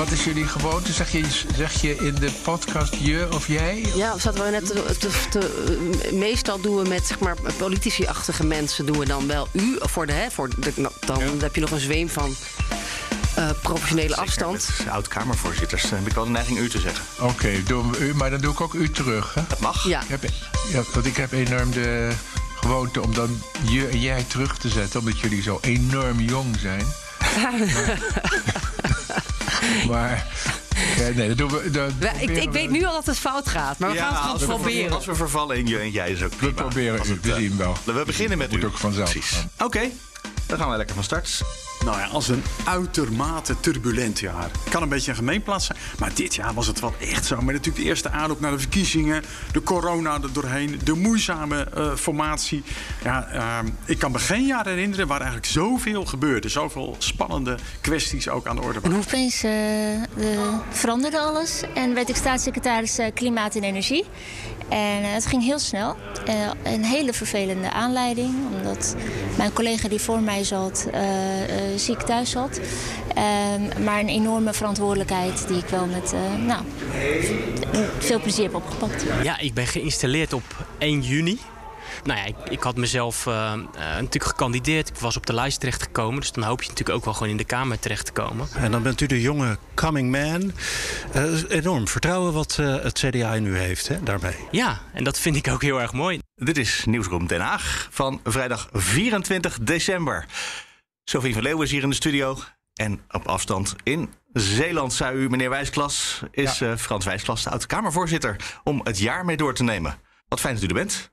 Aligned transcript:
Wat 0.00 0.10
is 0.10 0.24
jullie 0.24 0.46
gewoonte? 0.46 0.92
Zeg 0.92 1.12
je, 1.12 1.24
zeg 1.56 1.80
je 1.80 1.96
in 1.96 2.14
de 2.14 2.30
podcast 2.42 2.94
je 2.94 3.28
of 3.32 3.46
jij? 3.46 3.84
Ja, 3.94 4.18
zaten 4.18 4.44
we 4.44 4.50
net 4.50 4.66
te, 4.66 4.96
te, 4.98 5.10
te- 5.30 6.10
meestal 6.12 6.60
doen 6.60 6.76
we 6.82 6.88
met 6.88 7.06
zeg 7.06 7.18
maar 7.18 7.36
politici-achtige 7.58 8.46
mensen 8.46 8.86
doen 8.86 8.98
we 8.98 9.04
dan 9.04 9.26
wel 9.26 9.48
u 9.52 9.78
voor 9.80 10.06
de 10.06 10.12
hè, 10.12 10.30
voor 10.30 10.48
de, 10.56 10.72
nou, 10.76 10.92
dan 11.06 11.22
heb 11.40 11.54
je 11.54 11.60
nog 11.60 11.70
een 11.70 11.80
zweem 11.80 12.08
van 12.08 12.34
eh, 13.34 13.50
professionele 13.62 14.16
afstand. 14.16 14.68
Oud-Kamervoorzitters 14.88 15.90
heb 15.90 16.06
ik 16.06 16.12
wel 16.12 16.24
de 16.24 16.30
neiging 16.30 16.58
u 16.58 16.68
te 16.68 16.80
zeggen. 16.80 17.04
Oké, 17.18 17.62
doen 17.62 17.92
we 17.92 17.98
u, 17.98 18.14
maar 18.14 18.30
dan 18.30 18.40
doe 18.40 18.52
ik 18.52 18.60
ook 18.60 18.74
u 18.74 18.90
terug. 18.90 19.34
Hè? 19.34 19.42
Dat 19.48 19.60
mag. 19.60 19.84
Ja. 19.88 20.02
Ik 20.02 20.08
heb, 20.08 20.22
ja, 20.72 20.82
want 20.94 21.06
ik 21.06 21.16
heb 21.16 21.32
enorm 21.32 21.70
de 21.70 22.12
gewoonte 22.60 23.02
om 23.02 23.14
dan 23.14 23.42
je 23.62 23.86
en 23.86 24.00
jij 24.00 24.24
terug 24.28 24.58
te 24.58 24.68
zetten, 24.68 25.00
omdat 25.00 25.20
jullie 25.20 25.42
zo 25.42 25.58
enorm 25.62 26.20
jong 26.20 26.56
zijn. 26.58 26.86
maar 29.90 30.26
nee, 31.14 31.28
dat 31.28 31.38
doen 31.38 31.50
we. 31.50 31.70
Dat 31.70 31.92
Ja, 32.00 32.10
ik, 32.10 32.16
proberen 32.16 32.42
ik 32.42 32.48
we- 32.48 32.50
weet 32.58 32.70
nu 32.70 32.84
al 32.84 32.92
dat 32.92 33.06
het 33.06 33.18
fout 33.18 33.48
gaat, 33.48 33.78
maar 33.78 33.90
we 33.90 33.96
gaan 33.98 34.12
het 34.12 34.20
gewoon 34.22 34.38
we, 34.38 34.46
proberen. 34.46 34.92
als 34.92 35.06
we 35.06 35.14
vervallen 35.14 35.56
in 35.56 35.66
je 35.66 35.78
en 35.78 35.90
jij 35.90 36.10
is 36.10 36.22
ook 36.22 36.36
prima. 36.36 36.52
proberen 36.52 36.98
Als 36.98 37.08
het, 37.08 37.24
we 37.24 37.30
eh, 37.32 37.36
zien 37.38 37.56
wel. 37.56 37.76
We 37.84 38.02
beginnen 38.06 38.38
met 38.38 38.50
Moet 38.50 38.62
u. 38.62 38.66
ook 38.66 38.78
vanzelf 38.78 39.10
Precies. 39.10 39.36
Oké, 39.58 39.80
dan 40.46 40.58
gaan 40.58 40.70
we 40.70 40.76
lekker 40.76 40.94
van 40.94 41.04
start. 41.04 41.40
Nou 41.84 41.98
ja, 41.98 42.06
als 42.06 42.28
een 42.28 42.42
uitermate 42.64 43.60
turbulent 43.60 44.18
jaar. 44.18 44.50
Kan 44.68 44.82
een 44.82 44.88
beetje 44.88 45.10
een 45.10 45.16
gemeenplaats 45.16 45.66
zijn. 45.66 45.78
Maar 45.98 46.10
dit 46.14 46.34
jaar 46.34 46.54
was 46.54 46.66
het 46.66 46.80
wel 46.80 46.94
echt 46.98 47.26
zo. 47.26 47.36
Met 47.36 47.44
natuurlijk 47.54 47.76
de 47.76 47.82
eerste 47.82 48.10
aanloop 48.10 48.40
naar 48.40 48.50
de 48.50 48.58
verkiezingen. 48.58 49.22
De 49.52 49.62
corona 49.62 50.14
er 50.14 50.32
doorheen. 50.32 50.80
De 50.84 50.94
moeizame 50.94 51.64
eh, 51.64 51.94
formatie. 51.94 52.62
Ja, 53.04 53.28
ehm, 53.28 53.66
ik 53.84 53.98
kan 53.98 54.12
me 54.12 54.18
geen 54.18 54.46
jaar 54.46 54.66
herinneren 54.66 55.06
waar 55.06 55.20
eigenlijk 55.20 55.50
zoveel 55.50 56.04
gebeurde. 56.04 56.48
Zoveel 56.48 56.96
spannende 56.98 57.58
kwesties 57.80 58.28
ook 58.28 58.46
aan 58.46 58.56
de 58.56 58.62
orde 58.62 58.80
En 58.82 58.90
waren. 58.90 59.04
opeens 59.06 59.42
eh, 59.42 59.52
veranderde 60.70 61.20
alles 61.20 61.62
en 61.74 61.94
werd 61.94 62.08
ik 62.08 62.16
staatssecretaris 62.16 62.98
eh, 62.98 63.06
Klimaat 63.14 63.54
en 63.54 63.62
Energie. 63.62 64.04
En 64.68 65.12
het 65.12 65.26
ging 65.26 65.42
heel 65.42 65.58
snel. 65.58 65.96
Een 66.62 66.84
hele 66.84 67.12
vervelende 67.12 67.72
aanleiding, 67.72 68.34
omdat 68.56 68.96
mijn 69.36 69.52
collega 69.52 69.88
die 69.88 70.00
voor 70.00 70.20
mij 70.20 70.44
zat 70.44 70.86
ziek 71.76 72.00
thuis 72.00 72.30
zat. 72.30 72.60
Ehm, 73.14 73.84
maar 73.84 74.00
een 74.00 74.08
enorme 74.08 74.52
verantwoordelijkheid 74.52 75.48
die 75.48 75.56
ik 75.56 75.68
wel 75.68 75.86
met 75.86 76.12
eh, 76.12 76.34
nou, 76.46 76.62
veel 77.98 78.20
plezier 78.20 78.44
heb 78.44 78.54
opgepakt. 78.54 79.04
Ja, 79.22 79.38
ik 79.38 79.54
ben 79.54 79.66
geïnstalleerd 79.66 80.32
op 80.32 80.66
1 80.78 81.00
juni. 81.00 81.38
Nou 82.04 82.18
ja, 82.18 82.24
ik, 82.24 82.36
ik 82.50 82.62
had 82.62 82.76
mezelf 82.76 83.26
eh, 83.26 83.52
eh, 83.52 83.60
natuurlijk 83.74 84.24
gekandideerd. 84.24 84.88
Ik 84.88 84.96
was 84.96 85.16
op 85.16 85.26
de 85.26 85.34
lijst 85.34 85.60
terechtgekomen. 85.60 86.20
Dus 86.20 86.32
dan 86.32 86.44
hoop 86.44 86.62
je 86.62 86.68
natuurlijk 86.68 86.98
ook 86.98 87.04
wel 87.04 87.14
gewoon 87.14 87.28
in 87.28 87.36
de 87.36 87.44
Kamer 87.44 87.78
terecht 87.78 88.06
te 88.06 88.12
komen. 88.12 88.48
En 88.56 88.70
dan 88.70 88.82
bent 88.82 89.00
u 89.00 89.06
de 89.06 89.20
jonge 89.20 89.58
coming 89.74 90.10
man. 90.10 90.52
Eh, 91.12 91.42
enorm 91.48 91.88
vertrouwen 91.88 92.32
wat 92.32 92.56
eh, 92.60 92.82
het 92.82 92.98
CDA 92.98 93.34
in 93.34 93.46
u 93.46 93.58
heeft 93.58 93.88
hè, 93.88 94.02
daarmee. 94.02 94.36
Ja, 94.50 94.80
en 94.92 95.04
dat 95.04 95.18
vind 95.18 95.36
ik 95.36 95.48
ook 95.48 95.62
heel 95.62 95.80
erg 95.80 95.92
mooi. 95.92 96.18
Dit 96.36 96.58
is 96.58 96.84
Nieuwsroom 96.86 97.26
Den 97.26 97.40
Haag 97.40 97.88
van 97.90 98.20
vrijdag 98.24 98.68
24 98.72 99.58
december. 99.62 100.26
Sophie 101.04 101.32
van 101.34 101.42
Leeuwen 101.42 101.64
is 101.64 101.70
hier 101.70 101.82
in 101.82 101.88
de 101.88 101.94
studio. 101.94 102.38
En 102.74 103.00
op 103.10 103.26
afstand 103.26 103.74
in 103.82 104.12
Zeeland, 104.32 104.92
zei 104.92 105.16
u, 105.16 105.28
meneer 105.28 105.50
Wijsklas, 105.50 106.22
is 106.30 106.60
eh, 106.60 106.76
Frans 106.76 107.04
Wijsklas, 107.04 107.42
de 107.42 107.50
oud-Kamervoorzitter, 107.50 108.36
om 108.64 108.80
het 108.84 108.98
jaar 108.98 109.24
mee 109.24 109.36
door 109.36 109.54
te 109.54 109.62
nemen. 109.62 109.98
Wat 110.28 110.40
fijn 110.40 110.54
dat 110.54 110.62
u 110.62 110.66
er 110.66 110.74
bent. 110.74 111.10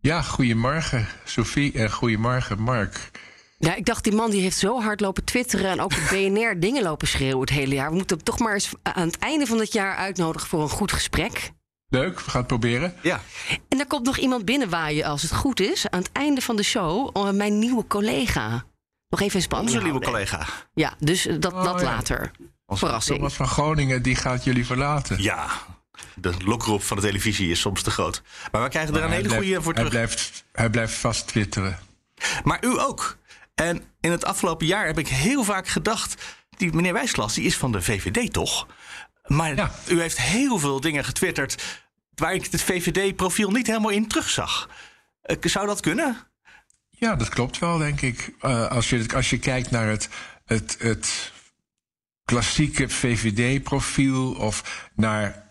Ja, 0.00 0.22
goedemorgen 0.22 1.06
Sophie 1.24 1.72
en 1.72 1.92
goedemorgen 1.92 2.60
Mark. 2.60 3.10
Ja, 3.58 3.74
ik 3.74 3.84
dacht, 3.84 4.04
die 4.04 4.12
man 4.14 4.30
die 4.30 4.40
heeft 4.40 4.56
zo 4.58 4.80
hard 4.80 5.00
lopen 5.00 5.24
twitteren 5.24 5.70
en 5.70 5.80
ook 5.80 5.92
op 5.92 6.08
BNR 6.10 6.60
dingen 6.66 6.82
lopen 6.82 7.08
schreeuwen 7.08 7.40
het 7.40 7.50
hele 7.50 7.74
jaar. 7.74 7.88
We 7.90 7.96
moeten 7.96 8.16
hem 8.16 8.24
toch 8.24 8.38
maar 8.38 8.54
eens 8.54 8.72
aan 8.82 9.06
het 9.06 9.18
einde 9.18 9.46
van 9.46 9.58
het 9.58 9.72
jaar 9.72 9.96
uitnodigen 9.96 10.48
voor 10.48 10.62
een 10.62 10.68
goed 10.68 10.92
gesprek. 10.92 11.50
Leuk, 11.88 12.20
we 12.20 12.30
gaan 12.30 12.38
het 12.38 12.48
proberen. 12.48 12.94
Ja, 13.02 13.20
En 13.68 13.78
daar 13.78 13.86
komt 13.86 14.06
nog 14.06 14.16
iemand 14.18 14.44
binnenwaaien, 14.44 15.04
als 15.04 15.22
het 15.22 15.32
goed 15.34 15.60
is, 15.60 15.90
aan 15.90 16.00
het 16.00 16.12
einde 16.12 16.40
van 16.40 16.56
de 16.56 16.62
show, 16.62 17.16
eh, 17.16 17.30
mijn 17.30 17.58
nieuwe 17.58 17.86
collega. 17.86 18.64
Nog 19.08 19.20
even 19.20 19.34
in 19.36 19.42
spanning 19.42 19.70
onze 19.76 19.82
nieuwe 19.84 20.04
houden. 20.04 20.26
collega. 20.28 20.46
Ja, 20.74 20.94
dus 20.98 21.22
dat, 21.38 21.52
Oh, 21.52 21.64
dat 21.64 21.80
ja. 21.80 21.86
later. 21.86 22.30
Als- 22.66 22.78
Verrassing. 22.78 23.16
Thomas 23.16 23.34
van 23.34 23.48
Groningen, 23.48 24.02
die 24.02 24.14
gaat 24.16 24.44
jullie 24.44 24.66
verlaten. 24.66 25.22
Ja, 25.22 25.46
de 26.14 26.32
lokroep 26.44 26.82
van 26.82 26.96
de 26.96 27.02
televisie 27.02 27.50
is 27.50 27.60
soms 27.60 27.82
te 27.82 27.90
groot. 27.90 28.22
Maar 28.52 28.62
we 28.62 28.68
krijgen 28.68 28.94
er 28.94 29.00
een 29.02 29.06
hij 29.08 29.16
hele 29.16 29.28
blijft- 29.28 29.44
goede 29.46 29.62
voor 29.62 29.74
hij 29.74 29.84
terug. 29.84 29.98
Blijft, 30.06 30.44
hij 30.52 30.70
blijft 30.70 30.94
vast 30.94 31.26
twitteren. 31.26 31.78
Maar 32.44 32.64
u 32.64 32.80
ook. 32.80 33.16
En 33.54 33.82
in 34.00 34.10
het 34.10 34.24
afgelopen 34.24 34.66
jaar 34.66 34.86
heb 34.86 34.98
ik 34.98 35.08
heel 35.08 35.44
vaak 35.44 35.68
gedacht... 35.68 36.22
die 36.50 36.72
meneer 36.72 36.92
Wijsklas, 36.92 37.34
die 37.34 37.44
is 37.44 37.56
van 37.56 37.72
de 37.72 37.82
VVD 37.82 38.32
toch? 38.32 38.66
Maar 39.26 39.54
Ja. 39.54 39.70
u 39.88 40.00
heeft 40.00 40.18
heel 40.20 40.58
veel 40.58 40.80
dingen 40.80 41.04
getwitterd... 41.04 41.62
waar 42.14 42.34
ik 42.34 42.48
het 42.50 42.62
VVD-profiel 42.62 43.50
niet 43.50 43.66
helemaal 43.66 43.90
in 43.90 44.08
terugzag. 44.08 44.68
Eh, 45.22 45.36
Zou 45.40 45.66
dat 45.66 45.80
kunnen? 45.80 46.16
Ja, 46.98 47.14
dat 47.16 47.28
klopt 47.28 47.58
wel, 47.58 47.78
denk 47.78 48.00
ik. 48.00 48.30
Eh, 48.40 48.66
als, 48.70 48.90
je, 48.90 49.04
als 49.14 49.30
je 49.30 49.38
kijkt 49.38 49.70
naar 49.70 49.88
het, 49.88 50.08
het, 50.46 50.76
het 50.78 51.32
klassieke 52.24 52.88
VVD-profiel 52.88 54.32
of 54.32 54.86
naar. 54.94 55.46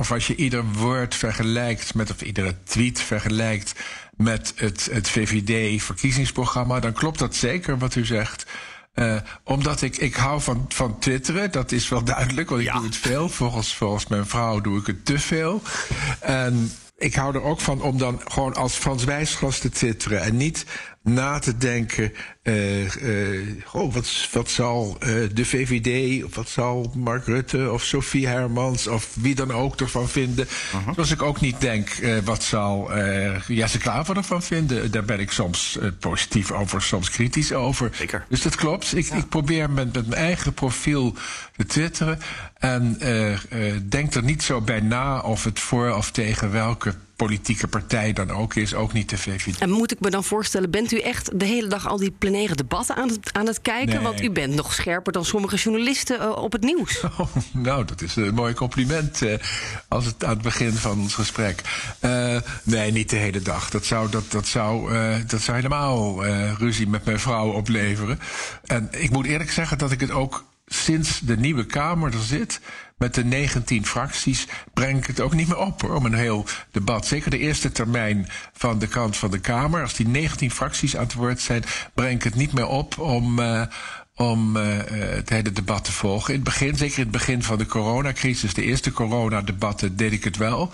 Of 0.00 0.12
als 0.12 0.26
je 0.26 0.34
ieder 0.34 0.64
woord 0.64 1.14
vergelijkt 1.14 1.94
met, 1.94 2.10
of 2.10 2.22
iedere 2.22 2.62
tweet 2.62 3.00
vergelijkt 3.00 3.72
met 4.16 4.52
het, 4.56 4.88
het 4.92 5.08
VVD-verkiezingsprogramma, 5.10 6.80
dan 6.80 6.92
klopt 6.92 7.18
dat 7.18 7.34
zeker 7.34 7.78
wat 7.78 7.94
u 7.94 8.04
zegt. 8.04 8.46
Eh, 8.92 9.16
omdat 9.44 9.82
ik, 9.82 9.96
ik 9.96 10.14
hou 10.14 10.40
van, 10.40 10.64
van 10.68 10.98
twitteren, 10.98 11.50
dat 11.52 11.72
is 11.72 11.88
wel 11.88 12.04
duidelijk, 12.04 12.48
want 12.48 12.60
ik 12.60 12.66
Ja. 12.66 12.74
doe 12.74 12.84
het 12.84 12.96
veel. 12.96 13.28
Volgens, 13.28 13.74
volgens 13.76 14.06
mijn 14.06 14.26
vrouw 14.26 14.60
doe 14.60 14.78
ik 14.78 14.86
het 14.86 15.04
te 15.04 15.18
veel. 15.18 15.62
En 16.20 16.72
ik 17.00 17.14
hou 17.14 17.34
er 17.34 17.42
ook 17.42 17.60
van 17.60 17.82
om 17.82 17.98
dan 17.98 18.20
gewoon 18.24 18.54
als 18.54 18.74
Frans 18.74 19.04
Wijsglas 19.04 19.58
te 19.58 19.68
twitteren. 19.68 20.22
En 20.22 20.36
niet 20.36 20.66
na 21.12 21.38
te 21.38 21.56
denken. 21.56 22.12
eh, 22.42 23.38
eh, 23.38 23.46
oh, 23.72 23.94
wat, 23.94 24.28
wat 24.32 24.50
zal 24.50 24.96
eh, 25.00 25.08
de 25.32 25.44
VVD, 25.44 26.24
of 26.24 26.34
wat 26.34 26.48
zal 26.48 26.92
Mark 26.96 27.26
Rutte 27.26 27.70
of 27.70 27.82
Sophie 27.82 28.26
Hermans 28.26 28.86
of 28.86 29.14
wie 29.20 29.34
dan 29.34 29.52
ook 29.52 29.80
ervan 29.80 30.08
vinden. 30.08 30.48
Zoals 30.94 31.10
ik 31.10 31.22
ook 31.22 31.40
niet 31.40 31.60
denk, 31.60 31.88
wat 32.24 32.42
zal 32.42 32.90
Jesse 33.46 33.78
Klaver 33.78 34.16
ervan 34.16 34.42
vinden. 34.42 34.90
Daar 34.90 35.04
ben 35.04 35.20
ik 35.20 35.30
soms 35.30 35.78
positief 35.98 36.50
over, 36.50 36.82
soms 36.82 37.10
kritisch 37.10 37.52
over. 37.52 37.90
Zeker. 37.94 38.24
Dus 38.28 38.42
dat 38.42 38.56
klopt. 38.56 38.96
Ik, 38.96 39.06
ik 39.06 39.28
probeer 39.28 39.70
met, 39.70 39.92
met 39.92 40.06
mijn 40.06 40.20
eigen 40.20 40.54
profiel 40.54 41.14
te 41.56 41.66
twitteren. 41.66 42.18
En 42.58 42.98
denk 43.88 44.14
er 44.14 44.24
niet 44.24 44.42
zo 44.42 44.60
bij 44.60 44.80
na 44.80 45.20
of 45.20 45.44
het 45.44 45.60
voor 45.60 45.94
of 45.94 46.10
tegen 46.10 46.52
welke 46.52 46.94
politieke 47.26 47.68
partij 47.68 48.12
dan 48.12 48.30
ook 48.30 48.54
is. 48.54 48.74
Ook 48.74 48.92
niet 48.92 49.10
de 49.10 49.18
VVD. 49.18 49.58
En 49.58 49.70
moet 49.70 49.92
ik 49.92 50.00
me 50.00 50.10
dan 50.10 50.24
voorstellen, 50.24 50.70
bent 50.70 50.92
u 50.92 50.98
echt 50.98 51.40
de 51.40 51.44
hele 51.44 51.68
dag 51.68 51.88
al 51.88 51.96
die 51.96 52.10
plenaire 52.10 52.54
debatten 52.54 52.96
aan 52.96 53.08
het, 53.08 53.32
aan 53.32 53.46
het 53.46 53.60
kijken? 53.60 53.94
Nee. 53.94 54.02
Want 54.02 54.22
u 54.22 54.30
bent 54.30 54.54
nog 54.54 54.74
scherper 54.74 55.12
dan 55.12 55.24
sommige 55.24 55.56
journalisten 55.56 56.20
eh, 56.20 56.30
op 56.30 56.52
het 56.52 56.62
nieuws. 56.62 57.00
Oh, 57.18 57.36
nou, 57.52 57.84
dat 57.84 58.02
is 58.02 58.16
een 58.16 58.34
mooi 58.34 58.54
compliment 58.54 59.22
eh, 59.22 59.38
als 59.88 60.04
het 60.04 60.24
aan 60.24 60.30
het 60.30 60.42
begin 60.42 60.72
van 60.72 61.00
ons 61.00 61.14
gesprek. 61.14 61.62
Eh, 61.98 62.36
nee, 62.62 62.92
niet 62.92 63.10
de 63.10 63.16
hele 63.16 63.40
dag. 63.40 63.70
Dat 63.70 63.84
zou, 63.84 64.10
dat, 64.10 64.30
dat 64.30 64.46
zou, 64.46 64.92
dat 65.26 65.40
zou 65.40 65.56
helemaal 65.56 66.24
ruzie 66.54 66.88
met 66.88 67.04
mijn 67.04 67.20
vrouw 67.20 67.50
opleveren. 67.50 68.18
En 68.64 68.88
ik 68.90 69.10
moet 69.10 69.26
eerlijk 69.26 69.50
zeggen 69.50 69.78
dat 69.78 69.90
ik 69.90 70.00
het 70.00 70.10
ook 70.10 70.44
sinds 70.66 71.20
de 71.20 71.36
nieuwe 71.36 71.66
Kamer 71.66 72.14
er 72.14 72.22
zit... 72.22 72.60
met 73.00 73.14
de 73.14 73.24
19 73.24 73.86
fracties 73.86 74.46
breng 74.74 74.98
ik 74.98 75.06
het 75.06 75.20
ook 75.20 75.34
niet 75.34 75.48
meer 75.48 75.58
op 75.58 75.82
hoor, 75.82 75.94
om 75.94 76.04
een 76.04 76.14
heel 76.14 76.46
debat. 76.70 77.06
Zeker 77.06 77.30
de 77.30 77.38
eerste 77.38 77.72
termijn 77.72 78.28
van 78.52 78.78
de 78.78 78.86
kant 78.86 79.16
van 79.16 79.30
de 79.30 79.38
Kamer. 79.38 79.82
Als 79.82 79.94
die 79.94 80.08
19 80.08 80.50
fracties 80.50 80.96
aan 80.96 81.02
het 81.02 81.14
woord 81.14 81.40
zijn, 81.40 81.64
breng 81.94 82.14
ik 82.14 82.22
het 82.22 82.34
niet 82.34 82.52
meer 82.52 82.66
op 82.66 82.98
om... 82.98 83.38
eh, 83.38 83.62
om 84.16 84.56
eh, 84.56 84.78
eh, 84.78 85.16
het 85.16 85.28
hele 85.28 85.52
debat 85.52 85.84
te 85.84 85.92
volgen. 85.92 86.34
In 86.34 86.40
het 86.40 86.48
begin, 86.48 86.76
zeker 86.76 86.96
in 86.96 87.02
het 87.02 87.12
begin 87.12 87.42
van 87.42 87.58
de 87.58 87.66
coronacrisis, 87.66 88.54
de 88.54 88.62
eerste 88.62 88.92
coronadebatten, 88.92 89.96
deed 89.96 90.12
ik 90.12 90.24
het 90.24 90.36
wel. 90.36 90.72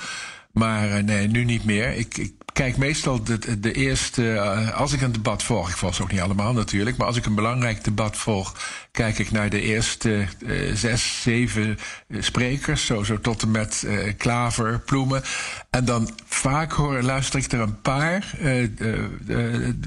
Maar 0.53 1.05
nee, 1.05 1.29
nu 1.29 1.45
niet 1.45 1.65
meer. 1.65 1.95
Ik, 1.95 2.19
ik 2.19 2.33
kijk 2.57 2.77
meestal 2.77 3.25
de, 3.25 3.61
de 3.61 3.73
eerste. 3.73 4.41
als 4.75 4.93
ik 4.93 5.01
een 5.01 5.13
debat 5.13 5.43
volg, 5.43 5.69
ik 5.69 5.77
volg 5.77 5.95
ze 5.95 6.03
ook 6.03 6.11
niet 6.11 6.21
allemaal 6.21 6.53
natuurlijk. 6.53 6.97
Maar 6.97 7.07
als 7.07 7.17
ik 7.17 7.27
een 7.27 7.35
belangrijk 7.35 7.85
debat 7.85 8.17
volg, 8.17 8.55
kijk 8.93 9.19
ik 9.19 9.31
naar 9.31 9.51
de 9.51 9.61
eerste 9.61 10.27
zes, 10.75 11.23
zeven 11.23 11.79
sprekers. 12.11 12.87
Zo, 12.87 13.03
zo 13.03 13.21
tot 13.21 13.43
en 13.43 13.51
met 13.51 13.87
Klaver, 14.17 14.81
Ploemen. 14.81 15.23
En 15.71 15.85
dan 15.85 16.11
vaak 16.27 16.73
hoor, 16.73 17.03
luister 17.03 17.41
ik 17.41 17.53
er 17.53 17.61
een 17.61 17.81
paar 17.81 18.31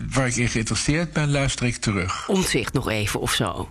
waar 0.10 0.28
ik 0.28 0.36
in 0.36 0.50
geïnteresseerd 0.50 1.14
ben, 1.14 1.32
luister 1.32 1.66
ik 1.66 1.76
terug. 1.76 2.28
Omzicht 2.28 2.74
nog 2.74 2.90
even 2.90 3.20
of 3.20 3.34
zo. 3.34 3.70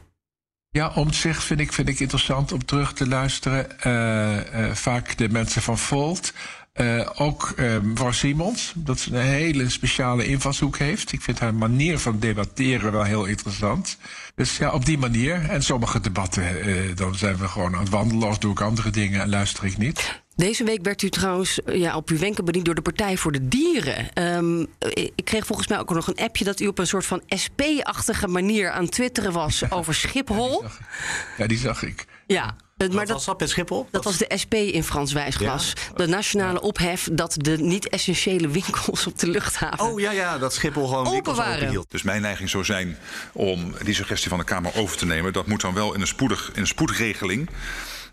Ja, 0.71 0.93
omzicht 0.95 1.45
vind 1.45 1.61
ik, 1.61 1.73
vind 1.73 1.89
ik 1.89 2.01
interessant 2.01 2.53
om 2.53 2.65
terug 2.65 2.93
te 2.93 3.09
luisteren. 3.09 3.67
Uh, 3.87 4.67
uh, 4.67 4.75
vaak 4.75 5.17
de 5.17 5.29
mensen 5.29 5.63
van 5.63 5.79
Volt. 5.79 6.33
Uh, 6.81 7.09
ook 7.15 7.55
mevrouw 7.83 8.13
Simons, 8.13 8.73
dat 8.77 8.99
ze 8.99 9.15
een 9.15 9.23
hele 9.23 9.71
speciale 9.71 10.27
invalshoek 10.27 10.79
heeft. 10.79 11.13
Ik 11.13 11.23
vind 11.23 11.39
haar 11.39 11.55
manier 11.55 11.99
van 11.99 12.19
debatteren 12.19 12.93
wel 12.93 13.03
heel 13.03 13.25
interessant. 13.25 13.99
Dus 14.35 14.57
ja, 14.57 14.71
op 14.71 14.85
die 14.85 14.99
manier. 14.99 15.51
En 15.51 15.63
sommige 15.63 16.01
debatten, 16.01 16.45
dan 16.97 17.15
zijn 17.15 17.37
we 17.37 17.49
gewoon 17.49 17.75
aan 17.75 17.81
het 17.81 17.89
wandelen 17.89 18.29
of 18.29 18.39
doe 18.39 18.53
ik 18.53 18.61
andere 18.61 18.91
dingen 18.91 19.21
en 19.21 19.29
luister 19.29 19.65
ik 19.65 19.79
niet. 19.79 20.21
Deze 20.39 20.65
week 20.65 20.83
werd 20.83 21.03
u 21.03 21.09
trouwens 21.09 21.59
ja, 21.67 21.97
op 21.97 22.09
uw 22.09 22.19
wenken 22.19 22.45
bediend 22.45 22.65
door 22.65 22.75
de 22.75 22.83
Partij 22.83 23.17
voor 23.17 23.33
de 23.33 23.49
Dieren. 23.49 24.23
Um, 24.23 24.67
ik 25.15 25.25
kreeg 25.25 25.47
volgens 25.47 25.69
mij 25.69 25.79
ook 25.79 25.95
nog 25.95 26.07
een 26.07 26.17
appje 26.17 26.45
dat 26.45 26.61
u 26.61 26.67
op 26.67 26.79
een 26.79 26.87
soort 26.87 27.07
van 27.07 27.23
SP-achtige 27.27 28.29
manier 28.29 28.71
aan 28.71 28.89
twitteren 28.89 29.33
was 29.33 29.63
over 29.71 29.95
Schiphol. 29.95 30.63
Ja, 30.63 30.67
die 30.67 30.69
zag 30.69 30.83
ik. 30.83 31.37
Ja, 31.37 31.47
die 31.47 31.59
zag 31.59 31.83
ik. 31.83 32.07
Ja. 32.27 32.57
Maar 32.79 32.89
Wat 32.89 33.07
dat 33.07 33.17
was 33.17 33.25
dat 33.25 33.41
met 33.41 33.51
Schiphol? 33.51 33.89
Dat 33.91 34.05
was 34.05 34.17
de 34.17 34.33
SP 34.43 34.55
in 34.55 34.85
Frans 34.85 35.13
Wijsglas. 35.13 35.73
Ja. 35.75 35.93
De 35.95 36.07
nationale 36.07 36.61
ophef 36.61 37.09
dat 37.13 37.35
de 37.39 37.57
niet-essentiële 37.57 38.49
winkels 38.49 39.07
op 39.07 39.19
de 39.19 39.29
luchthaven. 39.29 39.85
Oh 39.85 40.01
ja, 40.01 40.11
ja, 40.11 40.39
dat 40.39 40.55
Schiphol 40.55 40.87
gewoon 40.87 41.01
open 41.01 41.13
winkels 41.13 41.37
waren. 41.37 41.85
Dus 41.89 42.03
mijn 42.03 42.23
neiging 42.23 42.51
zou 42.51 42.65
zijn 42.65 42.99
om 43.33 43.75
die 43.83 43.95
suggestie 43.95 44.29
van 44.29 44.39
de 44.39 44.45
Kamer 44.45 44.73
over 44.77 44.97
te 44.97 45.07
nemen. 45.07 45.33
Dat 45.33 45.47
moet 45.47 45.61
dan 45.61 45.75
wel 45.75 45.95
in 45.95 46.01
een, 46.01 46.07
spoedig, 46.07 46.51
in 46.55 46.61
een 46.61 46.67
spoedregeling. 46.67 47.51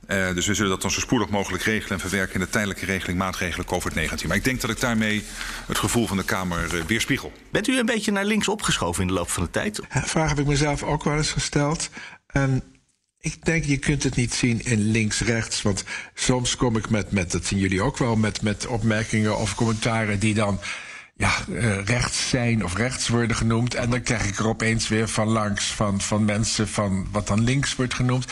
Uh, 0.07 0.33
dus 0.33 0.47
we 0.47 0.53
zullen 0.53 0.71
dat 0.71 0.81
dan 0.81 0.91
zo 0.91 0.99
spoedig 0.99 1.29
mogelijk 1.29 1.63
regelen 1.63 1.91
en 1.91 1.99
verwerken 1.99 2.33
in 2.33 2.39
de 2.39 2.49
tijdelijke 2.49 2.85
regeling 2.85 3.17
maatregelen 3.17 3.65
COVID-19. 3.65 4.27
Maar 4.27 4.35
ik 4.35 4.43
denk 4.43 4.61
dat 4.61 4.69
ik 4.69 4.79
daarmee 4.79 5.23
het 5.65 5.77
gevoel 5.77 6.07
van 6.07 6.17
de 6.17 6.23
Kamer 6.23 6.73
uh, 6.73 6.83
weerspiegel. 6.83 7.31
Bent 7.51 7.67
u 7.67 7.79
een 7.79 7.85
beetje 7.85 8.11
naar 8.11 8.25
links 8.25 8.47
opgeschoven 8.47 9.01
in 9.01 9.07
de 9.07 9.13
loop 9.13 9.29
van 9.29 9.43
de 9.43 9.49
tijd? 9.49 9.81
Ja, 9.93 10.01
vraag 10.01 10.29
heb 10.29 10.39
ik 10.39 10.45
mezelf 10.45 10.83
ook 10.83 11.03
wel 11.03 11.15
eens 11.15 11.31
gesteld. 11.31 11.89
En 12.27 12.63
ik 13.25 13.45
denk, 13.45 13.63
je 13.63 13.77
kunt 13.77 14.03
het 14.03 14.15
niet 14.15 14.33
zien 14.33 14.65
in 14.65 14.91
links-rechts. 14.91 15.61
Want 15.61 15.83
soms 16.13 16.55
kom 16.55 16.77
ik 16.77 16.89
met, 16.89 17.11
met, 17.11 17.31
dat 17.31 17.45
zien 17.45 17.59
jullie 17.59 17.81
ook 17.81 17.97
wel, 17.97 18.15
met, 18.15 18.41
met 18.41 18.67
opmerkingen 18.67 19.37
of 19.37 19.55
commentaren 19.55 20.19
die 20.19 20.33
dan 20.33 20.59
ja, 21.17 21.31
uh, 21.49 21.83
rechts 21.85 22.29
zijn 22.29 22.63
of 22.63 22.75
rechts 22.75 23.07
worden 23.07 23.35
genoemd. 23.35 23.75
En 23.75 23.89
dan 23.89 24.01
krijg 24.01 24.27
ik 24.27 24.37
er 24.37 24.47
opeens 24.47 24.87
weer 24.87 25.07
van 25.07 25.27
langs 25.27 25.65
van, 25.65 26.01
van 26.01 26.25
mensen 26.25 26.67
van 26.67 27.07
wat 27.11 27.27
dan 27.27 27.43
links 27.43 27.75
wordt 27.75 27.93
genoemd. 27.93 28.25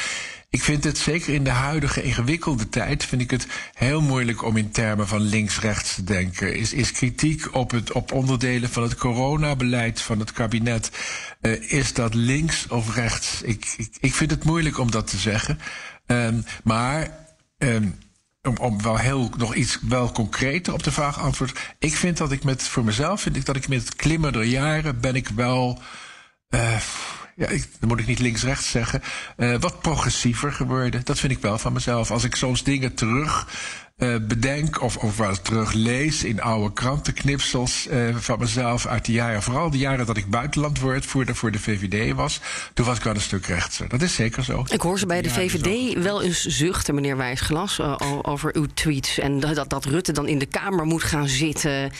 Ik 0.53 0.63
vind 0.63 0.83
het 0.83 0.97
zeker 0.97 1.33
in 1.33 1.43
de 1.43 1.49
huidige 1.49 2.03
ingewikkelde 2.03 2.69
tijd 2.69 3.05
vind 3.05 3.21
ik 3.21 3.31
het 3.31 3.47
heel 3.73 4.01
moeilijk 4.01 4.43
om 4.43 4.57
in 4.57 4.71
termen 4.71 5.07
van 5.07 5.21
links-rechts 5.21 5.95
te 5.95 6.03
denken. 6.03 6.55
Is, 6.55 6.73
is 6.73 6.91
kritiek 6.91 7.55
op, 7.55 7.71
het, 7.71 7.91
op 7.91 8.11
onderdelen 8.11 8.69
van 8.69 8.83
het 8.83 8.95
coronabeleid 8.95 10.01
van 10.01 10.19
het 10.19 10.31
kabinet, 10.31 10.91
uh, 11.41 11.71
is 11.71 11.93
dat 11.93 12.13
links 12.13 12.67
of 12.67 12.95
rechts? 12.95 13.41
Ik, 13.41 13.73
ik, 13.77 13.97
ik 13.99 14.13
vind 14.13 14.31
het 14.31 14.43
moeilijk 14.43 14.77
om 14.77 14.91
dat 14.91 15.07
te 15.07 15.17
zeggen. 15.17 15.59
Um, 16.05 16.45
maar 16.63 17.25
um, 17.57 17.97
om, 18.41 18.57
om 18.57 18.81
wel 18.81 18.97
heel 18.97 19.29
nog 19.37 19.55
iets 19.55 19.79
wel 19.81 20.11
concreter 20.11 20.73
op 20.73 20.83
de 20.83 20.91
vraag 20.91 21.19
antwoord. 21.19 21.59
Ik 21.79 21.95
vind 21.95 22.17
dat 22.17 22.31
ik 22.31 22.43
met 22.43 22.63
voor 22.63 22.83
mezelf 22.83 23.21
vind 23.21 23.35
ik 23.35 23.45
dat 23.45 23.55
ik 23.55 23.67
met 23.67 23.93
het 23.97 24.49
jaren 24.49 24.99
ben 24.99 25.15
ik 25.15 25.27
wel. 25.27 25.81
Uh, 26.49 26.77
ja, 27.35 27.47
ik, 27.47 27.67
dan 27.79 27.89
moet 27.89 27.99
ik 27.99 28.07
niet 28.07 28.19
links-rechts 28.19 28.71
zeggen, 28.71 29.01
uh, 29.37 29.55
wat 29.59 29.81
progressiever 29.81 30.51
geworden. 30.51 31.01
Dat 31.03 31.19
vind 31.19 31.31
ik 31.31 31.39
wel 31.39 31.57
van 31.57 31.73
mezelf. 31.73 32.11
Als 32.11 32.23
ik 32.23 32.35
soms 32.35 32.63
dingen 32.63 32.93
terug 32.93 33.47
uh, 33.97 34.15
bedenk 34.21 34.81
of, 34.81 34.97
of 34.97 35.17
wel 35.17 35.41
terug 35.41 35.73
lees 35.73 36.23
in 36.23 36.41
oude 36.41 36.73
krantenknipsels 36.73 37.87
uh, 37.87 38.15
van 38.15 38.39
mezelf 38.39 38.85
uit 38.85 39.05
de 39.05 39.11
jaren, 39.11 39.41
vooral 39.41 39.69
de 39.69 39.77
jaren 39.77 40.05
dat 40.05 40.17
ik 40.17 40.29
buitenlandwoordvoerder 40.29 41.35
voor 41.35 41.51
de 41.51 41.59
VVD 41.59 42.13
was, 42.13 42.39
toen 42.73 42.85
was 42.85 42.97
ik 42.97 43.03
wel 43.03 43.13
een 43.13 43.21
stuk 43.21 43.45
rechtser. 43.45 43.89
Dat 43.89 44.01
is 44.01 44.15
zeker 44.15 44.43
zo. 44.43 44.65
Ik 44.67 44.81
hoor 44.81 44.99
ze 44.99 45.05
bij 45.05 45.21
de 45.21 45.29
VVD 45.29 46.03
wel 46.03 46.21
eens 46.21 46.45
zuchten, 46.45 46.95
meneer 46.95 47.17
Wijsglas, 47.17 47.79
uh, 47.79 47.95
over 48.21 48.55
uw 48.55 48.67
tweets 48.73 49.19
en 49.19 49.39
dat, 49.39 49.69
dat 49.69 49.85
Rutte 49.85 50.11
dan 50.11 50.27
in 50.27 50.39
de 50.39 50.45
Kamer 50.45 50.85
moet 50.85 51.03
gaan 51.03 51.27
zitten. 51.27 51.91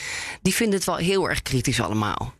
Die 0.42 0.54
vinden 0.54 0.74
het 0.74 0.86
wel 0.86 0.96
heel 0.96 1.28
erg 1.28 1.42
kritisch 1.42 1.80
allemaal. 1.80 2.34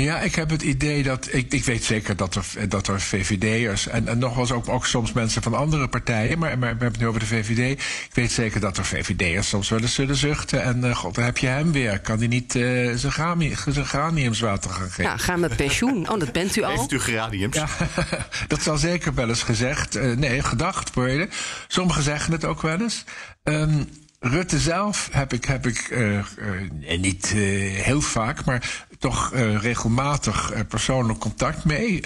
Ja, 0.00 0.20
ik 0.20 0.34
heb 0.34 0.50
het 0.50 0.62
idee 0.62 1.02
dat. 1.02 1.28
Ik, 1.30 1.52
ik 1.52 1.64
weet 1.64 1.84
zeker 1.84 2.16
dat 2.16 2.34
er, 2.34 2.68
dat 2.68 2.88
er 2.88 3.00
VVD'ers. 3.00 3.88
En, 3.88 4.08
en 4.08 4.18
nog 4.18 4.30
wel 4.30 4.40
eens 4.40 4.52
ook, 4.52 4.68
ook 4.68 4.86
soms 4.86 5.12
mensen 5.12 5.42
van 5.42 5.54
andere 5.54 5.88
partijen. 5.88 6.38
Maar, 6.38 6.58
maar 6.58 6.58
we 6.58 6.66
hebben 6.66 6.88
het 6.88 6.98
nu 6.98 7.06
over 7.06 7.20
de 7.20 7.26
VVD. 7.26 7.80
Ik 7.80 8.10
weet 8.12 8.32
zeker 8.32 8.60
dat 8.60 8.76
er 8.76 8.84
VVD'ers 8.84 9.48
soms 9.48 9.68
wel 9.68 9.80
eens 9.80 9.94
zullen 9.94 10.16
zuchten. 10.16 10.62
En 10.62 10.84
uh, 10.84 10.96
god, 10.96 11.14
daar 11.14 11.24
heb 11.24 11.38
je 11.38 11.46
hem 11.46 11.72
weer. 11.72 12.00
Kan 12.00 12.18
hij 12.18 12.26
niet 12.26 12.54
uh, 12.54 12.94
zijn, 12.94 13.12
grani, 13.12 13.54
zijn 13.68 13.86
graniumswater 13.86 14.70
gaan 14.70 14.88
geven? 14.88 15.04
Ja, 15.04 15.16
ga 15.16 15.36
met 15.36 15.56
pensioen. 15.56 16.10
Oh, 16.10 16.18
dat 16.18 16.32
bent 16.32 16.56
u 16.56 16.62
al. 16.62 16.78
Heeft 16.78 16.92
u 16.92 17.00
geraniums? 17.00 17.56
Ja, 17.56 17.68
dat 18.48 18.62
zal 18.62 18.76
zeker 18.76 19.14
wel 19.14 19.28
eens 19.28 19.42
gezegd. 19.42 19.96
Uh, 19.96 20.16
nee, 20.16 20.42
gedacht 20.42 20.94
worden. 20.94 21.30
Sommigen 21.68 22.02
zeggen 22.02 22.32
het 22.32 22.44
ook 22.44 22.62
wel 22.62 22.80
eens. 22.80 23.04
Um, 23.44 23.88
Rutte 24.26 24.58
zelf 24.58 25.08
heb 25.12 25.32
ik, 25.32 25.44
heb 25.44 25.66
ik 25.66 25.88
uh, 25.90 26.14
uh, 26.14 26.98
niet 26.98 27.32
uh, 27.34 27.80
heel 27.82 28.00
vaak, 28.00 28.44
maar 28.44 28.84
toch 28.98 29.32
regelmatig 29.60 30.52
persoonlijk 30.68 31.18
contact 31.18 31.64
mee. 31.64 32.00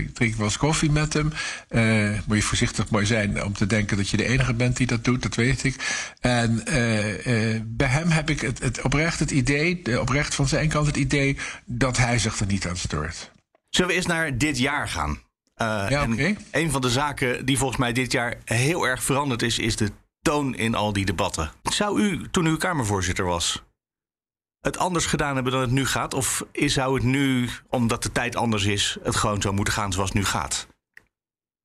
ik 0.00 0.14
drink 0.14 0.34
wel 0.34 0.46
eens 0.46 0.56
koffie 0.56 0.90
met 0.90 1.12
hem. 1.12 1.32
moet 2.26 2.36
je 2.36 2.42
voorzichtig 2.42 2.90
mooi 2.90 3.06
zijn 3.06 3.44
om 3.44 3.52
te 3.52 3.66
denken 3.66 3.96
dat 3.96 4.08
je 4.08 4.16
de 4.16 4.28
enige 4.28 4.54
bent 4.54 4.76
die 4.76 4.86
dat 4.86 5.04
doet, 5.04 5.22
dat 5.22 5.34
weet 5.34 5.64
ik. 5.64 5.76
En 6.20 6.62
bij 7.66 7.88
hem 7.88 8.08
heb 8.08 8.30
ik 8.30 8.40
het, 8.40 8.58
het 8.58 8.82
oprecht 8.82 9.18
het 9.18 9.30
idee, 9.30 10.00
oprecht 10.00 10.34
van 10.34 10.48
zijn 10.48 10.68
kant 10.68 10.86
het 10.86 10.96
idee 10.96 11.36
dat 11.64 11.96
hij 11.96 12.18
zich 12.18 12.38
er 12.38 12.46
niet 12.46 12.66
aan 12.66 12.76
stoort. 12.76 13.30
Zullen 13.70 13.90
we 13.90 13.96
eens 13.96 14.06
naar 14.06 14.38
dit 14.38 14.58
jaar 14.58 14.88
gaan? 14.88 15.18
ja, 15.56 16.02
oké. 16.02 16.12
Okay. 16.12 16.36
Een 16.50 16.70
van 16.70 16.80
de 16.80 16.90
zaken 16.90 17.46
die 17.46 17.58
volgens 17.58 17.78
mij 17.78 17.92
dit 17.92 18.12
jaar 18.12 18.34
heel 18.44 18.86
erg 18.86 19.02
veranderd 19.02 19.42
is, 19.42 19.58
is 19.58 19.76
de 19.76 19.90
toon 20.24 20.54
in 20.54 20.74
al 20.74 20.92
die 20.92 21.04
debatten. 21.04 21.52
Zou 21.62 22.00
u, 22.00 22.30
toen 22.30 22.46
u 22.46 22.56
Kamervoorzitter 22.56 23.24
was, 23.24 23.62
het 24.60 24.78
anders 24.78 25.06
gedaan 25.06 25.34
hebben 25.34 25.52
dan 25.52 25.60
het 25.60 25.70
nu 25.70 25.86
gaat? 25.86 26.14
Of 26.14 26.44
zou 26.52 26.94
het 26.94 27.02
nu, 27.02 27.48
omdat 27.68 28.02
de 28.02 28.12
tijd 28.12 28.36
anders 28.36 28.64
is, 28.64 28.96
het 29.02 29.16
gewoon 29.16 29.40
zo 29.42 29.52
moeten 29.52 29.74
gaan 29.74 29.92
zoals 29.92 30.08
het 30.08 30.18
nu 30.18 30.24
gaat? 30.24 30.66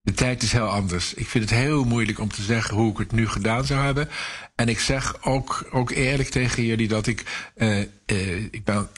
De 0.01 0.13
tijd 0.13 0.43
is 0.43 0.51
heel 0.51 0.67
anders. 0.67 1.13
Ik 1.13 1.27
vind 1.27 1.49
het 1.49 1.59
heel 1.59 1.83
moeilijk 1.83 2.19
om 2.19 2.31
te 2.31 2.41
zeggen 2.41 2.75
hoe 2.75 2.91
ik 2.91 2.97
het 2.97 3.11
nu 3.11 3.27
gedaan 3.27 3.65
zou 3.65 3.81
hebben. 3.83 4.09
En 4.55 4.69
ik 4.69 4.79
zeg 4.79 5.23
ook, 5.23 5.67
ook 5.71 5.89
eerlijk 5.89 6.29
tegen 6.29 6.63
jullie 6.63 6.87
dat 6.87 7.07
ik. 7.07 7.49
Uh, 7.55 7.79
uh, 8.05 8.43
ik 8.51 8.63
ben 8.63 8.89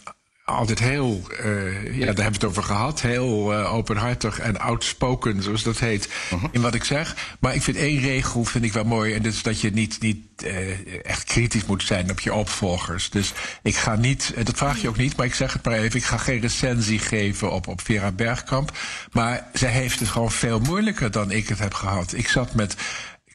altijd 0.52 0.80
heel, 0.80 1.22
uh, 1.46 1.98
ja, 1.98 2.06
daar 2.06 2.06
hebben 2.06 2.16
we 2.16 2.32
het 2.32 2.44
over 2.44 2.64
gehad, 2.64 3.02
heel 3.02 3.54
uh, 3.54 3.74
openhartig 3.74 4.40
en 4.40 4.60
outspoken, 4.60 5.44
zoals 5.44 5.64
dat 5.64 5.80
heet, 5.80 6.10
-huh. 6.30 6.44
in 6.52 6.62
wat 6.62 6.74
ik 6.74 6.84
zeg. 6.84 7.16
Maar 7.40 7.56
ik 7.56 7.62
vind 7.62 7.78
één 7.78 8.00
regel 8.00 8.44
vind 8.44 8.64
ik 8.64 8.74
wel 8.74 8.84
mooi, 8.84 9.14
en 9.14 9.22
dat 9.22 9.34
is 9.34 9.44
dat 9.44 9.62
je 9.62 9.72
niet, 9.72 10.02
niet 10.02 10.18
uh, 10.44 11.06
echt 11.06 11.24
kritisch 11.24 11.66
moet 11.66 11.84
zijn 11.84 12.12
op 12.12 12.20
je 12.20 12.34
opvolgers. 12.34 13.10
Dus 13.10 13.34
ik 13.64 13.76
ga 13.76 13.96
niet, 13.96 14.34
dat 14.44 14.58
vraag 14.58 14.82
je 14.82 14.88
ook 14.88 14.98
niet, 14.98 15.16
maar 15.16 15.26
ik 15.26 15.34
zeg 15.34 15.54
het 15.54 15.66
maar 15.66 15.78
even, 15.78 16.00
ik 16.00 16.06
ga 16.06 16.18
geen 16.18 16.40
recensie 16.40 17.00
geven 17.00 17.52
op, 17.52 17.68
op 17.68 17.82
Vera 17.82 18.12
Bergkamp. 18.12 18.78
Maar 19.12 19.48
zij 19.54 19.72
heeft 19.72 20.00
het 20.00 20.10
gewoon 20.10 20.32
veel 20.32 20.60
moeilijker 20.60 21.12
dan 21.12 21.32
ik 21.32 21.48
het 21.48 21.60
heb 21.60 21.74
gehad. 21.74 22.14
Ik 22.14 22.28
zat 22.28 22.54
met 22.54 22.76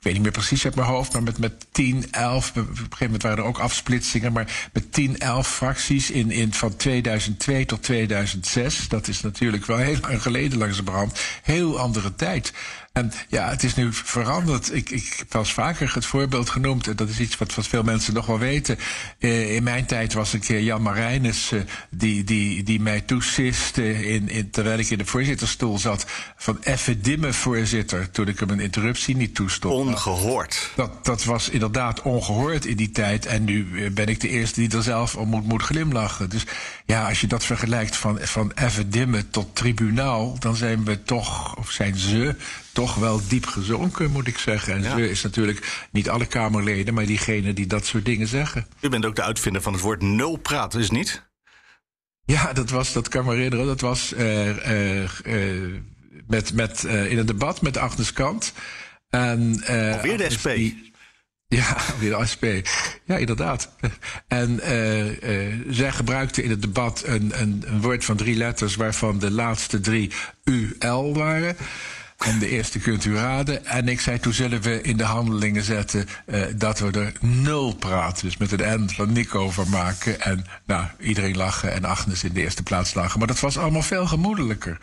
weet 0.07 0.15
niet 0.15 0.23
meer 0.23 0.43
precies 0.43 0.65
uit 0.65 0.75
mijn 0.75 0.89
hoofd, 0.89 1.13
maar 1.13 1.23
met, 1.23 1.39
met 1.39 1.67
10, 1.73 2.05
11, 2.11 2.49
op 2.49 2.57
een 2.57 2.67
gegeven 2.67 2.89
moment 3.01 3.23
waren 3.23 3.39
er 3.39 3.45
ook 3.45 3.59
afsplitsingen, 3.59 4.33
maar 4.33 4.69
met 4.73 4.93
10, 4.93 5.19
11 5.19 5.49
fracties 5.49 6.11
in, 6.11 6.31
in 6.31 6.53
van 6.53 6.77
2002 6.77 7.67
tot 7.67 7.83
2006. 7.83 8.89
Dat 8.89 9.09
is 9.09 9.21
natuurlijk 9.21 9.67
wel 9.67 9.77
heel 9.77 9.99
lang 10.01 10.23
geleden 10.23 10.85
brand. 10.85 11.21
Heel 11.43 11.79
andere 11.79 12.15
tijd. 12.15 12.53
En 12.97 13.13
ja, 13.29 13.49
het 13.49 13.63
is 13.63 13.75
nu 13.75 13.93
veranderd. 13.93 14.75
Ik, 14.75 14.91
ik 14.91 15.15
heb 15.17 15.33
wel 15.33 15.43
eens 15.43 15.53
vaker 15.53 15.95
het 15.95 16.07
voorbeeld 16.07 16.51
genoemd. 16.51 16.87
En 16.87 16.97
dat 16.97 17.09
is 17.09 17.21
iets 17.21 17.39
wat, 17.39 17.55
wat 17.55 17.67
veel 17.67 17.83
mensen 17.83 18.15
nog 18.15 18.27
wel 18.27 18.39
weten. 18.39 18.79
Uh, 19.19 19.55
in 19.55 19.63
mijn 19.63 19.87
tijd 19.87 20.13
was 20.13 20.33
een 20.33 20.41
keer 20.41 20.61
Jan 20.61 20.83
Marijnes... 20.83 21.53
Uh, 21.53 21.61
die, 21.91 22.25
die, 22.25 22.63
die 22.63 22.81
mij 22.81 23.01
toesiste, 23.01 24.05
in, 24.05 24.29
in, 24.29 24.51
terwijl 24.51 24.79
ik 24.79 24.91
in 24.91 24.99
de 24.99 25.07
voorzittersstoel 25.07 25.79
zat... 25.79 26.07
van 26.37 26.63
effe 26.63 27.01
dimme 27.01 27.33
voorzitter, 27.33 28.11
toen 28.11 28.29
ik 28.29 28.41
hem 28.41 28.51
een 28.51 28.61
interruptie 28.61 29.17
niet 29.17 29.35
toestond. 29.35 29.75
Ongehoord. 29.75 30.71
Dat, 30.77 31.05
dat 31.05 31.25
was 31.25 31.49
inderdaad 31.49 32.03
ongehoord 32.03 32.65
in 32.65 32.77
die 32.77 32.91
tijd. 32.91 33.27
En 33.27 33.45
nu 33.45 33.91
ben 33.91 34.07
ik 34.07 34.21
de 34.21 34.29
eerste 34.29 34.61
die 34.61 34.77
er 34.77 34.83
zelf 34.83 35.17
om 35.17 35.29
moet, 35.29 35.47
moet 35.47 35.63
glimlachen. 35.63 36.31
Dus 36.31 36.45
ja, 36.87 37.09
als 37.09 37.21
je 37.21 37.27
dat 37.27 37.45
vergelijkt 37.45 37.97
van, 37.97 38.19
van 38.21 38.53
effe 38.55 38.89
dimme 38.89 39.29
tot 39.31 39.57
tribunaal... 39.57 40.39
dan 40.39 40.57
zijn 40.57 40.85
we 40.85 41.03
toch, 41.03 41.57
of 41.57 41.71
zijn 41.71 41.97
ze 41.97 42.35
toch 42.73 42.95
wel 42.95 43.21
diep 43.29 43.47
gezonken, 43.47 44.11
moet 44.11 44.27
ik 44.27 44.39
zeggen. 44.39 44.75
En 44.75 44.83
Ja. 44.83 44.97
ze 44.97 45.11
is 45.11 45.23
natuurlijk 45.23 45.87
niet 45.91 46.09
alle 46.11 46.27
Kamerleden, 46.27 46.95
maar 46.95 47.07
diegenen 47.07 47.55
die 47.55 47.67
dat 47.67 47.87
soort 47.87 48.05
dingen 48.05 48.27
zeggen. 48.29 48.67
U 48.81 48.89
bent 48.89 49.05
ook 49.07 49.17
de 49.17 49.23
uitvinder 49.23 49.63
van 49.63 49.73
het 49.73 49.83
woord 49.83 50.03
nulpraat, 50.03 50.75
is 50.75 50.83
het 50.83 50.93
niet? 50.93 51.25
Ja, 52.25 52.53
dat 52.53 52.71
was, 52.71 52.93
dat 52.93 53.09
kan 53.09 53.25
me 53.25 53.35
herinneren. 53.35 53.67
Dat 53.67 53.81
was 53.81 54.13
eh, 54.15 54.49
eh, 54.51 55.03
eh, 55.25 55.73
met, 56.27 56.53
met, 56.55 56.85
in 56.85 57.19
een 57.19 57.27
debat 57.27 57.63
met 57.63 57.77
Agnes 57.77 58.13
Kant. 58.13 58.53
En, 59.11 59.63
Alweer 59.67 60.19
de 60.19 60.31
SP. 60.37 60.47
die- 60.55 60.86
ja, 61.49 61.77
weer 61.99 62.19
de 62.19 62.27
SP. 62.33 62.45
Ja, 63.05 63.17
inderdaad. 63.17 63.71
En 64.29 64.61
eh, 64.61 65.47
eh, 65.47 65.61
zij 65.69 65.93
gebruikte 65.93 66.43
in 66.43 66.51
het 66.51 66.63
debat 66.63 67.03
een, 67.07 67.33
een, 67.41 67.65
een 67.67 67.81
woord 67.81 68.05
van 68.05 68.17
drie 68.17 68.37
letters... 68.37 68.77
waarvan 68.77 69.19
de 69.19 69.31
laatste 69.31 69.81
drie 69.81 70.11
UL 70.45 71.15
waren. 71.15 71.57
En 72.19 72.39
de 72.39 72.49
eerste 72.49 72.79
kunt 72.79 73.05
u 73.05 73.17
raden. 73.17 73.67
En 73.67 73.89
ik 73.89 74.01
zei, 74.01 74.19
toen 74.19 74.33
zullen 74.33 74.63
we 74.63 74.83
in 74.83 74.97
de 74.97 75.05
handelingen 75.05 75.63
zetten... 75.63 76.09
eh, 76.27 76.43
dat 76.57 76.79
we 76.79 76.91
er 76.91 77.13
nul 77.21 77.75
praten. 77.75 78.25
Dus 78.25 78.37
met 78.37 78.53
een 78.53 78.85
N 78.85 78.89
van 78.89 79.13
Nico 79.13 79.51
van 79.51 79.69
maken. 79.69 80.21
En 80.21 80.47
nou, 80.67 80.87
iedereen 81.01 81.37
lachen 81.37 81.73
en 81.73 81.85
Agnes 81.85 82.25
in 82.25 82.33
de 82.33 82.41
eerste 82.41 82.63
plaats 82.63 82.95
lachen. 82.95 83.19
Maar 83.19 83.29
dat 83.29 83.41
was 83.41 83.59
allemaal 83.59 83.83
veel 83.83 84.07
gemoedelijker. 84.07 84.79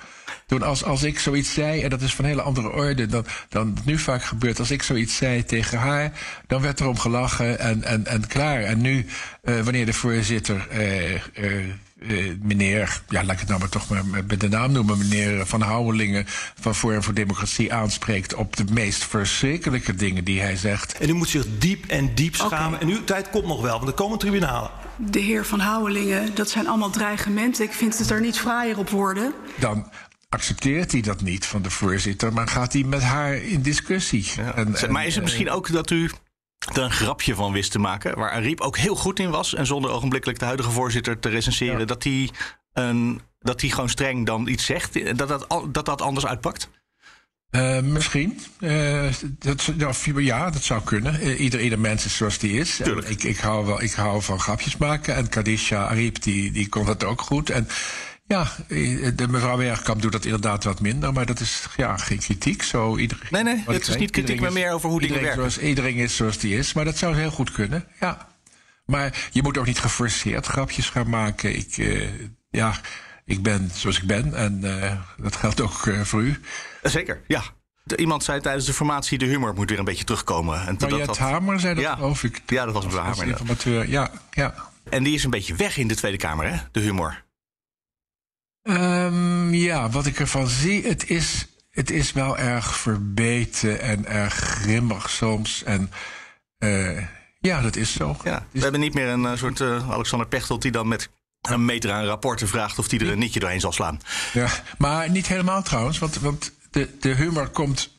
Toen 0.46 0.64
als, 0.64 0.84
als 0.84 1.04
ik 1.04 1.20
zoiets 1.20 1.54
zei, 1.54 1.82
en 1.82 1.90
dat 1.90 2.02
is 2.02 2.16
van 2.16 2.26
hele 2.26 2.42
andere 2.42 2.70
orde 2.70 3.06
dan, 3.06 3.26
dan 3.50 3.74
het 3.76 3.86
nu 3.86 3.98
vaak 3.98 4.24
gebeurt. 4.24 4.60
Als 4.60 4.72
ik 4.72 4.84
zoiets 4.84 5.16
zei 5.16 5.46
tegen 5.46 5.78
haar, 5.78 6.12
dan 6.48 6.62
werd 6.62 6.80
erom 6.80 6.98
gelachen 6.98 7.60
en, 7.60 7.84
en, 7.84 8.06
en 8.06 8.28
klaar. 8.28 8.62
En 8.62 8.82
nu, 8.82 9.06
eh, 9.42 9.60
wanneer 9.60 9.86
de 9.86 9.94
voorzitter, 9.94 10.68
eh, 10.70 11.20
eh, 12.08 12.32
meneer, 12.42 13.02
ja, 13.10 13.24
laat 13.24 13.32
ik 13.34 13.40
het 13.40 13.48
nou 13.48 13.60
maar 13.60 13.70
toch 13.70 13.90
maar 13.90 14.04
met 14.28 14.40
de 14.40 14.50
naam 14.50 14.72
noemen, 14.72 14.98
meneer 14.98 15.46
Van 15.46 15.62
Houwelingen 15.62 16.26
van 16.60 16.76
Forum 16.76 17.04
voor 17.04 17.14
Democratie 17.14 17.74
aanspreekt 17.74 18.34
op 18.34 18.56
de 18.56 18.64
meest 18.72 19.04
verschrikkelijke 19.04 19.96
dingen 19.96 20.24
die 20.24 20.42
hij 20.42 20.56
zegt. 20.56 20.98
En 20.98 21.10
u 21.10 21.14
moet 21.14 21.30
zich 21.30 21.46
diep 21.58 21.86
en 21.88 22.16
diep 22.16 22.36
schamen. 22.36 22.80
En 22.82 22.88
uw 22.88 23.04
tijd 23.04 23.30
komt 23.30 23.46
nog 23.46 23.62
wel, 23.62 23.76
want 23.78 23.88
er 23.88 23.94
komen 23.94 24.18
tribunalen. 24.18 24.70
De 24.98 25.20
heer 25.20 25.46
Van 25.46 25.60
Houwelingen, 25.60 26.36
dat 26.36 26.50
zijn 26.50 26.68
allemaal 26.68 26.90
dreigementen. 26.90 27.66
Ik 27.66 27.74
vind 27.74 27.98
het 27.98 28.10
er 28.10 28.22
niet 28.22 28.40
fraaier 28.40 28.78
op 28.78 28.90
worden. 28.90 29.34
Dan 29.60 29.90
accepteert 30.30 30.92
hij 30.92 31.02
dat 31.02 31.22
niet 31.22 31.46
van 31.46 31.62
de 31.62 31.70
voorzitter, 31.70 32.34
maar 32.34 32.48
gaat 32.48 32.74
hij 32.74 32.84
met 32.84 33.02
haar 33.04 33.36
in 33.36 33.62
discussie. 33.62 34.32
En- 34.56 34.76
en, 34.76 34.92
maar 34.92 35.06
is 35.06 35.16
het 35.16 35.24
misschien 35.24 35.50
ook 35.50 35.72
dat 35.72 35.90
u 35.90 36.10
er 36.66 36.84
een 36.84 36.92
grapje 36.92 37.36
van 37.36 37.52
wist 37.52 37.72
te 37.72 37.80
maken... 37.80 38.18
waar 38.18 38.32
Ariep 38.32 38.62
ook 38.62 38.78
heel 38.78 38.96
goed 38.96 39.20
in 39.20 39.30
was... 39.30 39.54
en 39.54 39.66
zonder 39.66 39.92
ogenblikkelijk 39.92 40.40
de 40.40 40.46
huidige 40.46 40.72
voorzitter 40.72 41.20
te 41.20 41.30
recenseren... 41.30 41.88
dat 41.88 42.04
hij 42.04 42.30
een... 42.74 43.22
Dat 43.40 43.62
hij 43.62 43.70
gewoon 43.70 43.90
streng 43.90 44.26
dan 44.26 44.48
iets 44.48 44.66
zegt, 44.66 45.18
dat 45.18 45.28
dat, 45.28 45.48
dat, 45.72 45.86
dat 45.86 46.02
anders 46.02 46.26
uitpakt? 46.26 46.70
Eh, 47.54 47.82
misschien. 47.82 48.40
Eh, 48.60 49.08
dat, 49.40 49.70
ja, 49.78 49.92
ja, 50.16 50.50
dat 50.50 50.64
zou 50.64 50.82
kunnen. 50.84 51.20
Eh, 51.20 51.40
ieder, 51.40 51.60
ieder 51.62 51.80
mens 51.80 52.06
is 52.06 52.16
zoals 52.16 52.38
die 52.38 52.60
is. 52.60 52.80
Ik, 52.80 53.24
ik, 53.24 53.38
hou 53.38 53.66
wel, 53.66 53.82
ik 53.82 53.92
hou 53.92 54.22
van 54.22 54.40
grapjes 54.40 54.78
maken. 54.78 55.16
En 55.16 55.30
Kadisha 55.30 55.88
Ariep, 55.88 56.22
die, 56.22 56.52
die 56.52 56.70
kon 56.70 56.86
dat 56.86 57.04
ook 57.04 57.22
goed. 57.22 57.50
En 57.50 57.68
ja, 58.34 58.48
eh, 58.68 59.12
de 59.16 59.28
mevrouw 59.28 59.58
Bergkamp 59.58 60.02
doet 60.02 60.12
dat 60.12 60.26
inderdaad 60.26 60.64
wat 60.64 60.80
minder. 60.80 61.14
Maar 61.14 61.26
dat 61.26 61.40
is 61.40 61.66
ja, 61.78 61.98
geen 61.98 62.20
kritiek. 62.20 62.64
Zo, 62.64 62.98
ieder, 62.98 63.18
Nee, 63.30 63.44
nee, 63.44 63.64
het 63.66 63.80
is 63.80 63.86
zei, 63.86 64.00
niet 64.00 64.12
kritiek, 64.12 64.36
iedereen 64.36 64.54
maar 64.54 64.62
meer 64.64 64.72
over 64.74 64.90
hoe 64.90 65.00
dingen 65.00 65.16
iedereen 65.16 65.36
werken. 65.38 65.52
Zoals, 65.52 65.70
iedereen 65.70 65.96
is 65.96 66.16
zoals 66.16 66.38
die 66.38 66.58
is. 66.58 66.74
Maar 66.74 66.86
dat 66.86 66.98
zou 66.98 67.16
heel 67.16 67.32
goed 67.32 67.52
kunnen, 67.52 67.86
ja. 68.00 68.28
Maar 68.86 69.28
je 69.32 69.42
moet 69.42 69.58
ook 69.58 69.66
niet 69.66 69.80
geforceerd 69.80 70.46
grapjes 70.46 70.90
gaan 70.90 71.10
maken. 71.10 71.56
Ik, 71.56 71.78
eh, 71.78 72.10
ja, 72.50 72.80
ik 73.26 73.42
ben 73.42 73.70
zoals 73.74 73.98
ik 73.98 74.08
ben. 74.08 74.34
En 74.34 74.82
eh, 74.82 74.98
dat 75.18 75.36
geldt 75.36 75.62
ook 75.62 75.90
voor 76.04 76.22
u. 76.22 76.40
Zeker, 76.84 77.22
ja. 77.28 77.44
De- 77.84 77.98
Iemand 77.98 78.24
zei 78.24 78.42
tijdens 78.42 78.66
de 78.66 78.74
formatie... 78.74 79.18
de 79.18 79.26
humor 79.26 79.54
moet 79.54 79.70
weer 79.70 79.80
een 79.80 79.86
beetje 79.86 80.04
terugkomen. 80.04 80.68
En 80.68 80.76
Mariette 80.80 81.22
Hamer 81.22 81.60
zei 81.60 81.74
dat, 81.74 81.84
ja. 81.84 81.96
geloof 81.96 82.24
ik. 82.24 82.42
Ja, 82.46 82.66
dat 82.66 82.74
was 82.74 82.86
mevrouw 82.86 83.04
Hamer. 83.04 83.28
informateur, 83.28 83.90
ja, 83.90 84.12
ja. 84.32 84.54
En 84.90 85.04
die 85.04 85.14
is 85.14 85.24
een 85.24 85.30
beetje 85.30 85.56
weg 85.56 85.78
in 85.78 85.88
de 85.88 85.96
Tweede 85.96 86.18
Kamer, 86.18 86.52
hè? 86.52 86.58
De 86.72 86.80
humor. 86.80 87.24
Ehm, 88.64 89.54
ja, 89.54 89.90
wat 89.90 90.06
ik 90.06 90.20
ervan 90.20 90.48
zie, 90.48 90.88
het 90.88 91.10
is, 91.10 91.48
het 91.70 91.92
is 91.92 92.12
wel 92.12 92.38
erg 92.38 92.78
verbeten 92.78 93.82
en 93.82 94.06
erg 94.06 94.34
grimmig 94.34 95.10
soms. 95.10 95.64
En 95.64 95.92
eh, 96.58 97.04
ja, 97.40 97.62
dat 97.62 97.76
is 97.76 97.94
zo. 97.94 98.18
Ja, 98.24 98.46
we 98.52 98.60
hebben 98.60 98.80
niet 98.80 98.94
meer 98.94 99.08
een 99.08 99.26
eh, 99.26 99.36
soort 99.36 99.62
eh, 99.62 99.92
Alexander 99.92 100.28
Pechtold... 100.28 100.62
die 100.62 100.72
dan 100.72 100.88
met 100.88 101.10
een 101.42 101.66
meter 101.66 101.92
aan 101.92 102.06
rapporten 102.06 102.48
vraagt... 102.48 102.80
of 102.80 102.88
die 102.88 103.00
er 103.00 103.12
een 103.12 103.20
nietje 103.20 103.40
doorheen 103.40 103.60
zal 103.60 103.72
slaan. 103.72 104.00
Ja, 104.34 104.48
maar 104.78 105.10
niet 105.10 105.28
helemaal 105.28 105.64
trouwens, 105.64 106.00
want, 106.00 106.20
want 106.20 106.52
de, 106.72 106.98
de 107.00 107.16
humor 107.16 107.50
komt 107.50 107.98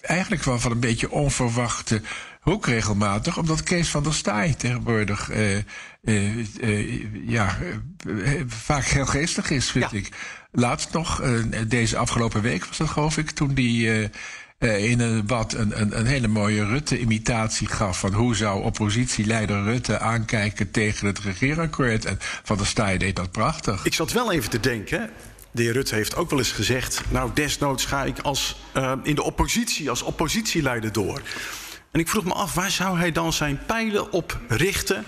eigenlijk 0.00 0.42
wel 0.42 0.58
van 0.58 0.70
een 0.70 0.80
beetje 0.80 1.10
onverwachte 1.10 2.02
hoek 2.40 2.66
regelmatig, 2.66 3.36
omdat 3.36 3.62
Kees 3.62 3.88
van 3.88 4.02
der 4.02 4.14
Staaij 4.14 4.54
tegenwoordig 4.54 5.30
eh, 6.04 6.38
eh, 6.60 7.28
ja, 7.28 7.58
eh, 8.06 8.40
vaak 8.46 8.84
heel 8.84 9.06
geestig 9.06 9.50
is, 9.50 9.70
vind 9.70 9.92
ik. 9.92 10.08
Laatst 10.52 10.92
nog, 10.92 11.20
eh, 11.22 11.32
deze 11.66 11.96
afgelopen 11.96 12.42
week 12.42 12.64
was 12.66 12.76
dat 12.76 12.88
geloof 12.88 13.18
ik, 13.18 13.30
toen 13.30 13.54
die 13.54 14.10
in 14.58 15.00
een 15.00 15.16
debat 15.16 15.52
een, 15.52 15.80
een, 15.80 15.98
een 15.98 16.06
hele 16.06 16.28
mooie 16.28 16.64
Rutte-imitatie 16.64 17.66
gaf 17.66 17.98
van 17.98 18.12
hoe 18.12 18.36
zou 18.36 18.62
oppositieleider 18.62 19.62
Rutte 19.62 19.98
aankijken 19.98 20.70
tegen 20.70 21.06
het 21.06 21.18
regeerakkoord. 21.18 22.04
En 22.04 22.16
Van 22.20 22.56
der 22.56 22.66
Staaij 22.66 22.98
deed 22.98 23.16
dat 23.16 23.30
prachtig. 23.30 23.84
Ik 23.84 23.94
zat 23.94 24.12
wel 24.12 24.32
even 24.32 24.50
te 24.50 24.60
denken. 24.60 25.10
De 25.50 25.62
heer 25.62 25.72
Rutte 25.72 25.94
heeft 25.94 26.16
ook 26.16 26.30
wel 26.30 26.38
eens 26.38 26.52
gezegd... 26.52 27.02
nou, 27.08 27.30
desnoods 27.34 27.84
ga 27.84 28.04
ik 28.04 28.18
als, 28.18 28.56
in 29.02 29.14
de 29.14 29.22
oppositie 29.22 29.90
als 29.90 30.02
oppositieleider 30.02 30.92
door. 30.92 31.22
En 31.90 32.00
ik 32.00 32.08
vroeg 32.08 32.24
me 32.24 32.32
af, 32.32 32.54
waar 32.54 32.70
zou 32.70 32.98
hij 32.98 33.12
dan 33.12 33.32
zijn 33.32 33.60
pijlen 33.66 34.12
op 34.12 34.38
richten... 34.48 35.04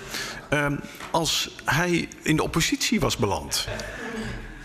ehm, 0.48 0.76
als 1.10 1.50
hij 1.64 2.08
in 2.22 2.36
de 2.36 2.42
oppositie 2.42 3.00
was 3.00 3.16
beland? 3.16 3.68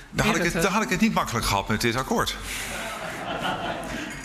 Dan 0.09 0.25
had, 0.25 0.35
ik 0.35 0.43
het, 0.43 0.53
dan 0.53 0.71
had 0.71 0.83
ik 0.83 0.89
het 0.89 0.99
niet 0.99 1.13
makkelijk 1.13 1.45
gehad 1.45 1.67
met 1.67 1.81
dit 1.81 1.95
akkoord. 1.95 2.37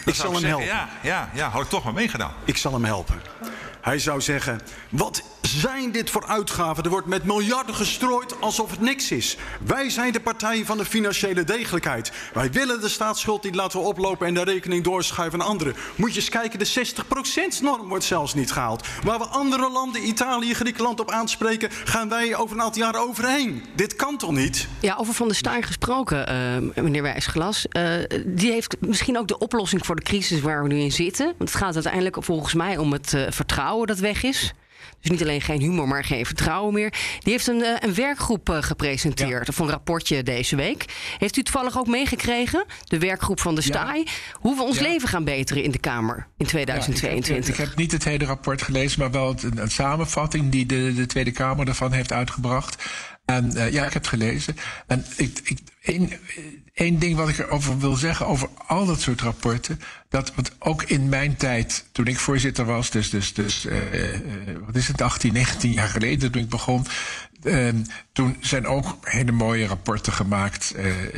Ik 0.05 0.15
zal 0.15 0.33
hem 0.33 0.45
helpen. 0.45 0.67
Ja, 0.67 0.89
ja, 1.03 1.31
ja, 1.35 1.49
had 1.49 1.63
ik 1.63 1.69
toch 1.69 1.85
maar 1.85 1.93
meegedaan. 1.93 2.33
Ik 2.45 2.57
zal 2.57 2.73
hem 2.73 2.85
helpen. 2.85 3.23
Hij 3.81 3.99
zou 3.99 4.21
zeggen: 4.21 4.61
Wat 4.89 5.23
zijn 5.47 5.93
dit 5.93 6.11
voor 6.11 6.27
uitgaven? 6.27 6.85
Er 6.85 6.91
wordt 6.91 7.07
met 7.07 7.25
miljarden 7.25 7.75
gestrooid 7.75 8.41
alsof 8.41 8.71
het 8.71 8.81
niks 8.81 9.11
is. 9.11 9.37
Wij 9.67 9.91
zijn 9.91 10.13
de 10.13 10.21
partij 10.21 10.65
van 10.65 10.79
de 10.79 10.85
financiële 10.85 11.45
degelijkheid. 11.45 12.13
Wij 12.35 12.51
willen 12.51 12.81
de 12.81 12.89
staatsschuld 12.89 13.45
niet 13.45 13.55
laten 13.55 13.81
oplopen 13.81 14.27
en 14.27 14.35
de 14.35 14.45
rekening 14.45 14.85
doorschuiven 14.85 15.41
aan 15.41 15.47
anderen. 15.47 15.75
Moet 15.95 16.15
je 16.15 16.21
eens 16.21 16.29
kijken, 16.29 16.59
de 16.59 16.69
60%-norm 16.69 17.89
wordt 17.89 18.05
zelfs 18.05 18.35
niet 18.35 18.53
gehaald. 18.53 18.87
Waar 19.05 19.19
we 19.19 19.25
andere 19.25 19.71
landen, 19.71 20.07
Italië, 20.07 20.55
Griekenland 20.55 21.01
op 21.01 21.11
aanspreken, 21.11 21.71
gaan 21.85 22.09
wij 22.09 22.37
over 22.37 22.57
een 22.57 22.63
aantal 22.63 22.83
jaar 22.83 22.97
overheen. 22.97 23.65
Dit 23.75 23.97
kan 23.97 24.17
toch 24.17 24.33
niet? 24.33 24.69
Ja, 24.81 24.97
over 24.99 25.15
Van 25.15 25.27
der 25.27 25.37
Staaij 25.37 25.63
gesproken, 25.63 26.27
eh, 26.27 26.83
meneer 26.83 27.03
Wijsglas. 27.03 27.69
Eh, 27.69 27.93
die 28.27 28.51
heeft 28.51 28.77
misschien 28.81 29.19
ook 29.19 29.29
de 29.29 29.39
oplossing 29.39 29.87
voor 29.87 29.97
de 29.97 30.03
crisis 30.03 30.41
waar 30.41 30.63
we 30.63 30.69
nu 30.69 30.79
in 30.79 30.93
zitten. 30.93 31.27
Want 31.27 31.51
het 31.51 31.59
gaat 31.59 31.75
uiteindelijk 31.75 32.17
volgens 32.21 32.55
mij 32.55 32.77
om 32.77 32.93
het 32.93 33.15
eh, 33.15 33.23
vertrouwen 33.29 33.87
dat 33.87 33.99
weg 33.99 34.23
is. 34.23 34.53
Dus 35.03 35.11
niet 35.11 35.23
alleen 35.23 35.41
geen 35.41 35.61
humor, 35.61 35.89
maar 35.89 36.05
geen 36.05 36.27
vertrouwen 36.27 36.75
meer. 36.75 36.91
Die 37.21 37.33
heeft 37.33 37.47
een, 37.47 37.63
eh, 37.63 37.77
een 37.81 37.95
werkgroep 37.95 38.49
eh, 38.51 38.63
gepresenteerd, 38.63 39.49
of 39.49 39.59
een 39.59 39.71
rapportje 39.71 40.23
deze 40.23 40.57
week. 40.57 40.85
Heeft 41.19 41.37
u 41.37 41.43
toevallig 41.43 41.79
ook 41.79 41.87
meegekregen, 41.87 42.65
de 42.85 42.99
werkgroep 42.99 43.41
van 43.41 43.55
de 43.55 43.61
Staaij... 43.63 44.07
hoe 44.33 44.57
we 44.57 44.63
ons 44.63 44.77
Ja. 44.77 44.83
leven 44.83 45.09
gaan 45.09 45.25
beteren 45.25 45.63
in 45.63 45.71
de 45.71 45.79
Kamer 45.79 46.17
in 46.17 46.25
Ja, 46.37 46.47
2022? 46.47 47.37
ik, 47.39 47.47
heb, 47.47 47.65
ik 47.65 47.71
heb 47.71 47.79
niet 47.79 47.93
het 47.93 48.05
hele 48.05 48.25
rapport 48.25 48.63
gelezen, 48.63 49.01
maar 49.01 49.11
wel 49.11 49.35
een, 49.43 49.59
een 49.59 49.71
samenvatting 49.71 50.51
die 50.51 50.67
de, 50.67 50.93
de 50.95 51.07
Tweede 51.07 51.31
Kamer 51.31 51.69
ervan 51.69 51.93
heeft 51.93 52.13
uitgebracht. 52.13 52.85
En 53.25 53.57
eh, 53.57 53.73
ja, 53.73 53.79
ik 53.87 53.93
heb 53.93 54.03
het 54.03 54.07
gelezen. 54.07 54.57
En 54.87 55.05
ik, 55.17 55.41
ik, 55.45 55.59
één 56.75 56.99
ding 56.99 57.17
wat 57.17 57.29
ik 57.29 57.39
erover 57.39 57.79
wil 57.79 57.95
zeggen, 57.95 58.27
over 58.27 58.49
al 58.67 58.87
dat 58.87 59.01
soort 59.01 59.21
rapporten. 59.21 59.81
Dat 60.09 60.35
want 60.35 60.53
ook 60.59 60.83
in 60.83 61.09
mijn 61.09 61.37
tijd, 61.37 61.85
toen 61.93 62.07
ik 62.07 62.19
voorzitter 62.19 62.65
was, 62.65 62.91
dus, 62.91 63.11
dus, 63.11 63.33
dus 63.33 63.67
eh, 63.67 63.79
wat 64.67 64.77
is 64.77 64.89
het, 64.89 65.01
18, 65.01 65.33
19 65.33 65.73
jaar 65.73 65.89
geleden 65.89 66.33
toen 66.33 66.43
ik 66.43 66.49
begon. 66.49 66.87
Ehm, 67.43 67.77
toen 68.13 68.37
zijn 68.41 68.67
ook 68.67 68.99
hele 69.01 69.33
mooie 69.33 69.67
rapporten 69.67 70.13
gemaakt 70.13 70.75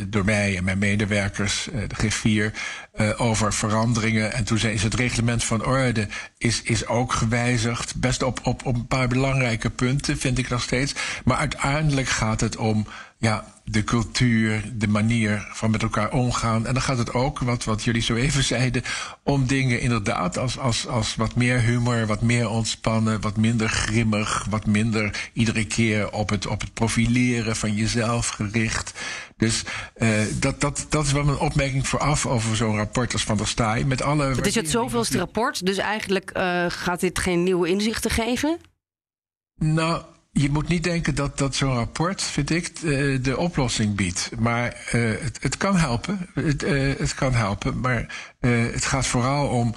door 0.08 0.24
mij 0.24 0.56
en 0.56 0.64
mijn 0.64 0.78
medewerkers, 0.78 1.68
de 1.86 1.96
G4, 1.96 2.56
eh, 2.94 3.20
over 3.20 3.52
veranderingen. 3.52 4.32
En 4.32 4.44
toen 4.44 4.58
is 4.58 4.82
het 4.82 4.94
reglement 4.94 5.44
van 5.44 5.64
orde 5.64 6.08
is, 6.38 6.62
is 6.62 6.86
ook 6.86 7.12
gewijzigd. 7.12 7.94
Best 7.96 8.22
op, 8.22 8.40
op, 8.42 8.66
op 8.66 8.74
een 8.74 8.86
paar 8.86 9.08
belangrijke 9.08 9.70
punten, 9.70 10.18
vind 10.18 10.38
ik 10.38 10.48
nog 10.48 10.62
steeds. 10.62 10.94
Maar 11.24 11.36
uiteindelijk 11.36 12.08
gaat 12.08 12.40
het 12.40 12.56
om 12.56 12.86
ja, 13.18 13.44
de 13.64 13.84
cultuur, 13.84 14.62
de 14.74 14.88
manier 14.88 15.48
van 15.52 15.70
met 15.70 15.82
elkaar 15.82 16.12
omgaan. 16.12 16.66
En 16.66 16.72
dan 16.72 16.82
gaat 16.82 16.98
het 16.98 17.12
ook, 17.12 17.38
wat, 17.38 17.64
wat 17.64 17.84
jullie 17.84 18.02
zo 18.02 18.14
even 18.14 18.44
zeiden, 18.44 18.82
om 19.22 19.46
dingen 19.46 19.80
inderdaad 19.80 20.38
als, 20.38 20.58
als, 20.58 20.86
als 20.86 21.14
wat 21.14 21.34
meer 21.34 21.60
humor, 21.60 22.06
wat 22.06 22.22
meer 22.22 22.48
ontspannen, 22.48 23.20
wat 23.20 23.36
minder 23.36 23.68
grimmig, 23.68 24.46
wat 24.50 24.66
minder 24.66 25.30
iedere 25.32 25.64
keer 25.66 26.12
op 26.12 26.28
het, 26.28 26.46
op 26.46 26.60
het 26.60 26.74
profileren 26.74 27.56
van 27.56 27.74
jezelf 27.74 28.28
gericht. 28.28 28.92
Dus 29.36 29.62
uh, 29.96 30.08
dat, 30.40 30.60
dat, 30.60 30.86
dat 30.88 31.04
is 31.04 31.12
wel 31.12 31.28
een 31.28 31.38
opmerking 31.38 31.88
vooraf 31.88 32.26
over 32.26 32.56
zo'n 32.56 32.76
rapport 32.76 33.12
als 33.12 33.24
Van 33.24 33.36
der 33.36 33.48
Staaij. 33.48 33.84
Met 33.84 34.02
alle 34.02 34.24
het 34.24 34.46
is 34.46 34.54
het 34.54 34.70
zoveelste 34.70 35.18
rapport, 35.18 35.66
dus 35.66 35.76
eigenlijk 35.76 36.30
uh, 36.36 36.64
gaat 36.68 37.00
dit 37.00 37.18
geen 37.18 37.42
nieuwe 37.42 37.68
inzichten 37.68 38.10
geven? 38.10 38.58
Nou, 39.54 40.02
je 40.30 40.50
moet 40.50 40.68
niet 40.68 40.84
denken 40.84 41.14
dat, 41.14 41.38
dat 41.38 41.54
zo'n 41.54 41.74
rapport, 41.74 42.22
vind 42.22 42.50
ik, 42.50 42.80
de, 42.80 43.18
de 43.22 43.36
oplossing 43.36 43.94
biedt. 43.94 44.30
Maar 44.38 44.90
uh, 44.92 45.20
het, 45.20 45.42
het 45.42 45.56
kan 45.56 45.76
helpen. 45.76 46.28
Het, 46.34 46.62
uh, 46.62 46.98
het 46.98 47.14
kan 47.14 47.34
helpen. 47.34 47.80
Maar 47.80 48.30
uh, 48.40 48.72
het 48.72 48.84
gaat 48.84 49.06
vooral 49.06 49.48
om. 49.48 49.74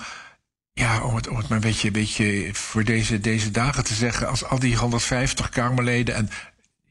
Ja, 0.74 1.04
om 1.04 1.16
het, 1.16 1.28
om 1.28 1.38
het 1.38 1.48
maar 1.48 1.58
een 1.58 1.64
beetje, 1.64 1.88
een 1.88 1.94
beetje 1.94 2.50
voor 2.54 2.84
deze, 2.84 3.20
deze 3.20 3.52
dagen 3.52 3.84
te 3.84 3.94
zeggen. 3.94 4.28
Als 4.28 4.44
al 4.44 4.60
die 4.60 4.78
150 4.78 5.50
Kamerleden. 5.50 6.16
En 6.16 6.30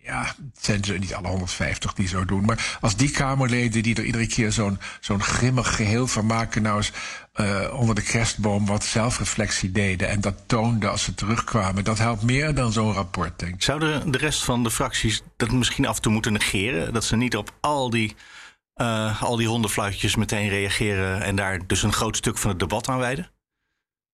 ja, 0.06 0.24
het 0.24 0.64
zijn 0.64 0.84
ze 0.84 0.92
niet 0.92 1.14
alle 1.14 1.28
150 1.28 1.92
die 1.94 2.08
zo 2.08 2.24
doen. 2.24 2.44
Maar 2.44 2.76
als 2.80 2.96
die 2.96 3.10
Kamerleden 3.10 3.82
die 3.82 3.94
er 3.94 4.04
iedere 4.04 4.26
keer 4.26 4.52
zo'n 4.52 4.78
zo'n 5.00 5.22
grimmig 5.22 5.76
geheel 5.76 6.06
van 6.06 6.26
maken, 6.26 6.62
nou 6.62 6.76
eens 6.76 6.92
uh, 7.36 7.78
onder 7.78 7.94
de 7.94 8.02
kerstboom 8.02 8.66
wat 8.66 8.84
zelfreflectie 8.84 9.72
deden 9.72 10.08
en 10.08 10.20
dat 10.20 10.34
toonden 10.46 10.90
als 10.90 11.02
ze 11.02 11.14
terugkwamen, 11.14 11.84
dat 11.84 11.98
helpt 11.98 12.22
meer 12.22 12.54
dan 12.54 12.72
zo'n 12.72 12.92
rapport, 12.92 13.38
denk 13.38 13.54
ik. 13.54 13.62
Zouden 13.62 14.10
de 14.10 14.18
rest 14.18 14.44
van 14.44 14.62
de 14.62 14.70
fracties 14.70 15.22
dat 15.36 15.50
misschien 15.50 15.86
af 15.86 15.96
en 15.96 16.02
toe 16.02 16.12
moeten 16.12 16.32
negeren? 16.32 16.92
Dat 16.92 17.04
ze 17.04 17.16
niet 17.16 17.36
op 17.36 17.50
al 17.60 17.90
die, 17.90 18.16
uh, 18.76 19.22
al 19.22 19.36
die 19.36 19.48
hondenfluitjes 19.48 20.16
meteen 20.16 20.48
reageren 20.48 21.22
en 21.22 21.36
daar 21.36 21.66
dus 21.66 21.82
een 21.82 21.92
groot 21.92 22.16
stuk 22.16 22.38
van 22.38 22.50
het 22.50 22.58
debat 22.58 22.88
aan 22.88 22.98
wijden? 22.98 23.30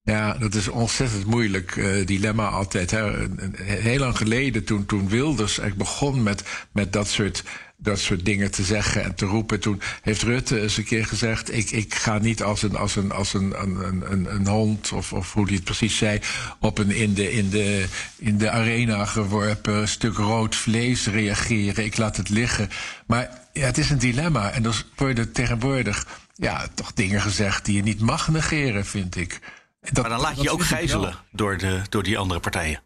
Ja, 0.05 0.35
dat 0.35 0.55
is 0.55 0.69
ontzettend 0.69 1.27
moeilijk 1.27 1.77
uh, 1.77 2.07
dilemma 2.07 2.49
altijd. 2.49 2.91
Hè. 2.91 3.27
Heel 3.57 3.99
lang 3.99 4.17
geleden, 4.17 4.65
toen, 4.65 4.87
toen 4.87 5.09
Wilders 5.09 5.59
echt 5.59 5.77
begon 5.77 6.23
met, 6.23 6.43
met 6.73 6.93
dat 6.93 7.09
soort 7.09 7.43
dat 7.83 7.99
soort 7.99 8.25
dingen 8.25 8.51
te 8.51 8.63
zeggen 8.63 9.05
en 9.05 9.15
te 9.15 9.27
roepen. 9.27 9.61
Toen 9.61 9.81
heeft 10.03 10.23
Rutte 10.23 10.61
eens 10.61 10.77
een 10.77 10.85
keer 10.85 11.07
gezegd: 11.07 11.53
Ik, 11.53 11.71
ik 11.71 11.95
ga 11.95 12.19
niet 12.19 12.43
als 12.43 12.63
een, 12.63 12.77
als 12.77 12.97
een, 12.97 13.13
als 13.13 13.35
een, 13.35 13.63
een, 13.63 14.13
een, 14.13 14.35
een 14.35 14.47
hond, 14.47 14.93
of, 14.93 15.13
of 15.13 15.33
hoe 15.33 15.45
hij 15.45 15.55
het 15.55 15.65
precies 15.65 15.97
zei, 15.97 16.21
op 16.61 16.79
een 16.79 16.91
in 16.91 17.15
de, 17.15 17.33
in, 17.33 17.51
de, 17.51 17.87
in 18.17 18.39
de 18.39 18.51
arena 18.51 19.05
geworpen 19.05 19.89
stuk 19.89 20.17
rood 20.17 20.57
vlees 20.57 21.07
reageren. 21.07 21.85
Ik 21.85 21.97
laat 21.97 22.17
het 22.17 22.29
liggen. 22.29 22.69
Maar 23.07 23.31
ja, 23.53 23.67
het 23.67 23.79
is 23.79 23.91
een 23.91 23.99
dilemma. 23.99 24.51
En 24.51 24.65
er 24.65 24.85
worden 24.97 25.33
tegenwoordig 25.33 26.07
ja, 26.35 26.67
toch 26.75 26.93
dingen 26.93 27.21
gezegd 27.21 27.65
die 27.65 27.77
je 27.77 27.83
niet 27.83 28.01
mag 28.01 28.29
negeren, 28.29 28.87
vind 28.87 29.17
ik. 29.17 29.41
Dat, 29.91 30.03
maar 30.03 30.11
dan 30.11 30.21
laat 30.21 30.37
je 30.37 30.43
je 30.43 30.51
ook 30.51 30.63
gijzelen 30.63 31.15
door, 31.31 31.59
de, 31.59 31.81
door 31.89 32.03
die 32.03 32.19
andere 32.19 32.41
partijen. 32.41 32.83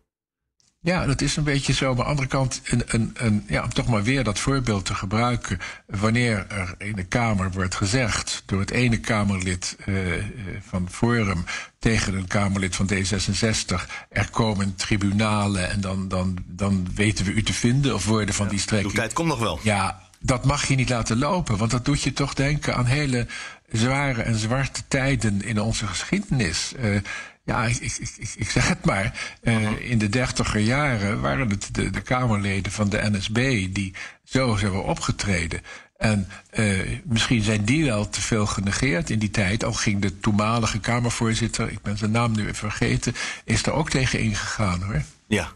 Ja, 0.86 1.06
dat 1.06 1.20
is 1.20 1.36
een 1.36 1.44
beetje 1.44 1.72
zo. 1.72 1.86
Maar 1.86 2.04
aan 2.04 2.04
de 2.04 2.08
andere 2.10 2.28
kant, 2.28 2.60
een, 2.64 2.82
een, 2.86 3.10
een, 3.14 3.44
ja, 3.48 3.62
om 3.62 3.72
toch 3.72 3.86
maar 3.86 4.02
weer 4.02 4.24
dat 4.24 4.38
voorbeeld 4.38 4.84
te 4.84 4.94
gebruiken. 4.94 5.58
Wanneer 5.86 6.46
er 6.48 6.74
in 6.78 6.96
de 6.96 7.04
Kamer 7.04 7.50
wordt 7.50 7.74
gezegd 7.74 8.42
door 8.46 8.60
het 8.60 8.70
ene 8.70 8.98
Kamerlid 8.98 9.76
uh, 9.86 10.24
van 10.68 10.88
Forum 10.90 11.44
tegen 11.78 12.14
een 12.14 12.26
Kamerlid 12.26 12.76
van 12.76 12.90
D66: 12.92 13.86
er 14.08 14.30
komen 14.30 14.74
tribunalen 14.74 15.70
en 15.70 15.80
dan, 15.80 16.08
dan, 16.08 16.36
dan 16.46 16.88
weten 16.94 17.24
we 17.24 17.32
u 17.32 17.42
te 17.42 17.52
vinden 17.52 17.94
of 17.94 18.04
worden 18.04 18.34
van 18.34 18.44
ja, 18.44 18.50
die 18.50 18.60
strekking. 18.60 18.92
De 18.92 18.98
tijd 18.98 19.12
komt 19.12 19.28
nog 19.28 19.38
wel. 19.38 19.58
Ja, 19.62 20.00
dat 20.20 20.44
mag 20.44 20.66
je 20.66 20.74
niet 20.74 20.88
laten 20.88 21.18
lopen, 21.18 21.56
want 21.56 21.70
dat 21.70 21.84
doet 21.84 22.02
je 22.02 22.12
toch 22.12 22.34
denken 22.34 22.76
aan 22.76 22.84
hele 22.84 23.26
zware 23.72 24.22
en 24.22 24.34
zwarte 24.34 24.82
tijden 24.88 25.42
in 25.42 25.60
onze 25.60 25.86
geschiedenis. 25.86 26.72
Uh, 26.80 27.00
ja, 27.44 27.64
ik, 27.64 27.76
ik, 27.76 27.98
ik, 28.16 28.34
ik, 28.36 28.50
zeg 28.50 28.68
het 28.68 28.84
maar. 28.84 29.36
Uh, 29.42 29.90
in 29.90 29.98
de 29.98 30.08
dertiger 30.08 30.60
jaren 30.60 31.20
waren 31.20 31.50
het 31.50 31.68
de, 31.72 31.90
de, 31.90 32.00
Kamerleden 32.00 32.72
van 32.72 32.88
de 32.88 33.10
NSB 33.10 33.66
die 33.74 33.94
zo 34.24 34.58
hebben 34.58 34.84
opgetreden. 34.84 35.60
En 35.96 36.28
uh, 36.58 36.98
misschien 37.04 37.42
zijn 37.42 37.64
die 37.64 37.84
wel 37.84 38.08
te 38.08 38.20
veel 38.20 38.46
genegeerd 38.46 39.10
in 39.10 39.18
die 39.18 39.30
tijd. 39.30 39.64
Al 39.64 39.72
ging 39.72 40.02
de 40.02 40.20
toenmalige 40.20 40.80
Kamervoorzitter, 40.80 41.70
ik 41.70 41.82
ben 41.82 41.98
zijn 41.98 42.10
naam 42.10 42.32
nu 42.32 42.42
even 42.42 42.54
vergeten, 42.54 43.14
is 43.44 43.62
er 43.62 43.72
ook 43.72 43.90
tegen 43.90 44.20
ingegaan 44.20 44.82
hoor. 44.82 45.02
Ja. 45.26 45.52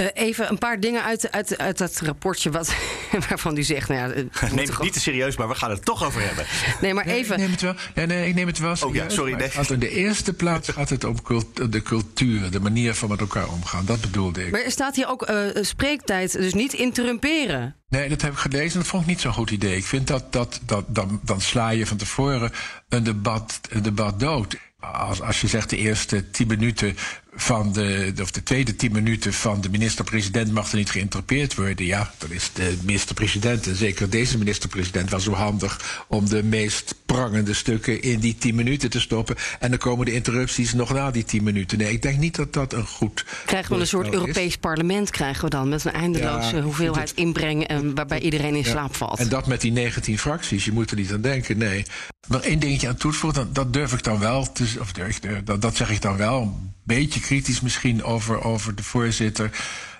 Uh, 0.00 0.06
even 0.12 0.50
een 0.50 0.58
paar 0.58 0.80
dingen 0.80 1.02
uit, 1.02 1.32
uit, 1.32 1.58
uit 1.58 1.78
dat 1.78 2.00
rapportje 2.00 2.50
wat, 2.50 2.74
waarvan 3.28 3.56
u 3.56 3.62
zegt... 3.62 3.88
Nou 3.88 4.00
ja, 4.00 4.06
neem 4.54 4.68
het 4.68 4.82
niet 4.82 4.92
te 4.92 5.00
serieus, 5.00 5.36
maar 5.36 5.48
we 5.48 5.54
gaan 5.54 5.70
het 5.70 5.84
toch 5.84 6.04
over 6.04 6.22
hebben. 6.22 6.44
Nee, 6.80 6.94
maar 6.94 7.06
nee, 7.06 7.16
even... 7.16 7.34
Ik 7.34 7.40
neem 7.40 7.50
het 7.50 7.60
wel, 7.60 7.74
nee, 7.94 8.06
nee, 8.06 8.28
ik 8.28 8.34
neem 8.34 8.46
het 8.46 8.58
wel 8.58 8.76
serieus. 8.76 9.02
Oh 9.02 9.08
ja, 9.08 9.14
sorry. 9.14 9.32
Nee. 9.32 9.50
In 9.68 9.78
de 9.78 9.88
eerste 9.88 10.32
plaats 10.32 10.68
gaat 10.68 10.88
het 10.88 11.04
om 11.04 11.22
cult, 11.22 11.72
de 11.72 11.82
cultuur, 11.82 12.50
de 12.50 12.60
manier 12.60 12.94
van 12.94 13.08
met 13.08 13.20
elkaar 13.20 13.48
omgaan. 13.48 13.84
Dat 13.84 14.00
bedoelde 14.00 14.46
ik. 14.46 14.50
Maar 14.50 14.60
er 14.60 14.70
staat 14.70 14.96
hier 14.96 15.08
ook 15.08 15.30
uh, 15.30 15.38
spreektijd, 15.60 16.32
dus 16.32 16.54
niet 16.54 16.72
interrumperen. 16.72 17.76
Nee, 17.88 18.08
dat 18.08 18.22
heb 18.22 18.32
ik 18.32 18.38
gelezen. 18.38 18.78
Dat 18.78 18.88
vond 18.88 19.02
ik 19.02 19.08
niet 19.08 19.20
zo'n 19.20 19.32
goed 19.32 19.50
idee. 19.50 19.76
Ik 19.76 19.84
vind 19.84 20.06
dat, 20.06 20.32
dat, 20.32 20.60
dat 20.66 20.84
dan, 20.88 21.20
dan 21.22 21.40
sla 21.40 21.70
je 21.70 21.86
van 21.86 21.96
tevoren 21.96 22.52
een 22.88 23.02
debat, 23.02 23.60
een 23.70 23.82
debat 23.82 24.20
dood. 24.20 24.56
Als, 24.80 25.20
als 25.22 25.40
je 25.40 25.46
zegt 25.46 25.70
de 25.70 25.76
eerste 25.76 26.30
tien 26.30 26.46
minuten 26.46 26.96
van 27.36 27.72
de, 27.72 28.12
of 28.22 28.30
de 28.30 28.42
tweede 28.42 28.76
tien 28.76 28.92
minuten 28.92 29.32
van 29.32 29.60
de 29.60 29.70
minister-president 29.70 30.52
mag 30.52 30.70
er 30.70 30.76
niet 30.76 30.90
geïnterpreteerd 30.90 31.54
worden. 31.54 31.86
Ja, 31.86 32.12
dan 32.18 32.32
is 32.32 32.50
de 32.52 32.76
minister-president, 32.82 33.66
en 33.66 33.76
zeker 33.76 34.10
deze 34.10 34.38
minister-president, 34.38 35.10
wel 35.10 35.20
zo 35.20 35.32
handig 35.32 36.04
om 36.08 36.28
de 36.28 36.42
meest 36.42 36.94
prangende 37.06 37.54
stukken 37.54 38.02
in 38.02 38.20
die 38.20 38.36
tien 38.38 38.54
minuten 38.54 38.90
te 38.90 39.00
stoppen. 39.00 39.36
En 39.60 39.70
dan 39.70 39.78
komen 39.78 40.06
de 40.06 40.12
interrupties 40.12 40.72
nog 40.72 40.92
na 40.92 41.10
die 41.10 41.24
tien 41.24 41.42
minuten. 41.42 41.78
Nee, 41.78 41.92
ik 41.92 42.02
denk 42.02 42.18
niet 42.18 42.36
dat 42.36 42.52
dat 42.52 42.72
een 42.72 42.86
goed. 42.86 43.24
Krijgen 43.46 43.74
we 43.74 43.80
een 43.80 43.86
soort 43.86 44.12
Europees 44.12 44.46
is. 44.46 44.56
parlement, 44.56 45.10
krijgen 45.10 45.44
we 45.44 45.50
dan, 45.50 45.68
met 45.68 45.84
een 45.84 45.92
eindeloze 45.92 46.56
ja, 46.56 46.62
hoeveelheid 46.62 47.08
het, 47.08 47.18
inbrengen 47.18 47.68
en 47.68 47.94
waarbij 47.94 48.20
iedereen 48.20 48.54
in 48.54 48.64
ja, 48.64 48.70
slaap 48.70 48.96
valt. 48.96 49.18
En 49.18 49.28
dat 49.28 49.46
met 49.46 49.60
die 49.60 49.72
19 49.72 50.18
fracties, 50.18 50.64
je 50.64 50.72
moet 50.72 50.90
er 50.90 50.96
niet 50.96 51.12
aan 51.12 51.20
denken, 51.20 51.58
nee. 51.58 51.84
Maar 52.28 52.40
één 52.40 52.58
dingetje 52.58 52.88
aan 52.88 52.96
toevoegen, 52.96 53.52
dat 53.52 53.72
durf 53.72 53.92
ik 53.92 54.02
dan 54.02 54.18
wel, 54.18 54.52
te, 54.52 54.64
of 54.80 54.92
durf, 54.92 55.20
dat, 55.44 55.62
dat 55.62 55.76
zeg 55.76 55.90
ik 55.90 56.02
dan 56.02 56.16
wel, 56.16 56.42
een 56.42 56.72
beetje 56.82 57.20
kritisch 57.26 57.60
misschien 57.60 58.04
over, 58.04 58.44
over 58.44 58.74
de 58.74 58.82
voorzitter. 58.82 59.50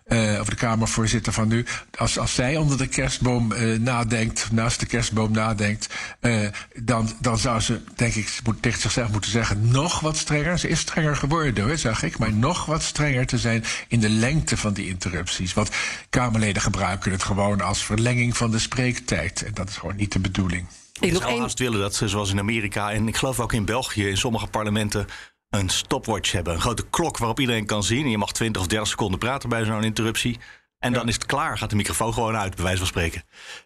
Uh, 0.07 0.41
of 0.41 0.49
de 0.49 0.57
Kamervoorzitter 0.57 1.33
van 1.33 1.49
nu. 1.49 1.67
Als, 1.97 2.19
als 2.19 2.35
zij 2.35 2.57
onder 2.57 2.79
de 2.79 2.87
kerstboom 2.87 3.53
uh, 3.53 3.79
nadenkt, 3.79 4.49
naast 4.53 4.81
de 4.81 4.87
kerstboom 4.87 5.33
nadenkt, 5.33 5.95
uh, 6.21 6.49
dan, 6.83 7.11
dan 7.21 7.39
zou 7.39 7.61
ze, 7.61 7.81
denk 7.97 8.15
ik, 8.15 8.41
moet, 8.45 8.63
tegen 8.63 8.81
zichzelf 8.81 9.11
moeten 9.11 9.31
zeggen: 9.31 9.69
nog 9.69 10.01
wat 10.01 10.17
strenger. 10.17 10.59
Ze 10.59 10.69
is 10.69 10.81
strenger 10.81 11.17
geworden 11.17 11.65
hoor, 11.65 11.79
zag 11.79 12.03
ik. 12.03 12.19
Maar 12.19 12.33
nog 12.33 12.67
wat 12.67 12.83
strenger 12.83 13.27
te 13.27 13.39
zijn 13.39 13.65
in 13.89 14.01
de 14.01 14.09
lengte 14.09 14.57
van 14.57 14.73
die 14.73 14.89
interrupties. 14.89 15.55
Want 15.55 15.71
Kamerleden 16.11 16.63
gebruiken 16.63 17.13
het 17.13 17.23
gewoon 17.23 17.61
als 17.61 17.85
verlenging 17.85 18.37
van 18.37 18.51
de 18.51 18.59
spreektijd. 18.59 19.43
En 19.43 19.55
dat 19.55 19.69
is 19.69 19.77
gewoon 19.77 19.97
niet 19.97 20.13
de 20.13 20.21
bedoeling. 20.21 20.67
Ik 21.01 21.17
zou 21.17 21.41
haast 21.41 21.59
willen 21.59 21.81
dat 21.81 21.95
ze, 21.95 22.09
zoals 22.09 22.31
in 22.31 22.39
Amerika 22.39 22.91
en 22.91 23.09
ik 23.09 23.17
geloof 23.17 23.41
ook 23.41 23.53
in 23.53 23.65
België, 23.65 24.09
in 24.09 24.17
sommige 24.17 24.47
parlementen 24.47 25.07
een 25.59 25.69
stopwatch 25.69 26.33
hebben. 26.33 26.55
Een 26.55 26.61
grote 26.61 26.87
klok 26.91 27.19
waarop 27.19 27.41
iedereen 27.41 27.67
kan 27.67 27.83
zien. 27.83 28.05
En 28.05 28.11
je 28.11 28.19
mag 28.19 28.33
20 28.33 28.63
of 28.63 28.69
30 28.69 28.89
seconden 28.89 29.19
praten 29.19 29.49
bij 29.49 29.65
zo'n 29.65 29.85
interruptie. 29.85 30.39
En 30.79 30.93
ja. 30.93 30.99
dan 30.99 31.09
is 31.09 31.15
het 31.15 31.27
klaar, 31.27 31.59
gaat 31.59 31.71
de 31.71 31.77
microfoon 31.77 32.15
gewoon 32.15 32.37
uit, 32.37 32.55
bij 32.55 32.65
wijze 32.65 32.79
van 32.79 32.87
spreken. 32.87 33.23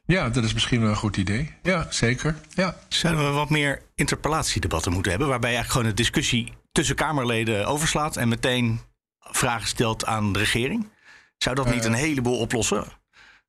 Ja, 0.07 0.29
dat 0.29 0.45
is 0.45 0.53
misschien 0.53 0.81
wel 0.81 0.91
een 0.91 0.97
goed 0.97 1.17
idee. 1.17 1.55
Ja, 1.63 1.87
zeker. 1.91 2.37
Ja. 2.55 2.77
Zouden 2.89 3.25
we 3.27 3.31
wat 3.31 3.51
meer 3.51 3.83
interpellatiedebatten 3.95 4.93
moeten 4.93 5.11
hebben... 5.11 5.29
waarbij 5.29 5.51
je 5.51 5.57
eigenlijk 5.57 5.87
gewoon 5.87 5.97
de 5.97 6.03
discussie 6.03 6.53
tussen 6.73 6.97
Kamerleden 6.97 7.67
overslaat... 7.67 8.17
en 8.17 8.29
meteen 8.29 8.81
vragen 9.19 9.69
stelt 9.69 10.07
aan 10.07 10.33
de 10.33 10.39
regering? 10.39 10.89
Zou 11.37 11.55
dat 11.55 11.67
niet 11.67 11.85
uh, 11.85 11.91
een 11.91 11.93
heleboel 11.93 12.39
oplossen? 12.39 12.85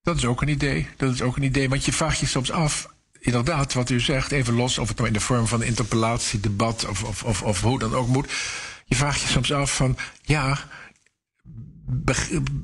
Dat 0.01 0.15
is 0.15 0.25
ook 0.25 0.41
een 0.41 0.47
idee. 0.47 0.87
Dat 0.97 1.13
is 1.13 1.21
ook 1.21 1.37
een 1.37 1.43
idee, 1.43 1.69
want 1.69 1.85
je 1.85 1.93
vraagt 1.93 2.19
je 2.19 2.25
soms 2.25 2.51
af 2.51 2.87
inderdaad, 3.21 3.73
wat 3.73 3.89
u 3.89 3.99
zegt, 3.99 4.31
even 4.31 4.53
los 4.53 4.77
of 4.77 4.87
het 4.87 4.97
nou 4.97 5.07
in 5.07 5.13
de 5.13 5.19
vorm 5.19 5.47
van 5.47 5.63
interpellatie, 5.63 6.39
debat 6.39 6.85
of, 6.85 7.03
of, 7.03 7.23
of, 7.23 7.41
of 7.41 7.61
hoe 7.61 7.79
dan 7.79 7.95
ook 7.95 8.07
moet. 8.07 8.31
Je 8.85 8.95
vraagt 8.95 9.21
je 9.21 9.27
soms 9.27 9.53
af 9.53 9.75
van, 9.75 9.97
ja, 10.21 10.59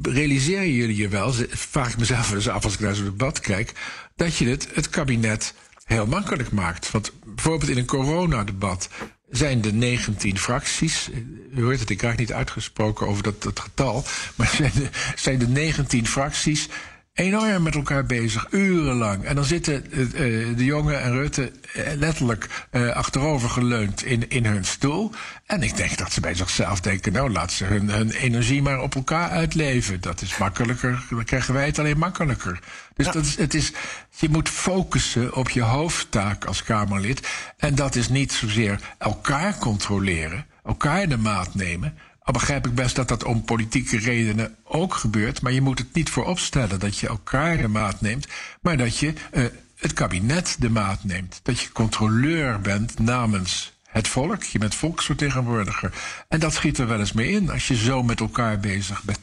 realiseren 0.01 0.71
jullie 0.71 0.97
je 0.97 1.07
wel, 1.07 1.33
vraag 1.49 1.91
ik 1.91 1.97
mezelf 1.97 2.31
eens 2.31 2.49
af 2.49 2.63
als 2.63 2.73
ik 2.73 2.79
naar 2.79 2.95
zo'n 2.95 3.05
debat 3.05 3.39
kijk, 3.39 3.73
dat 4.15 4.37
je 4.37 4.47
het, 4.47 4.67
het 4.73 4.89
kabinet 4.89 5.53
heel 5.83 6.05
makkelijk 6.05 6.51
maakt. 6.51 6.91
Want 6.91 7.11
bijvoorbeeld 7.25 7.71
in 7.71 7.77
een 7.77 7.85
coronadebat 7.85 8.89
zijn 9.29 9.61
de 9.61 9.73
19 9.73 10.37
fracties, 10.37 11.09
u 11.55 11.63
hoort 11.63 11.79
het, 11.79 11.89
ik 11.89 11.97
krijg 11.97 12.17
niet 12.17 12.33
uitgesproken 12.33 13.07
over 13.07 13.23
dat, 13.23 13.43
dat 13.43 13.59
getal, 13.59 14.05
maar 14.35 14.47
zijn 14.47 14.71
de, 14.75 14.89
zijn 15.15 15.39
de 15.39 15.47
19 15.47 16.07
fracties 16.07 16.69
enorm 17.17 17.63
met 17.63 17.75
elkaar 17.75 18.05
bezig, 18.05 18.47
urenlang. 18.51 19.23
En 19.23 19.35
dan 19.35 19.43
zitten 19.45 19.91
eh, 19.91 20.01
eh, 20.01 20.57
de 20.57 20.65
jongen 20.65 21.01
en 21.01 21.11
Rutte 21.11 21.51
eh, 21.73 21.93
letterlijk 21.95 22.67
achterover 22.93 23.49
geleund 23.49 24.03
in, 24.03 24.29
in 24.29 24.45
hun 24.45 24.65
stoel. 24.65 25.11
En 25.45 25.63
ik 25.63 25.77
denk 25.77 25.97
dat 25.97 26.11
ze 26.11 26.21
bij 26.21 26.35
zichzelf 26.35 26.79
denken: 26.79 27.13
nou, 27.13 27.31
laat 27.31 27.51
ze 27.51 27.65
hun, 27.65 27.89
hun 27.89 28.11
energie 28.11 28.61
maar 28.61 28.81
op 28.81 28.95
elkaar 28.95 29.29
uitleven. 29.29 30.01
Dat 30.01 30.21
is 30.21 30.37
makkelijker, 30.37 31.03
dan 31.09 31.23
krijgen 31.23 31.53
wij 31.53 31.65
het 31.65 31.79
alleen 31.79 31.97
makkelijker. 31.97 32.59
Dus 32.93 33.05
dat 33.05 33.25
is, 33.25 33.37
het 33.37 33.53
is, 33.53 33.71
je 34.15 34.29
moet 34.29 34.49
focussen 34.49 35.35
op 35.35 35.49
je 35.49 35.61
hoofdtaak 35.61 36.45
als 36.45 36.63
Kamerlid. 36.63 37.27
En 37.57 37.75
dat 37.75 37.95
is 37.95 38.09
niet 38.09 38.31
zozeer 38.31 38.79
elkaar 38.97 39.57
controleren, 39.57 40.45
elkaar 40.63 41.07
de 41.07 41.17
maat 41.17 41.55
nemen. 41.55 41.97
Al 42.27 42.33
begrijp 42.33 42.67
ik 42.67 42.75
best 42.75 42.95
dat 42.95 43.07
dat 43.07 43.23
om 43.23 43.43
politieke 43.43 43.97
redenen 43.97 44.55
ook 44.63 44.93
gebeurt. 44.93 45.41
Maar 45.41 45.51
je 45.51 45.61
moet 45.61 45.79
het 45.79 45.93
niet 45.93 46.09
voorop 46.09 46.39
stellen 46.39 46.79
dat 46.79 46.97
je 46.97 47.07
elkaar 47.07 47.57
de 47.57 47.67
maat 47.67 48.01
neemt. 48.01 48.27
Maar 48.61 48.77
dat 48.77 48.97
je 48.97 49.13
uh, 49.33 49.45
het 49.75 49.93
kabinet 49.93 50.55
de 50.59 50.69
maat 50.69 51.03
neemt. 51.03 51.39
Dat 51.43 51.59
je 51.59 51.71
controleur 51.71 52.61
bent 52.61 52.99
namens 52.99 53.73
het 53.85 54.07
volk. 54.07 54.43
Je 54.43 54.59
bent 54.59 54.75
volksvertegenwoordiger. 54.75 55.93
En 56.27 56.39
dat 56.39 56.53
schiet 56.53 56.77
er 56.77 56.87
wel 56.87 56.99
eens 56.99 57.13
mee 57.13 57.29
in 57.29 57.49
als 57.49 57.67
je 57.67 57.75
zo 57.75 58.03
met 58.03 58.19
elkaar 58.19 58.59
bezig 58.59 59.03
bent. 59.03 59.19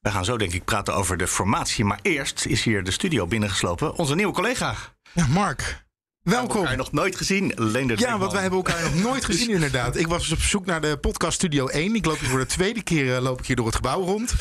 We 0.00 0.10
gaan 0.10 0.24
zo 0.24 0.36
denk 0.36 0.52
ik 0.52 0.64
praten 0.64 0.94
over 0.94 1.16
de 1.16 1.26
formatie. 1.26 1.84
Maar 1.84 1.98
eerst 2.02 2.46
is 2.46 2.62
hier 2.62 2.84
de 2.84 2.90
studio 2.90 3.26
binnengeslopen. 3.26 3.98
Onze 3.98 4.14
nieuwe 4.14 4.32
collega. 4.32 4.74
Ja, 5.12 5.26
Mark. 5.26 5.81
Welkom. 6.22 6.60
We 6.62 6.68
hebben 6.68 6.68
elkaar 6.68 6.76
nog 6.76 6.92
nooit 6.92 7.16
gezien. 7.16 7.52
Leendert 7.56 8.00
ja, 8.00 8.18
want 8.18 8.32
wij 8.32 8.40
hebben 8.40 8.58
elkaar 8.58 8.82
nog 8.82 8.94
nooit 8.94 9.24
gezien 9.24 9.50
inderdaad. 9.60 9.96
Ik 9.96 10.06
was 10.06 10.22
dus 10.22 10.32
op 10.32 10.38
zoek 10.38 10.66
naar 10.66 10.80
de 10.80 10.96
podcast 10.96 11.34
Studio 11.34 11.66
1. 11.66 11.94
Ik 11.94 12.04
loop 12.04 12.18
hier 12.18 12.28
voor 12.28 12.38
de 12.38 12.46
tweede 12.46 12.82
keer 12.82 13.04
uh, 13.04 13.20
loop 13.20 13.40
ik 13.40 13.46
hier 13.46 13.56
door 13.56 13.66
het 13.66 13.74
gebouw 13.74 14.02
rond. 14.02 14.34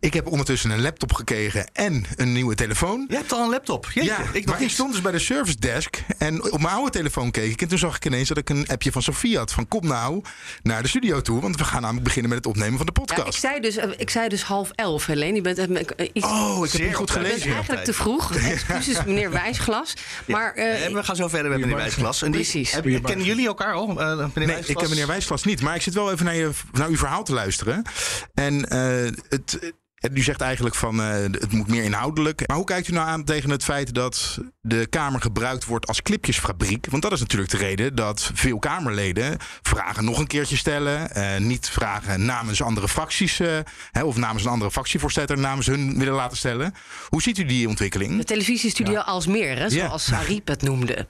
Ik 0.00 0.14
heb 0.14 0.26
ondertussen 0.26 0.70
een 0.70 0.80
laptop 0.80 1.12
gekregen 1.12 1.66
en 1.72 2.04
een 2.16 2.32
nieuwe 2.32 2.54
telefoon. 2.54 3.06
Je 3.08 3.16
hebt 3.16 3.32
al 3.32 3.42
een 3.42 3.50
laptop? 3.50 3.84
Jeetje, 3.94 4.10
ja, 4.10 4.18
ik 4.32 4.46
maar 4.46 4.62
ik 4.62 4.70
stond 4.70 4.92
dus 4.92 5.00
bij 5.00 5.12
de 5.12 5.18
service 5.18 5.58
desk 5.58 5.96
en 6.18 6.52
op 6.52 6.60
mijn 6.60 6.74
oude 6.74 6.90
telefoon 6.90 7.30
keek 7.30 7.52
ik. 7.52 7.62
En 7.62 7.68
toen 7.68 7.78
zag 7.78 7.96
ik 7.96 8.04
ineens 8.04 8.28
dat 8.28 8.38
ik 8.38 8.50
een 8.50 8.68
appje 8.68 8.92
van 8.92 9.02
Sofie 9.02 9.36
had. 9.36 9.52
Van 9.52 9.68
kom 9.68 9.86
nou 9.86 10.22
naar 10.62 10.82
de 10.82 10.88
studio 10.88 11.20
toe, 11.20 11.40
want 11.40 11.56
we 11.56 11.64
gaan 11.64 11.80
namelijk 11.80 12.04
beginnen 12.04 12.30
met 12.30 12.44
het 12.44 12.54
opnemen 12.54 12.76
van 12.76 12.86
de 12.86 12.92
podcast. 12.92 13.42
Ja, 13.42 13.54
ik, 13.54 13.60
zei 13.60 13.60
dus, 13.60 13.76
uh, 13.76 13.92
ik 13.96 14.10
zei 14.10 14.28
dus 14.28 14.42
half 14.42 14.70
elf, 14.74 15.06
Helene. 15.06 15.34
Je 15.34 15.40
bent, 15.40 15.58
uh, 15.58 16.08
iets, 16.12 16.26
oh, 16.26 16.66
ik 16.66 16.72
heb 16.72 16.82
niet 16.82 16.94
goed 16.94 17.10
gelezen. 17.10 17.38
Je 17.38 17.44
bent 17.44 17.54
eigenlijk 17.54 17.84
te 17.84 17.92
vroeg. 17.92 18.36
Excuses 18.36 19.04
meneer 19.04 19.30
Wijsglas. 19.30 19.94
Maar, 20.26 20.54
we 20.54 21.00
gaan 21.02 21.16
zo 21.16 21.21
verder 21.28 21.50
met 21.50 21.60
meneer 21.60 21.76
Wijsglas. 21.76 22.20
Wijsglas. 22.20 22.22
En 22.22 22.30
die, 22.30 22.40
Precies. 22.40 22.72
Heb, 22.72 23.04
kennen 23.04 23.26
jullie 23.26 23.46
elkaar 23.46 23.74
al, 23.74 23.88
uh, 23.88 23.96
meneer 23.96 24.30
nee, 24.34 24.46
Wijsglas? 24.46 24.68
ik 24.68 24.76
ken 24.76 24.88
meneer 24.88 25.06
Wijsglas 25.06 25.44
niet. 25.44 25.62
Maar 25.62 25.74
ik 25.74 25.82
zit 25.82 25.94
wel 25.94 26.12
even 26.12 26.24
naar, 26.24 26.34
je, 26.34 26.50
naar 26.72 26.88
uw 26.88 26.96
verhaal 26.96 27.24
te 27.24 27.32
luisteren. 27.32 27.82
En 28.34 28.54
uh, 28.54 29.10
het... 29.28 29.72
U 30.12 30.22
zegt 30.22 30.40
eigenlijk 30.40 30.74
van 30.74 31.00
uh, 31.00 31.08
het 31.12 31.52
moet 31.52 31.68
meer 31.68 31.82
inhoudelijk. 31.82 32.46
Maar 32.46 32.56
hoe 32.56 32.66
kijkt 32.66 32.88
u 32.88 32.92
nou 32.92 33.08
aan 33.08 33.24
tegen 33.24 33.50
het 33.50 33.64
feit 33.64 33.94
dat 33.94 34.38
de 34.60 34.86
Kamer 34.86 35.20
gebruikt 35.20 35.64
wordt 35.64 35.86
als 35.86 36.02
clipjesfabriek? 36.02 36.86
Want 36.90 37.02
dat 37.02 37.12
is 37.12 37.20
natuurlijk 37.20 37.50
de 37.50 37.56
reden 37.56 37.94
dat 37.94 38.30
veel 38.34 38.58
Kamerleden 38.58 39.36
vragen 39.62 40.04
nog 40.04 40.18
een 40.18 40.26
keertje 40.26 40.56
stellen. 40.56 41.10
Uh, 41.16 41.36
niet 41.36 41.68
vragen 41.68 42.24
namens 42.24 42.62
andere 42.62 42.88
fracties 42.88 43.40
uh, 43.40 43.58
hè, 43.90 44.04
of 44.04 44.16
namens 44.16 44.44
een 44.44 44.50
andere 44.50 44.70
fractievoorzitter 44.70 45.38
namens 45.38 45.66
hun 45.66 45.98
willen 45.98 46.14
laten 46.14 46.36
stellen. 46.36 46.74
Hoe 47.08 47.22
ziet 47.22 47.38
u 47.38 47.44
die 47.44 47.68
ontwikkeling? 47.68 48.16
De 48.16 48.24
televisiestudio 48.24 48.92
ja. 48.92 49.00
Alsmeer, 49.00 49.58
hè, 49.58 49.70
zoals 49.70 50.06
ja. 50.06 50.16
Sarip 50.16 50.48
het 50.48 50.62
noemde. 50.62 51.08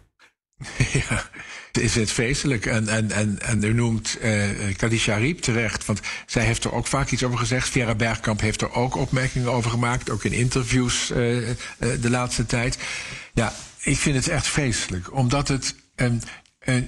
Ja, 0.92 1.24
is 1.78 1.94
het 1.94 2.10
feestelijk. 2.10 2.66
En, 2.66 2.88
en, 2.88 3.10
en, 3.10 3.38
en 3.40 3.62
u 3.62 3.72
noemt 3.72 4.18
uh, 4.22 4.48
Kadisha 4.76 5.16
Riep 5.16 5.40
terecht, 5.40 5.84
want 5.84 6.00
zij 6.26 6.44
heeft 6.44 6.64
er 6.64 6.72
ook 6.72 6.86
vaak 6.86 7.10
iets 7.10 7.24
over 7.24 7.38
gezegd. 7.38 7.68
Vera 7.68 7.94
Bergkamp 7.94 8.40
heeft 8.40 8.60
er 8.60 8.72
ook 8.72 8.96
opmerkingen 8.96 9.52
over 9.52 9.70
gemaakt, 9.70 10.10
ook 10.10 10.24
in 10.24 10.32
interviews 10.32 11.10
uh, 11.10 11.48
uh, 11.48 11.54
de 11.78 12.10
laatste 12.10 12.46
tijd. 12.46 12.78
Ja, 13.34 13.52
ik 13.82 13.96
vind 13.96 14.16
het 14.16 14.28
echt 14.28 14.46
feestelijk, 14.46 15.14
omdat 15.16 15.48
het. 15.48 15.74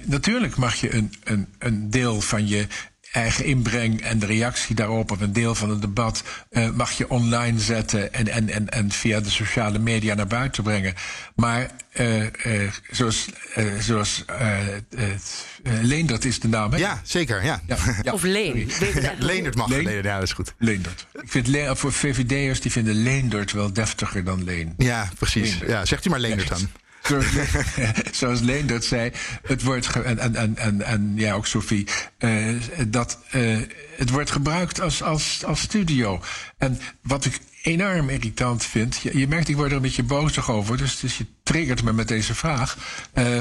natuurlijk 0.05 0.55
mag 0.55 0.75
je 0.75 0.93
een, 0.93 1.13
een, 1.23 1.47
een 1.59 1.89
deel 1.89 2.21
van 2.21 2.47
je 2.47 2.67
eigen 3.15 3.45
inbreng 3.45 4.01
en 4.01 4.19
de 4.19 4.25
reactie 4.25 4.75
daarop 4.75 5.11
of 5.11 5.21
een 5.21 5.33
deel 5.33 5.55
van 5.55 5.69
het 5.69 5.81
debat 5.81 6.23
uh, 6.51 6.69
mag 6.69 6.91
je 6.91 7.09
online 7.09 7.59
zetten 7.59 8.13
en, 8.13 8.27
en, 8.27 8.49
en, 8.49 8.69
en 8.69 8.91
via 8.91 9.19
de 9.19 9.29
sociale 9.29 9.79
media 9.79 10.13
naar 10.13 10.27
buiten 10.27 10.63
brengen. 10.63 10.93
Maar 11.35 11.69
uh, 11.93 12.21
uh, 12.21 12.29
zoals, 12.91 13.29
zoals 13.79 14.25
Leendert 15.63 16.25
is 16.25 16.39
de 16.39 16.47
naam, 16.47 16.71
hè? 16.71 16.77
Ja, 16.77 17.01
zeker, 17.03 17.43
ja. 17.43 17.61
ja, 17.67 17.77
ja. 18.01 18.13
Of 18.13 18.23
Leen. 18.23 18.71
Leendert 19.19 19.55
mag 19.55 19.67
Leen? 19.67 20.03
ja, 20.03 20.13
dat 20.13 20.23
is 20.23 20.33
goed. 20.33 20.53
Leendert. 20.57 21.07
Ik 21.21 21.31
vind 21.31 21.47
Le 21.47 21.75
voor 21.75 21.93
VVD'ers 21.93 22.61
die 22.61 22.71
vinden 22.71 22.93
Leendert 22.93 23.51
wel 23.51 23.73
deftiger 23.73 24.23
dan 24.23 24.43
Leen. 24.43 24.73
Ja, 24.77 25.09
precies. 25.17 25.49
Leendert. 25.49 25.69
Ja, 25.71 25.85
zegt 25.85 26.05
u 26.05 26.09
maar 26.09 26.19
Leendert 26.19 26.49
dan. 26.49 26.69
zoals 28.11 28.39
Leen 28.39 28.67
dat 28.67 28.85
zei, 28.85 29.11
het 29.43 29.63
wordt 29.63 29.89
en, 29.91 30.19
en, 30.19 30.35
en, 30.35 30.57
en, 30.57 30.81
en 30.81 31.13
ja, 31.15 31.33
ook 31.33 31.47
Sophie, 31.47 31.87
uh, 32.19 32.61
dat 32.87 33.19
uh, 33.35 33.59
het 33.97 34.09
wordt 34.09 34.31
gebruikt 34.31 34.81
als, 34.81 35.03
als, 35.03 35.43
als 35.45 35.59
studio. 35.59 36.21
En 36.57 36.79
wat 37.01 37.25
ik 37.25 37.39
enorm 37.61 38.09
irritant 38.09 38.63
vind, 38.63 38.99
je, 39.01 39.17
je 39.17 39.27
merkt, 39.27 39.49
ik 39.49 39.55
word 39.55 39.69
er 39.69 39.75
een 39.75 39.81
beetje 39.81 40.03
boos 40.03 40.47
over, 40.47 40.77
dus, 40.77 40.99
dus 40.99 41.17
je 41.17 41.25
triggert 41.43 41.83
me 41.83 41.93
met 41.93 42.07
deze 42.07 42.35
vraag. 42.35 42.77
Uh, 43.13 43.39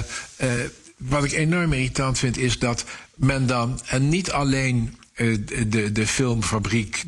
wat 0.96 1.24
ik 1.24 1.32
enorm 1.32 1.72
irritant 1.72 2.18
vind, 2.18 2.38
is 2.38 2.58
dat 2.58 2.84
men 3.14 3.46
dan, 3.46 3.80
en 3.86 4.08
niet 4.08 4.30
alleen 4.30 4.96
de, 5.14 5.92
de 5.92 6.06
filmfabriek, 6.06 7.04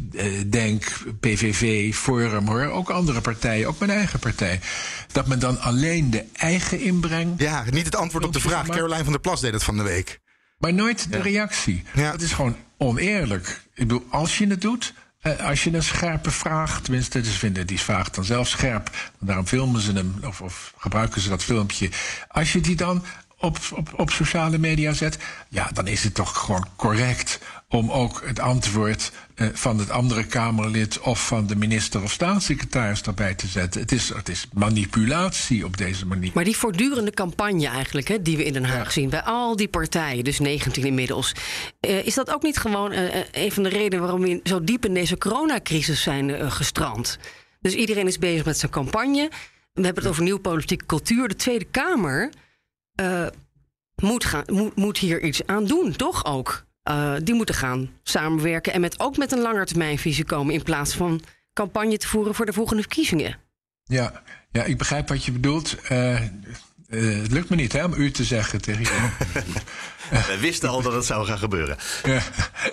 Denk, 0.46 0.84
PVV, 1.20 1.94
Forum, 1.94 2.46
hoor. 2.46 2.64
Ook 2.64 2.90
andere 2.90 3.20
partijen, 3.20 3.68
ook 3.68 3.78
mijn 3.78 3.90
eigen 3.90 4.18
partij. 4.18 4.60
Dat 5.12 5.26
men 5.26 5.38
dan 5.38 5.60
alleen 5.60 6.10
de 6.10 6.24
eigen 6.32 6.80
inbreng. 6.80 7.34
Ja, 7.36 7.64
niet 7.70 7.84
het 7.84 7.96
antwoord 7.96 8.24
op 8.24 8.32
de 8.32 8.40
vraag. 8.40 8.66
Caroline 8.66 9.04
van 9.04 9.12
der 9.12 9.20
Plas 9.20 9.40
deed 9.40 9.52
het 9.52 9.64
van 9.64 9.76
de 9.76 9.82
week. 9.82 10.20
Maar 10.58 10.74
nooit 10.74 11.12
de 11.12 11.20
reactie. 11.20 11.82
Ja. 11.94 12.10
Dat 12.10 12.20
is 12.20 12.32
gewoon 12.32 12.56
oneerlijk. 12.78 13.62
Ik 13.74 13.88
bedoel, 13.88 14.06
als 14.10 14.38
je 14.38 14.46
het 14.46 14.60
doet, 14.60 14.94
als 15.40 15.64
je 15.64 15.72
een 15.72 15.82
scherpe 15.82 16.30
vraag, 16.30 16.80
tenminste, 16.80 17.24
ze 17.24 17.30
vinden 17.30 17.66
die 17.66 17.80
vraag 17.80 18.10
dan 18.10 18.24
zelf 18.24 18.48
scherp, 18.48 18.90
daarom 19.18 19.46
filmen 19.46 19.80
ze 19.80 19.92
hem 19.92 20.14
of, 20.24 20.40
of 20.40 20.74
gebruiken 20.78 21.20
ze 21.20 21.28
dat 21.28 21.44
filmpje. 21.44 21.90
Als 22.28 22.52
je 22.52 22.60
die 22.60 22.76
dan 22.76 23.04
op, 23.40 23.59
op, 23.75 23.92
op 23.96 24.11
sociale 24.11 24.59
media 24.59 24.92
zet, 24.92 25.18
ja, 25.49 25.70
dan 25.72 25.87
is 25.87 26.05
het 26.05 26.14
toch 26.14 26.38
gewoon 26.38 26.66
correct 26.77 27.40
om 27.68 27.90
ook 27.90 28.22
het 28.27 28.40
antwoord 28.40 29.12
uh, 29.37 29.49
van 29.53 29.79
het 29.79 29.90
andere 29.90 30.25
Kamerlid 30.25 31.01
of 31.01 31.27
van 31.27 31.46
de 31.46 31.57
minister 31.57 32.03
of 32.03 32.12
staatssecretaris 32.12 33.03
daarbij 33.03 33.35
te 33.35 33.46
zetten. 33.46 33.81
Het 33.81 33.92
is, 33.92 34.09
het 34.09 34.29
is 34.29 34.49
manipulatie 34.53 35.64
op 35.64 35.77
deze 35.77 36.07
manier. 36.07 36.31
Maar 36.35 36.44
die 36.44 36.57
voortdurende 36.57 37.11
campagne 37.11 37.66
eigenlijk, 37.66 38.09
hè, 38.09 38.22
die 38.22 38.37
we 38.37 38.44
in 38.44 38.53
Den 38.53 38.64
Haag 38.64 38.85
ja. 38.85 38.90
zien, 38.90 39.11
bij 39.11 39.22
al 39.22 39.57
die 39.57 39.68
partijen, 39.68 40.25
dus 40.25 40.38
19 40.38 40.85
inmiddels, 40.85 41.35
uh, 41.81 42.07
is 42.07 42.14
dat 42.14 42.31
ook 42.31 42.42
niet 42.42 42.59
gewoon 42.59 42.92
uh, 42.92 43.14
een 43.33 43.53
van 43.53 43.62
de 43.62 43.68
redenen 43.68 44.01
waarom 44.01 44.20
we 44.20 44.40
zo 44.44 44.64
diep 44.64 44.85
in 44.85 44.94
deze 44.94 45.18
coronacrisis 45.18 46.03
zijn 46.03 46.53
gestrand? 46.53 47.18
Dus 47.61 47.75
iedereen 47.75 48.07
is 48.07 48.18
bezig 48.18 48.44
met 48.44 48.59
zijn 48.59 48.72
campagne. 48.72 49.31
We 49.72 49.83
hebben 49.85 50.03
het 50.03 50.12
over 50.12 50.22
nieuwe 50.22 50.40
politieke 50.40 50.87
cultuur. 50.87 51.29
De 51.29 51.37
Tweede 51.37 51.64
Kamer 51.64 52.31
moet, 54.02 54.24
gaan, 54.24 54.44
moet, 54.46 54.76
moet 54.76 54.98
hier 54.98 55.22
iets 55.22 55.46
aan 55.46 55.64
doen, 55.64 55.92
toch 55.92 56.24
ook? 56.24 56.64
Uh, 56.88 57.14
die 57.22 57.35
moeten 57.35 57.54
gaan 57.54 57.90
samenwerken 58.02 58.72
en 58.72 58.80
met, 58.80 59.00
ook 59.00 59.16
met 59.16 59.32
een 59.32 59.40
langetermijnvisie 59.40 60.24
komen 60.24 60.54
in 60.54 60.62
plaats 60.62 60.94
van 60.94 61.22
campagne 61.52 61.96
te 61.96 62.09
voeren 62.09 62.35
voor 62.35 62.46
de 62.46 62.52
volgende 62.52 62.82
verkiezingen. 62.82 63.38
Ja, 63.82 64.22
ja 64.50 64.64
ik 64.64 64.78
begrijp 64.78 65.09
wat 65.09 65.24
je 65.24 65.32
bedoelt. 65.32 65.76
Uh, 65.90 66.22
uh, 66.88 67.22
het 67.22 67.30
lukt 67.32 67.48
me 67.48 67.56
niet 67.56 67.72
hè, 67.72 67.85
om 67.85 67.94
u 67.94 68.11
te 68.11 68.24
zeggen 68.24 68.61
tegen 68.61 68.82
je. 68.82 69.11
We 70.30 70.36
wisten 70.40 70.68
al 70.68 70.82
dat 70.82 70.92
het 70.92 71.04
zou 71.04 71.26
gaan 71.26 71.38
gebeuren. 71.38 71.76
Ja. 72.02 72.22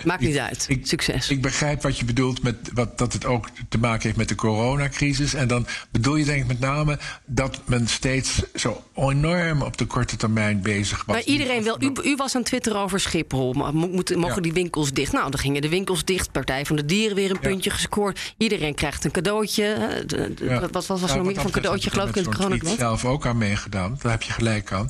Maakt 0.04 0.20
niet 0.20 0.38
uit. 0.38 0.64
Ik, 0.68 0.86
Succes. 0.86 1.30
Ik 1.30 1.42
begrijp 1.42 1.82
wat 1.82 1.98
je 1.98 2.04
bedoelt 2.04 2.42
met 2.42 2.56
wat, 2.74 2.98
dat 2.98 3.12
het 3.12 3.24
ook 3.24 3.48
te 3.68 3.78
maken 3.78 4.02
heeft 4.02 4.16
met 4.16 4.28
de 4.28 4.34
coronacrisis. 4.34 5.34
En 5.34 5.48
dan 5.48 5.66
bedoel 5.90 6.16
je 6.16 6.24
denk 6.24 6.40
ik 6.40 6.46
met 6.46 6.60
name 6.60 6.98
dat 7.24 7.60
men 7.64 7.88
steeds 7.88 8.42
zo 8.54 8.82
enorm 8.94 9.62
op 9.62 9.76
de 9.76 9.86
korte 9.86 10.16
termijn 10.16 10.62
bezig 10.62 11.04
was. 11.04 11.16
Maar 11.16 11.24
iedereen 11.24 11.62
wil. 11.62 11.76
U, 11.82 11.92
u 12.02 12.16
was 12.16 12.36
aan 12.36 12.42
Twitter 12.42 12.76
over 12.76 13.00
Schiphol. 13.00 13.52
Mogen 13.52 14.20
ja. 14.20 14.40
die 14.40 14.52
winkels 14.52 14.92
dicht? 14.92 15.12
Nou, 15.12 15.30
dan 15.30 15.40
gingen 15.40 15.62
de 15.62 15.68
winkels 15.68 16.04
dicht. 16.04 16.32
Partij 16.32 16.66
van 16.66 16.76
de 16.76 16.84
Dieren 16.84 17.16
weer 17.16 17.30
een 17.30 17.38
ja. 17.40 17.48
puntje 17.48 17.70
gescoord. 17.70 18.34
Iedereen 18.38 18.74
krijgt 18.74 19.04
een 19.04 19.10
cadeautje. 19.10 20.02
De, 20.06 20.34
de, 20.34 20.44
ja. 20.44 20.60
Wat 20.60 20.86
was, 20.86 21.00
was 21.00 21.10
er 21.10 21.16
nog 21.16 21.26
meer 21.26 21.40
van 21.40 21.50
cadeautje, 21.50 21.90
geloof 21.90 22.08
ik, 22.08 22.16
in 22.16 22.24
het 22.24 22.34
coronacrisis? 22.34 22.72
Ik 22.72 22.78
heb 22.78 22.88
zelf 22.88 23.04
ook 23.04 23.26
aan 23.26 23.38
meegedaan. 23.38 23.98
Daar 24.02 24.12
heb 24.12 24.22
je 24.22 24.32
gelijk 24.32 24.72
aan. 24.72 24.88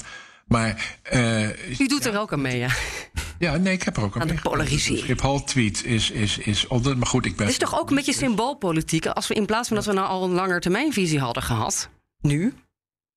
Maar, 0.55 0.99
uh, 1.13 1.79
U 1.81 1.87
doet 1.87 2.05
er 2.05 2.19
ook 2.19 2.33
aan 2.33 2.41
mee, 2.41 2.59
ja? 2.59 2.69
Ja, 3.39 3.57
nee, 3.57 3.73
ik 3.73 3.83
heb 3.83 3.97
er 3.97 4.03
ook 4.03 4.15
aan, 4.15 4.21
aan 4.21 4.27
mee. 4.27 4.37
de 4.37 4.43
polarisering. 4.43 5.05
Schiphol-tweet 5.05 5.85
is, 5.85 6.11
is, 6.11 6.39
is 6.39 6.67
onder. 6.67 6.99
Maar 6.99 7.07
goed, 7.07 7.27
ik 7.27 7.37
ben. 7.37 7.47
Het 7.47 7.55
is 7.55 7.61
toch 7.61 7.79
ook 7.81 7.91
een 7.91 7.97
beetje 7.97 8.13
symboolpolitiek? 8.13 9.07
Als 9.07 9.27
we 9.27 9.35
in 9.35 9.47
plaats 9.47 9.69
van 9.69 9.77
dat 9.77 9.87
we 9.87 9.93
nou 9.93 10.09
al 10.09 10.25
een 10.25 10.31
langer 10.31 10.61
termijnvisie 10.61 11.19
hadden 11.19 11.43
gehad, 11.43 11.89
nu, 12.21 12.55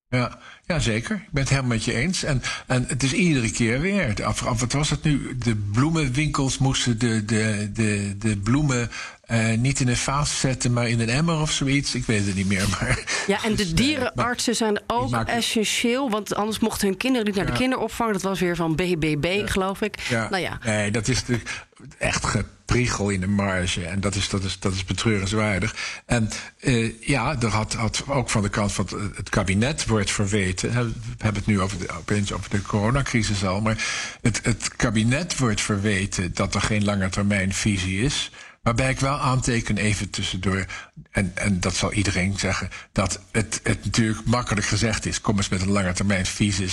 Ja, 0.08 0.38
ja, 0.66 0.78
zeker. 0.78 1.16
Ik 1.16 1.30
ben 1.30 1.42
het 1.42 1.50
helemaal 1.50 1.70
met 1.70 1.84
je 1.84 1.94
eens. 1.94 2.22
En, 2.22 2.42
en 2.66 2.84
het 2.88 3.02
is 3.02 3.12
iedere 3.12 3.50
keer 3.50 3.80
weer. 3.80 4.24
Af, 4.24 4.46
af, 4.46 4.60
wat 4.60 4.72
was 4.72 4.90
het 4.90 5.02
nu? 5.02 5.38
De 5.38 5.56
bloemenwinkels 5.56 6.58
moesten 6.58 6.98
de, 6.98 7.24
de, 7.24 7.70
de, 7.72 8.14
de 8.18 8.36
bloemen 8.36 8.90
uh, 9.28 9.56
niet 9.58 9.80
in 9.80 9.88
een 9.88 9.96
vaas 9.96 10.40
zetten, 10.40 10.72
maar 10.72 10.88
in 10.88 11.00
een 11.00 11.08
emmer 11.08 11.40
of 11.40 11.50
zoiets. 11.50 11.94
Ik 11.94 12.04
weet 12.04 12.26
het 12.26 12.34
niet 12.34 12.48
meer. 12.48 12.66
Maar, 12.68 13.24
ja, 13.26 13.44
en 13.44 13.54
de 13.54 13.74
dierenartsen 13.82 14.56
zijn 14.56 14.80
ook 14.86 15.14
essentieel. 15.14 16.10
Want 16.10 16.34
anders 16.34 16.58
mochten 16.58 16.88
hun 16.88 16.96
kinderen 16.96 17.26
niet 17.26 17.34
naar 17.34 17.46
de 17.46 17.52
kinderopvang. 17.52 18.12
Dat 18.12 18.22
was 18.22 18.40
weer 18.40 18.56
van 18.56 18.74
BBB, 18.74 19.48
geloof 19.48 19.80
ik. 19.80 20.00
Ja. 20.08 20.28
Nou 20.30 20.42
ja. 20.42 20.58
Nee, 20.64 20.90
dat 20.90 21.08
is 21.08 21.20
natuurlijk 21.20 21.66
echt 21.98 22.24
gepriegel 22.24 23.08
in 23.08 23.20
de 23.20 23.26
marge. 23.26 23.84
En 23.84 24.00
dat 24.00 24.14
is, 24.14 24.28
dat 24.28 24.44
is, 24.44 24.58
dat 24.58 24.72
is 24.72 24.84
betreurenswaardig. 24.84 26.02
En 26.06 26.30
uh, 26.60 26.92
ja, 27.00 27.36
er 27.40 27.48
had, 27.48 27.74
had 27.74 28.04
ook 28.06 28.30
van 28.30 28.42
de 28.42 28.48
kant 28.48 28.72
van 28.72 28.84
het, 28.84 29.16
het 29.16 29.28
kabinet 29.28 29.86
wordt 29.86 30.10
verweten. 30.10 30.72
We 30.72 30.92
hebben 31.18 31.42
het 31.42 31.46
nu 31.46 31.60
over 31.60 31.78
de, 31.78 31.88
opeens 31.98 32.32
over 32.32 32.50
de 32.50 32.62
coronacrisis 32.62 33.44
al. 33.44 33.60
Maar 33.60 33.84
het, 34.22 34.40
het 34.42 34.76
kabinet 34.76 35.38
wordt 35.38 35.60
verweten 35.60 36.34
dat 36.34 36.54
er 36.54 36.60
geen 36.60 36.84
langetermijnvisie 36.84 38.02
is. 38.02 38.30
Waarbij 38.62 38.90
ik 38.90 39.00
wel 39.00 39.18
aanteken, 39.18 39.76
even 39.76 40.10
tussendoor, 40.10 40.66
en, 41.10 41.32
en 41.34 41.60
dat 41.60 41.74
zal 41.74 41.92
iedereen 41.92 42.38
zeggen, 42.38 42.70
dat 42.92 43.20
het, 43.30 43.60
het 43.62 43.84
natuurlijk 43.84 44.24
makkelijk 44.24 44.66
gezegd 44.66 45.06
is. 45.06 45.20
Kom 45.20 45.36
eens 45.36 45.48
met 45.48 45.60
een 45.60 45.70
lange 45.70 45.92
termijn 45.92 46.26
visie, 46.26 46.68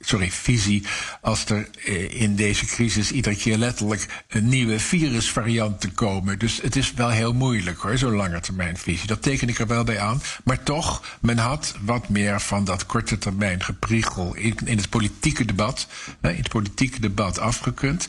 sorry, 0.00 0.30
visie. 0.30 0.86
Als 1.20 1.44
er 1.44 1.68
eh, 1.84 2.20
in 2.20 2.36
deze 2.36 2.66
crisis 2.66 3.12
iedere 3.12 3.36
keer 3.36 3.56
letterlijk 3.56 4.24
een 4.28 4.48
nieuwe 4.48 4.80
virusvarianten 4.80 5.94
komen. 5.94 6.38
Dus 6.38 6.60
het 6.62 6.76
is 6.76 6.92
wel 6.92 7.10
heel 7.10 7.32
moeilijk 7.32 7.78
hoor, 7.78 7.98
zo'n 7.98 8.16
lange 8.16 8.40
termijn 8.40 8.76
visie. 8.76 9.06
Dat 9.06 9.22
teken 9.22 9.48
ik 9.48 9.58
er 9.58 9.66
wel 9.66 9.84
bij 9.84 10.00
aan. 10.00 10.22
Maar 10.44 10.62
toch, 10.62 11.18
men 11.20 11.38
had 11.38 11.74
wat 11.80 12.08
meer 12.08 12.40
van 12.40 12.64
dat 12.64 12.86
korte 12.86 13.18
termijn 13.18 13.62
gepriegel 13.64 14.34
in, 14.34 14.56
in 14.64 14.76
het 14.76 14.88
politieke 14.88 15.44
debat, 15.44 15.86
in 16.20 16.28
het 16.28 16.48
politieke 16.48 17.00
debat 17.00 17.38
afgekund. 17.38 18.08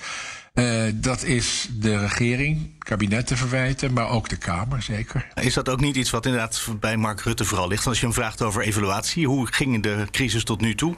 Uh, 0.57 0.83
dat 0.95 1.23
is 1.23 1.67
de 1.71 1.97
regering, 1.97 2.79
kabinet 2.79 3.27
te 3.27 3.37
verwijten, 3.37 3.93
maar 3.93 4.09
ook 4.09 4.29
de 4.29 4.37
Kamer 4.37 4.81
zeker. 4.81 5.27
Is 5.33 5.53
dat 5.53 5.69
ook 5.69 5.79
niet 5.79 5.95
iets 5.95 6.09
wat 6.09 6.25
inderdaad 6.25 6.67
bij 6.79 6.97
Mark 6.97 7.21
Rutte 7.21 7.45
vooral 7.45 7.67
ligt? 7.67 7.87
Als 7.87 7.99
je 7.99 8.05
hem 8.05 8.13
vraagt 8.15 8.41
over 8.41 8.61
evaluatie, 8.61 9.27
hoe 9.27 9.47
ging 9.51 9.83
de 9.83 10.07
crisis 10.11 10.43
tot 10.43 10.61
nu 10.61 10.75
toe? 10.75 10.95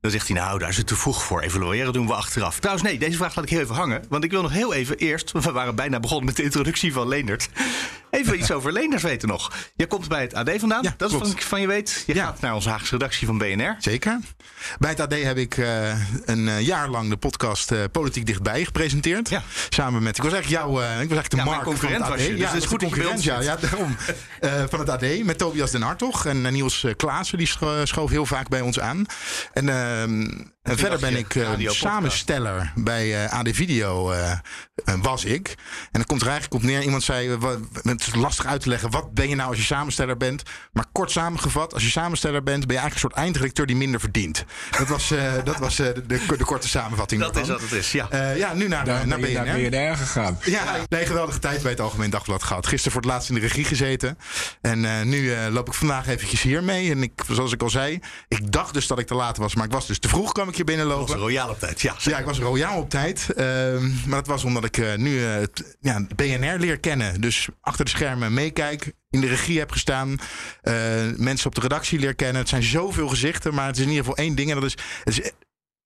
Dan 0.00 0.10
zegt 0.10 0.28
hij, 0.28 0.36
nou, 0.36 0.58
daar 0.58 0.68
is 0.68 0.76
het 0.76 0.86
te 0.86 0.96
vroeg 0.96 1.24
voor. 1.24 1.40
Evalueren 1.40 1.92
doen 1.92 2.06
we 2.06 2.14
achteraf. 2.14 2.58
Trouwens, 2.58 2.88
nee, 2.88 2.98
deze 2.98 3.16
vraag 3.16 3.34
laat 3.34 3.44
ik 3.44 3.50
heel 3.50 3.60
even 3.60 3.74
hangen. 3.74 4.04
Want 4.08 4.24
ik 4.24 4.30
wil 4.30 4.42
nog 4.42 4.52
heel 4.52 4.74
even 4.74 4.96
eerst, 4.96 5.32
we 5.32 5.52
waren 5.52 5.74
bijna 5.74 6.00
begonnen 6.00 6.26
met 6.26 6.36
de 6.36 6.42
introductie 6.42 6.92
van 6.92 7.08
Leendert. 7.08 7.48
Even 8.10 8.38
iets 8.38 8.52
over 8.52 8.72
Leendert 8.72 9.02
weten 9.02 9.28
nog. 9.28 9.52
Je 9.76 9.86
komt 9.86 10.08
bij 10.08 10.20
het 10.20 10.34
AD 10.34 10.50
vandaan, 10.56 10.82
ja, 10.82 10.94
dat 10.96 11.10
is 11.10 11.18
wat 11.18 11.30
ik 11.30 11.42
van 11.42 11.60
je 11.60 11.66
weet. 11.66 12.04
Je 12.06 12.14
gaat 12.14 12.40
naar 12.40 12.54
onze 12.54 12.68
Haagse 12.68 12.90
redactie 12.90 13.26
van 13.26 13.38
BNR. 13.38 13.76
Zeker. 13.78 14.18
Bij 14.78 14.90
het 14.90 15.00
AD 15.00 15.22
heb 15.22 15.36
ik 15.36 15.56
uh, 15.56 15.88
een 16.24 16.46
uh, 16.46 16.60
jaar 16.60 16.88
lang 16.88 17.10
de 17.10 17.16
podcast 17.16 17.72
uh, 17.72 17.78
Politiek 17.92 18.26
Dichtbij 18.26 18.64
gepresenteerd. 18.64 19.28
Ja. 19.28 19.42
Samen 19.68 20.02
met, 20.02 20.16
ik 20.16 20.22
was 20.22 20.32
echt 20.32 20.48
jouw, 20.48 21.00
ik 21.00 21.08
was 21.08 21.18
echt 21.18 21.30
de 21.30 21.36
ja, 21.36 21.44
Mark 21.44 21.62
van 21.62 21.92
het 21.92 22.02
AD. 22.02 22.08
Was 22.08 22.22
je, 22.22 22.30
dus 22.30 22.38
ja, 22.38 22.52
dat 22.52 22.62
is 22.62 22.68
goed 22.68 22.82
concurrent, 22.82 23.22
ja, 23.22 23.40
ja, 23.40 23.56
daarom. 23.56 23.96
van 24.68 24.78
het 24.78 24.88
AD 24.88 25.24
met 25.24 25.38
Tobias 25.38 25.70
den 25.70 25.82
Hartog 25.82 26.26
en 26.26 26.52
Niels 26.52 26.86
Klaassen, 26.96 27.38
die 27.38 27.50
schoof 27.84 28.10
heel 28.10 28.26
vaak 28.26 28.48
bij 28.48 28.60
ons 28.60 28.80
aan. 28.80 29.06
En 29.52 29.66
en 30.70 30.78
verder 30.78 30.98
ben 30.98 31.16
ik 31.16 31.34
uh, 31.34 31.70
samensteller 31.70 32.72
bij 32.74 33.24
uh, 33.24 33.32
AD 33.38 33.48
Video, 33.52 34.12
uh, 34.12 34.32
was 35.02 35.24
ik. 35.24 35.48
En 35.48 35.88
dan 35.92 36.04
komt 36.04 36.20
er 36.20 36.28
eigenlijk 36.28 36.62
op 36.62 36.68
neer, 36.70 36.82
iemand 36.82 37.02
zei, 37.02 37.38
het 37.82 38.00
is 38.00 38.14
lastig 38.14 38.46
uit 38.46 38.60
te 38.60 38.68
leggen, 38.68 38.90
wat 38.90 39.14
ben 39.14 39.28
je 39.28 39.34
nou 39.34 39.48
als 39.48 39.58
je 39.58 39.64
samensteller 39.64 40.16
bent? 40.16 40.42
Maar 40.72 40.84
kort 40.92 41.10
samengevat, 41.10 41.74
als 41.74 41.82
je 41.82 41.90
samensteller 41.90 42.42
bent, 42.42 42.66
ben 42.66 42.76
je 42.76 42.80
eigenlijk 42.80 42.94
een 42.94 43.10
soort 43.10 43.24
eindredacteur 43.24 43.66
die 43.66 43.76
minder 43.76 44.00
verdient. 44.00 44.44
Dat 44.78 44.88
was, 44.88 45.12
dat 45.44 45.58
was 45.58 45.76
de, 45.76 46.02
de, 46.06 46.20
de, 46.36 46.44
korte 46.44 46.68
samenvatting 46.68 47.20
Dat 47.20 47.34
daarvan. 47.34 47.54
is 47.54 47.60
wat 47.60 47.70
het 47.70 47.78
is, 47.78 47.92
ja. 47.92 48.32
ja, 48.34 48.54
nu 48.54 48.68
naar, 48.68 48.84
Daar 48.84 49.06
naar 49.06 49.20
ben 49.20 49.30
je 49.30 49.40
BNR. 49.40 49.70
naar 49.70 49.70
BNR 49.70 49.96
gegaan. 49.96 50.38
Ja, 50.44 50.76
nee, 50.88 51.06
geweldige 51.06 51.38
tijd 51.38 51.62
bij 51.62 51.70
het 51.70 51.80
Algemeen 51.80 52.10
Dagblad 52.10 52.42
gehad. 52.42 52.66
Gisteren 52.66 52.92
voor 52.92 53.00
het 53.00 53.10
laatst 53.10 53.28
in 53.28 53.34
de 53.34 53.40
regie 53.40 53.64
gezeten. 53.64 54.18
En 54.60 55.08
nu 55.08 55.34
loop 55.50 55.66
ik 55.66 55.74
vandaag 55.74 56.08
eventjes 56.08 56.42
hier 56.42 56.64
mee. 56.64 56.90
En 56.90 57.02
ik, 57.02 57.12
zoals 57.28 57.52
ik 57.52 57.62
al 57.62 57.70
zei, 57.70 58.00
ik 58.28 58.52
dacht 58.52 58.74
dus 58.74 58.86
dat 58.86 58.98
ik 58.98 59.06
te 59.06 59.14
laat 59.14 59.36
was, 59.36 59.54
maar 59.54 59.64
ik 59.64 59.72
was 59.72 59.86
dus 59.86 59.98
te 59.98 60.08
vroeg 60.08 60.32
kwam 60.32 60.48
ik 60.48 60.56
binnenlopen. 60.64 61.06
Was 61.06 61.22
royaal 61.22 61.48
op 61.48 61.58
tijd, 61.58 61.80
ja. 61.80 61.94
Ja, 61.98 62.18
ik 62.18 62.24
was 62.24 62.38
royaal 62.38 62.80
op 62.80 62.90
tijd. 62.90 63.26
Uh, 63.30 63.36
maar 64.06 64.18
dat 64.18 64.26
was 64.26 64.44
omdat 64.44 64.64
ik 64.64 64.76
uh, 64.76 64.94
nu 64.94 65.20
het 65.20 65.76
ja, 65.80 66.06
BNR 66.16 66.58
leer 66.58 66.78
kennen. 66.78 67.20
Dus 67.20 67.48
achter 67.60 67.84
de 67.84 67.90
schermen 67.90 68.34
meekijk. 68.34 68.92
In 69.10 69.20
de 69.20 69.26
regie 69.26 69.58
heb 69.58 69.72
gestaan. 69.72 70.18
mensen 71.16 71.46
op 71.46 71.54
de 71.54 71.60
redactie 71.60 71.98
leer 71.98 72.14
kennen. 72.14 72.40
Het 72.40 72.48
zijn 72.48 72.62
zoveel 72.62 73.08
gezichten. 73.08 73.54
Maar 73.54 73.66
het 73.66 73.76
is 73.76 73.82
in 73.82 73.88
ieder 73.88 74.04
geval 74.04 74.24
één 74.24 74.34
ding. 74.34 74.48
En 74.48 74.54
dat 74.54 74.64
is. 74.64 74.76
Het 75.04 75.18
is 75.18 75.30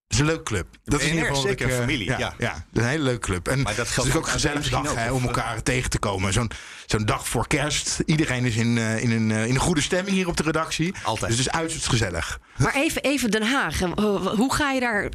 het 0.05 0.13
is 0.13 0.19
een 0.19 0.27
leuke 0.27 0.43
club. 0.43 0.67
Dat 0.85 1.01
is 1.01 1.07
in 1.07 1.13
ieder 1.13 1.29
geval 1.29 1.43
zeker 1.43 1.71
familie. 1.71 2.07
Ja, 2.07 2.19
ja. 2.19 2.35
ja, 2.39 2.65
een 2.73 2.85
hele 2.85 3.03
leuke 3.03 3.27
club. 3.27 3.49
En 3.49 3.63
maar 3.63 3.75
dat 3.75 3.95
het 3.95 4.05
is 4.05 4.15
ook 4.15 4.27
een 4.27 4.33
gezellige 4.33 4.71
dag 4.71 4.95
hè, 4.95 5.13
om 5.13 5.23
elkaar 5.23 5.63
tegen 5.63 5.91
te 5.91 5.99
komen. 5.99 6.33
Zo'n 6.33 6.51
zo'n 6.87 7.05
dag 7.05 7.29
voor 7.29 7.47
kerst. 7.47 8.03
Iedereen 8.07 8.44
is 8.44 8.57
in, 8.57 8.77
uh, 8.77 9.03
in, 9.03 9.11
een, 9.11 9.31
uh, 9.31 9.47
in 9.47 9.55
een 9.55 9.61
goede 9.61 9.81
stemming 9.81 10.16
hier 10.16 10.29
op 10.29 10.37
de 10.37 10.42
redactie. 10.42 10.94
Altijd. 11.03 11.31
Dus 11.31 11.38
het 11.38 11.47
is 11.47 11.53
uiterst 11.53 11.88
gezellig. 11.88 12.38
Maar 12.57 12.75
even, 12.75 13.03
even 13.03 13.31
Den 13.31 13.42
Haag. 13.42 13.79
Hoe 14.37 14.55
ga 14.55 14.70
je 14.70 14.81
daar 14.81 15.09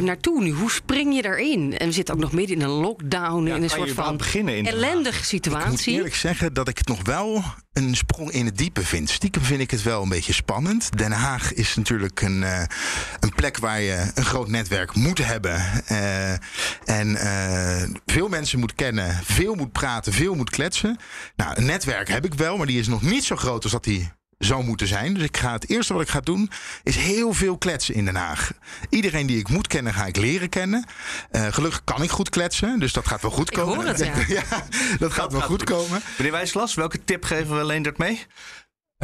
naartoe 0.00 0.42
nu? 0.42 0.50
Hoe 0.50 0.70
spring 0.70 1.14
je 1.14 1.22
daarin? 1.22 1.78
En 1.78 1.86
we 1.86 1.92
zitten 1.92 2.14
ook 2.14 2.20
nog 2.20 2.32
midden 2.32 2.56
in 2.56 2.62
een 2.62 2.68
lockdown. 2.68 3.46
Ja, 3.46 3.54
in 3.54 3.62
een 3.62 3.70
soort 3.70 3.92
van 3.92 4.20
in 4.34 4.66
ellendige 4.66 5.24
situatie. 5.24 5.70
Ik 5.70 5.78
moet 5.78 5.86
eerlijk 5.86 6.14
zeggen 6.14 6.52
dat 6.52 6.68
ik 6.68 6.78
het 6.78 6.88
nog 6.88 7.02
wel 7.02 7.44
een 7.72 7.94
sprong 7.94 8.30
in 8.30 8.46
het 8.46 8.58
diepe 8.58 8.84
vind. 8.84 9.10
Stiekem 9.10 9.42
vind 9.42 9.60
ik 9.60 9.70
het 9.70 9.82
wel 9.82 10.02
een 10.02 10.08
beetje 10.08 10.32
spannend. 10.32 10.98
Den 10.98 11.12
Haag 11.12 11.52
is 11.52 11.74
natuurlijk 11.74 12.20
een, 12.20 12.42
uh, 12.42 12.62
een 13.20 13.34
plek 13.34 13.58
waar 13.58 13.80
je 13.80 14.10
een 14.14 14.24
groot 14.24 14.48
netwerk 14.48 14.94
moet 14.94 15.18
hebben. 15.18 15.82
Uh, 15.90 16.32
en 16.84 17.08
uh, 17.08 17.82
veel 18.06 18.28
mensen 18.28 18.58
moet 18.58 18.74
kennen, 18.74 19.20
veel 19.24 19.54
moet 19.54 19.72
praten, 19.72 20.12
veel 20.12 20.34
moet 20.34 20.50
kletsen. 20.50 20.98
Nou, 21.36 21.56
een 21.56 21.64
netwerk 21.66 22.08
heb 22.08 22.24
ik 22.24 22.34
wel, 22.34 22.56
maar 22.56 22.66
die 22.66 22.78
is 22.78 22.88
nog 22.88 23.02
niet 23.02 23.24
zo 23.24 23.36
groot 23.36 23.62
als 23.62 23.72
dat 23.72 23.84
die 23.84 24.12
zou 24.38 24.64
moeten 24.64 24.86
zijn. 24.86 25.14
Dus 25.14 25.22
ik 25.22 25.36
ga 25.36 25.52
het 25.52 25.68
eerste 25.68 25.92
wat 25.92 26.02
ik 26.02 26.08
ga 26.08 26.20
doen, 26.20 26.50
is 26.82 26.96
heel 26.96 27.32
veel 27.32 27.58
kletsen 27.58 27.94
in 27.94 28.04
Den 28.04 28.16
Haag. 28.16 28.52
Iedereen 28.88 29.26
die 29.26 29.38
ik 29.38 29.48
moet 29.48 29.66
kennen, 29.66 29.94
ga 29.94 30.06
ik 30.06 30.16
leren 30.16 30.48
kennen. 30.48 30.84
Uh, 31.32 31.46
gelukkig 31.52 31.84
kan 31.84 32.02
ik 32.02 32.10
goed 32.10 32.28
kletsen, 32.28 32.78
dus 32.78 32.92
dat 32.92 33.06
gaat 33.06 33.22
wel 33.22 33.30
goed 33.30 33.50
komen. 33.50 33.74
Ik 33.74 33.98
hoor 33.98 34.08
het, 34.14 34.28
ja. 34.28 34.42
ja 34.50 34.66
dat 34.98 35.12
gaat 35.12 35.32
wel 35.32 35.40
goed 35.40 35.64
komen. 35.64 36.02
Meneer 36.16 36.32
Wijsglas, 36.32 36.74
welke 36.74 37.04
tip 37.04 37.24
geven 37.24 37.56
we 37.56 37.64
Leendert 37.64 37.98
mee? 37.98 38.26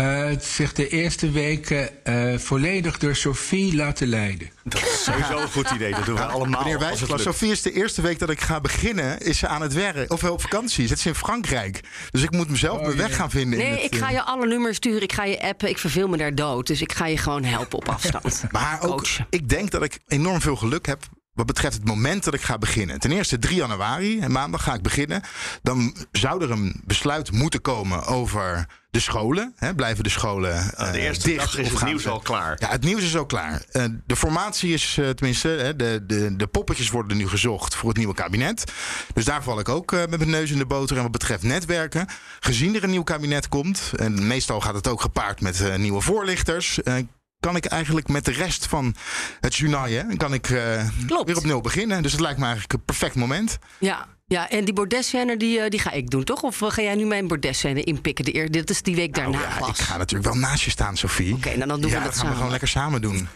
Uh, 0.01 0.29
het 0.29 0.45
zich 0.45 0.73
de 0.73 0.89
eerste 0.89 1.31
weken 1.31 1.89
uh, 2.05 2.39
volledig 2.39 2.99
door 2.99 3.17
Sophie 3.17 3.77
laten 3.77 4.09
leiden. 4.09 4.51
Dat 4.65 4.83
is 4.83 5.05
sowieso 5.05 5.39
een 5.39 5.49
goed 5.49 5.71
idee. 5.71 5.95
Dat 5.95 6.05
doen 6.05 6.15
we 6.15 6.25
allemaal. 6.25 6.63
Meneer 6.63 6.79
Wijsglas, 6.79 7.23
Sophie 7.23 7.51
is 7.51 7.63
de 7.63 7.73
eerste 7.73 8.03
week 8.03 8.19
dat 8.19 8.31
ik 8.31 8.41
ga 8.41 8.61
beginnen, 8.61 9.21
is 9.21 9.39
ze 9.39 9.47
aan 9.47 9.63
het 9.63 9.73
werk. 9.73 10.13
Of 10.13 10.25
op 10.25 10.41
vakantie. 10.41 10.87
Zit 10.87 10.99
ze 10.99 11.09
in 11.09 11.15
Frankrijk. 11.15 11.81
Dus 12.11 12.23
ik 12.23 12.31
moet 12.31 12.49
mezelf 12.49 12.79
oh, 12.79 12.85
mijn 12.85 12.97
weg 12.97 13.17
gaan 13.17 13.31
vinden. 13.31 13.59
Nee, 13.59 13.69
in 13.69 13.75
het, 13.75 13.83
ik 13.83 13.95
ga 13.95 14.11
je 14.11 14.23
alle 14.23 14.47
nummers 14.47 14.77
sturen. 14.77 15.03
Ik 15.03 15.13
ga 15.13 15.25
je 15.25 15.43
appen. 15.43 15.69
Ik 15.69 15.79
verveel 15.79 16.09
me 16.09 16.17
daar 16.17 16.35
dood. 16.35 16.67
Dus 16.67 16.81
ik 16.81 16.93
ga 16.93 17.07
je 17.07 17.17
gewoon 17.17 17.45
helpen 17.45 17.79
op 17.79 17.89
afstand. 17.89 18.45
maar 18.51 18.83
ook, 18.83 19.07
ik 19.31 19.49
denk 19.49 19.71
dat 19.71 19.83
ik 19.83 19.99
enorm 20.09 20.41
veel 20.41 20.57
geluk 20.57 20.87
heb 20.87 21.09
wat 21.41 21.55
betreft 21.55 21.75
het 21.77 21.85
moment 21.85 22.25
dat 22.25 22.35
ik 22.35 22.41
ga 22.43 22.59
beginnen. 22.59 22.99
Ten 23.01 23.13
eerste 23.13 23.39
3 23.39 23.57
januari, 23.57 24.21
en 24.21 24.33
maandag 24.33 24.63
ga 24.63 24.75
ik 24.75 24.83
beginnen. 24.83 25.23
Dan 25.63 25.97
zou 26.13 26.43
er 26.43 26.51
een 26.51 26.81
besluit 26.85 27.33
moeten 27.33 27.61
komen 27.61 28.05
over 28.05 28.67
de 28.91 29.01
scholen. 29.01 29.53
Hè, 29.57 29.75
blijven 29.75 30.05
de 30.05 30.11
scholen 30.11 30.73
uh, 30.81 30.93
De 30.93 30.99
eerste 31.01 31.29
dicht 31.29 31.39
dag 31.45 31.59
is 31.59 31.67
of 31.67 31.73
het 31.81 31.89
nieuws 31.89 32.03
ze- 32.03 32.09
al 32.11 32.19
klaar. 32.21 32.57
Ja, 32.61 32.69
het 32.69 32.83
nieuws 32.85 33.03
is 33.03 33.17
al 33.17 33.27
klaar. 33.27 33.63
Uh, 33.73 33.85
de 34.07 34.17
formatie 34.17 34.73
is 34.73 34.97
uh, 34.97 35.09
tenminste, 35.09 35.49
hè, 35.49 35.77
de, 35.77 36.05
de, 36.07 36.37
de 36.37 36.47
poppetjes 36.47 36.91
worden 36.91 37.17
nu 37.17 37.29
gezocht 37.29 37.75
voor 37.75 37.89
het 37.89 37.99
nieuwe 37.99 38.15
kabinet. 38.15 38.73
Dus 39.15 39.25
daar 39.25 39.43
val 39.43 39.59
ik 39.59 39.69
ook 39.69 39.91
met 39.93 40.17
mijn 40.19 40.31
neus 40.31 40.51
in 40.51 40.59
de 40.59 40.67
boter. 40.67 40.97
En 40.97 41.03
wat 41.03 41.13
betreft 41.13 41.43
netwerken, 41.43 42.07
gezien 42.41 42.75
er 42.77 42.85
een 42.85 42.91
nieuw 42.91 43.03
kabinet 43.03 43.49
komt, 43.49 43.93
en 43.97 44.27
meestal 44.27 44.61
gaat 44.61 44.75
het 44.75 44.89
ook 44.89 45.01
gepaard 45.01 45.41
met 45.41 45.77
nieuwe 45.79 46.01
voorlichters 46.01 46.79
kan 47.41 47.57
ik 47.57 47.65
eigenlijk 47.65 48.09
met 48.09 48.25
de 48.25 48.33
rest 48.33 48.67
van 48.67 48.95
het 49.41 49.55
journaal 49.55 49.87
kan 50.17 50.35
ik 50.35 50.49
uh, 50.49 50.89
weer 51.25 51.37
op 51.37 51.45
nul 51.45 51.61
beginnen. 51.61 52.03
Dus 52.03 52.13
het 52.13 52.21
lijkt 52.21 52.39
me 52.39 52.45
eigenlijk 52.45 52.73
een 52.73 52.85
perfect 52.85 53.15
moment. 53.15 53.59
Ja, 53.79 54.07
ja 54.27 54.51
en 54.51 54.65
die 54.65 54.75
bordesscène 54.75 55.37
die, 55.37 55.71
die 55.71 55.81
ga 55.81 55.91
ik 55.91 56.11
doen, 56.11 56.25
toch? 56.25 56.43
Of 56.43 56.59
ga 56.59 56.83
jij 56.83 56.95
nu 56.95 57.05
mijn 57.05 57.29
bordesscène 57.29 57.83
inpikken? 57.83 58.25
De 58.25 58.35
eer, 58.35 58.51
dit 58.51 58.71
is 58.71 58.83
die 58.83 58.95
week 58.95 59.15
daarna. 59.15 59.39
Nou, 59.39 59.61
ja, 59.61 59.67
ik 59.67 59.77
ga 59.77 59.97
natuurlijk 59.97 60.33
wel 60.33 60.41
naast 60.41 60.65
je 60.65 60.71
staan, 60.71 60.97
Sophie. 60.97 61.35
Oké, 61.35 61.47
okay, 61.47 61.57
nou 61.57 61.69
dan 61.69 61.81
doen 61.81 61.91
ja, 61.91 61.97
we 61.97 62.03
dat, 62.03 62.13
dat 62.13 62.13
gaan 62.13 62.21
samen. 62.21 62.31
we 62.31 62.37
gewoon 62.37 62.51
lekker 62.51 62.69
samen 62.69 63.01
doen. 63.01 63.29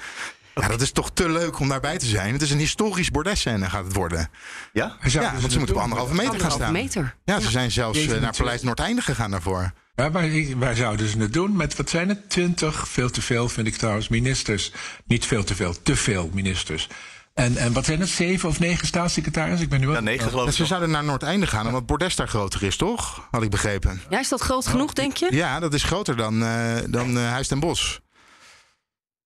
Okay. 0.55 0.69
Ja, 0.69 0.69
dat 0.69 0.81
is 0.81 0.93
toch 0.93 1.11
te 1.11 1.29
leuk 1.29 1.59
om 1.59 1.69
daarbij 1.69 1.99
te 1.99 2.07
zijn. 2.07 2.33
Het 2.33 2.43
is 2.43 2.51
een 2.51 2.59
historisch 2.59 3.11
bordesscène 3.11 3.71
gaat 3.71 3.85
het 3.85 3.95
worden. 3.95 4.29
Ja? 4.73 4.97
Ja, 5.03 5.35
want 5.41 5.53
ze 5.53 5.59
moeten 5.59 5.77
op 5.77 5.83
anderhalve 5.83 6.15
meter 6.15 6.41
gaan 6.41 6.51
staan. 6.51 6.73
meter. 6.73 7.15
Ja, 7.25 7.41
ze 7.41 7.51
zijn 7.51 7.71
zelfs 7.71 8.07
naar 8.07 8.37
Paleis 8.37 8.63
Noordeinde 8.63 9.03
gegaan 9.03 9.31
daarvoor. 9.31 9.73
Ja, 9.97 10.09
maar 10.09 10.31
waar 10.57 10.75
zouden 10.77 11.09
ze 11.09 11.19
het 11.19 11.33
doen? 11.33 11.57
Met 11.57 11.77
wat 11.77 11.91
zijn 11.91 12.09
het? 12.09 12.31
Twintig? 12.31 12.89
Veel 12.89 13.11
te 13.11 13.23
veel, 13.23 13.49
vind 13.49 13.67
ik 13.67 13.77
trouwens. 13.77 14.09
Ministers. 14.09 14.73
Niet 15.07 15.27
veel 15.27 15.45
te 15.45 15.55
veel, 15.55 15.83
te 15.83 15.97
veel 15.97 16.31
ministers. 16.33 16.89
En, 17.35 17.57
en 17.57 17.73
wat 17.73 17.85
zijn 17.85 18.01
het? 18.01 18.09
Zeven 18.09 18.49
of 18.49 18.59
negen 18.59 18.87
staatssecretarissen? 18.87 19.63
Ik 19.65 19.69
ben 19.69 19.81
nu 19.81 19.87
wel. 19.87 19.95
Ja, 19.95 20.01
negen 20.01 20.29
geloof 20.31 20.49
ik. 20.49 20.55
Ze 20.55 20.67
zouden 20.67 20.91
naar 20.91 21.05
Noordeinde 21.05 21.47
gaan, 21.47 21.67
omdat 21.67 21.87
Bordes 21.87 22.17
daar 22.17 22.29
groter 22.29 22.63
is, 22.63 22.77
toch? 22.77 23.29
Had 23.31 23.43
ik 23.43 23.51
begrepen. 23.51 24.01
Ja, 24.11 24.19
is 24.21 24.29
dat 24.29 24.41
groot 24.41 24.67
genoeg, 24.67 24.93
denk 24.93 25.17
je? 25.17 25.29
Ja, 25.31 25.61
dat 25.61 25.75
is 25.75 25.83
groter 25.83 26.17
dan, 26.17 26.43
uh, 26.43 26.77
dan 26.89 27.17
uh, 27.17 27.29
Huis 27.31 27.49
ten 27.49 27.61
Bos. 27.61 28.01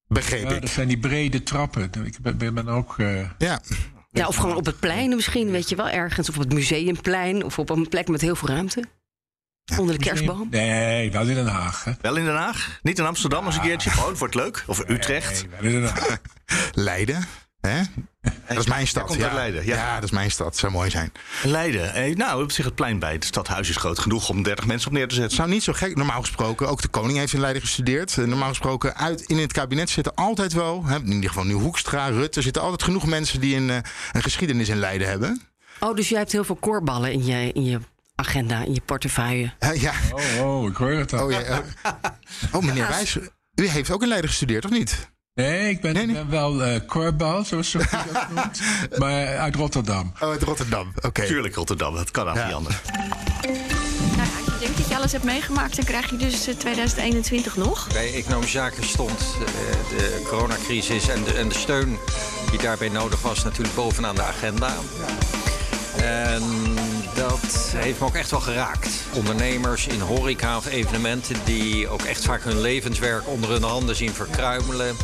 Begreep 0.07 0.48
Ja, 0.48 0.54
ik. 0.54 0.61
dat 0.61 0.70
zijn 0.70 0.88
die 0.88 0.98
brede 0.98 1.42
trappen. 1.42 1.90
Ik 2.04 2.18
ben, 2.22 2.37
ben 2.38 2.54
ben 2.54 2.68
ook... 2.68 2.98
eh, 2.98 3.31
Ja. 3.38 3.61
Ja, 4.11 4.26
of 4.26 4.37
gewoon 4.37 4.57
op 4.57 4.66
het 4.66 4.81
plein 4.81 5.14
misschien, 5.14 5.50
weet 5.50 5.68
je 5.68 5.76
wel, 5.76 5.88
ergens. 5.88 6.28
Of 6.28 6.35
op 6.35 6.42
het 6.42 6.52
museumplein, 6.52 7.44
of 7.44 7.59
op 7.59 7.70
een 7.70 7.88
plek 7.88 8.09
met 8.09 8.20
heel 8.20 8.37
veel 8.37 8.48
ruimte. 8.48 8.85
Onder 9.76 9.98
de 9.98 10.04
kerstboom. 10.04 10.48
Nee, 10.50 11.11
wel 11.12 11.26
in 11.26 11.35
Den 11.35 11.46
Haag. 11.46 11.85
Hè? 11.85 11.92
Wel 12.00 12.16
in 12.16 12.24
Den 12.24 12.37
Haag? 12.37 12.78
Niet 12.83 12.98
in 12.98 13.07
Amsterdam 13.07 13.44
als 13.46 13.54
een 13.54 13.61
keertje? 13.62 13.90
Gewoon, 13.90 14.09
het 14.09 14.18
wordt 14.18 14.35
leuk. 14.35 14.64
Of 14.66 14.88
Utrecht? 14.88 15.46
Nee, 15.61 15.61
wel 15.61 15.70
in 15.70 15.81
Den 15.81 15.90
Haag. 15.90 16.18
Leiden. 16.72 17.24
Hè? 17.61 17.81
Dat 18.48 18.59
is 18.59 18.66
mijn 18.66 18.87
stad. 18.87 19.07
komt 19.07 19.22
uit 19.22 19.33
Leiden, 19.33 19.66
ja. 19.66 19.94
dat 19.94 20.04
is 20.04 20.11
mijn 20.11 20.31
stad. 20.31 20.57
Zou 20.57 20.72
mooi 20.72 20.90
zijn. 20.90 21.12
Leiden. 21.42 21.94
Eh, 21.94 22.16
nou, 22.16 22.42
op 22.42 22.50
zich 22.50 22.64
het 22.64 22.74
plein 22.74 22.98
bij 22.98 23.12
het 23.12 23.24
stadhuis 23.24 23.68
is 23.68 23.76
groot 23.76 23.98
genoeg 23.98 24.28
om 24.28 24.42
30 24.42 24.66
mensen 24.66 24.88
op 24.88 24.94
neer 24.94 25.02
te 25.02 25.09
Het 25.09 25.18
zetten. 25.20 25.37
zou 25.37 25.48
niet 25.48 25.62
zo 25.62 25.72
gek, 25.72 25.96
normaal 25.96 26.20
gesproken, 26.20 26.68
ook 26.68 26.83
de 26.83 26.88
koning 26.88 27.18
heeft 27.18 27.33
in 27.33 27.40
Leiden 27.40 27.62
gestudeerd. 27.62 28.18
Eh, 28.18 28.24
Normaal 28.24 28.48
gesproken, 28.48 28.96
uit, 28.96 29.20
in 29.20 29.38
het 29.38 29.52
kabinet 29.52 29.90
zitten 29.90 30.14
altijd 30.14 30.52
wel, 30.52 30.85
hè, 30.85 30.96
in 30.96 31.12
ieder 31.12 31.28
geval 31.28 31.44
nu 31.44 31.52
Hoekstra, 31.52 32.07
Rutte, 32.07 32.37
er 32.38 32.42
zitten 32.44 32.62
altijd 32.62 32.83
genoeg 32.83 33.07
mensen 33.07 33.40
die 33.40 33.57
een, 33.57 33.70
eh, 33.70 33.76
een 34.12 34.22
geschiedenis 34.22 34.68
in 34.68 34.78
Leiden 34.78 35.09
hebben. 35.09 35.42
Oh, 35.81 35.94
dus 35.96 36.09
jij 36.09 36.18
hebt 36.18 36.33
heel 36.33 36.44
veel 36.44 36.57
koorballen 36.57 37.12
in 37.12 37.24
je, 37.24 37.52
in 37.52 37.64
je 37.64 37.78
agenda, 38.18 38.64
in 38.64 38.74
je 38.74 38.81
portefeuille. 38.81 39.52
Eh, 39.59 39.81
ja. 39.83 39.92
Oh, 40.12 40.46
oh, 40.46 40.68
ik 40.68 40.76
hoor 40.76 40.90
het 40.90 41.12
al. 41.12 41.24
Oh, 41.24 41.31
ja, 41.31 41.62
oh. 42.52 42.62
meneer 42.62 42.88
Wijs, 42.88 43.18
u 43.54 43.68
heeft 43.68 43.90
ook 43.90 44.02
in 44.02 44.09
Leiden 44.09 44.31
gestudeerd, 44.31 44.64
of 44.64 44.70
niet? 44.70 45.11
Nee, 45.35 45.68
ik 45.70 45.81
ben, 45.81 45.96
ik 45.96 46.12
ben 46.12 46.31
wel 46.31 46.64
eh 46.64 46.81
korbal, 46.87 47.44
zoals 47.44 47.70
ze 47.70 47.78
dat 47.78 48.28
noemt. 48.35 48.61
Maar 48.98 49.38
uit 49.38 49.54
Rotterdam. 49.54 50.12
Oh, 50.20 50.28
uit 50.28 50.42
Rotterdam. 50.42 50.92
Oké. 51.00 51.26
Tuurlijk 51.26 51.54
Rotterdam, 51.54 51.94
dat 51.94 52.11
kan 52.11 52.28
ook 52.28 52.44
niet 52.44 52.54
anders. 52.54 52.76
Nou, 54.16 54.28
als 54.37 54.54
je 54.54 54.59
denkt 54.61 54.76
dat 54.78 54.88
je 54.88 54.96
alles 54.96 55.12
hebt 55.12 55.24
meegemaakt, 55.24 55.76
dan 55.76 55.85
krijg 55.85 56.11
je 56.11 56.16
dus 56.16 56.46
eh, 56.46 56.54
2021 56.54 57.57
nog. 57.57 57.88
Bij 57.92 58.14
Economische 58.14 58.59
Zaken 58.59 58.85
stond 58.85 59.20
eh, 59.20 59.98
de 59.98 60.22
coronacrisis 60.28 61.09
en 61.09 61.24
de, 61.24 61.33
en 61.33 61.48
de 61.48 61.54
steun 61.54 61.98
die 62.50 62.59
daarbij 62.59 62.88
nodig 62.88 63.22
was 63.22 63.44
natuurlijk 63.44 63.74
bovenaan 63.74 64.14
de 64.14 64.22
agenda. 64.22 64.74
En 65.96 66.42
dat 67.18 67.72
heeft 67.76 68.00
me 68.00 68.07
ook 68.07 68.14
echt 68.14 68.31
wel 68.31 68.40
geraakt. 68.40 68.88
Ondernemers 69.12 69.87
in 69.87 70.00
horeca 70.00 70.57
of 70.57 70.66
evenementen 70.66 71.37
die 71.44 71.88
ook 71.88 72.02
echt 72.02 72.24
vaak 72.24 72.42
hun 72.42 72.61
levenswerk 72.61 73.28
onder 73.28 73.50
hun 73.50 73.62
handen 73.62 73.96
zien 73.96 74.14
verkruimelen. 74.14 74.96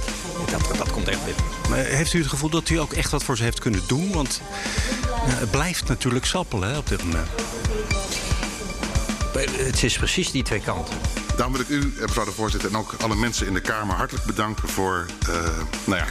Dat, 0.51 0.77
dat 0.77 0.91
komt 0.91 1.09
echt 1.09 1.25
binnen. 1.25 1.45
Maar 1.69 1.79
heeft 1.79 2.13
u 2.13 2.19
het 2.19 2.29
gevoel 2.29 2.51
dat 2.51 2.69
u 2.69 2.79
ook 2.79 2.93
echt 2.93 3.11
wat 3.11 3.25
voor 3.25 3.37
ze 3.37 3.43
heeft 3.43 3.61
kunnen 3.61 3.83
doen? 3.87 4.13
Want 4.13 4.41
ja, 5.27 5.35
het 5.35 5.51
blijft 5.51 5.89
natuurlijk 5.89 6.25
sappelen 6.25 6.69
hè, 6.69 6.79
op 6.79 6.89
dit 6.89 7.05
moment. 7.05 7.29
Het 9.57 9.83
is 9.83 9.97
precies 9.97 10.31
die 10.31 10.43
twee 10.43 10.61
kanten. 10.61 10.95
Dan 11.37 11.53
wil 11.53 11.61
ik 11.61 11.69
u, 11.69 11.95
eh, 11.97 12.01
mevrouw 12.01 12.25
de 12.25 12.31
voorzitter, 12.31 12.71
en 12.71 12.77
ook 12.77 12.95
alle 13.01 13.15
mensen 13.15 13.47
in 13.47 13.55
de 13.55 13.61
Kamer 13.61 13.97
hartelijk 13.97 14.25
bedanken 14.25 14.69
voor, 14.69 15.07
eh, 15.29 15.59
nou 15.85 16.01
ja, 16.01 16.07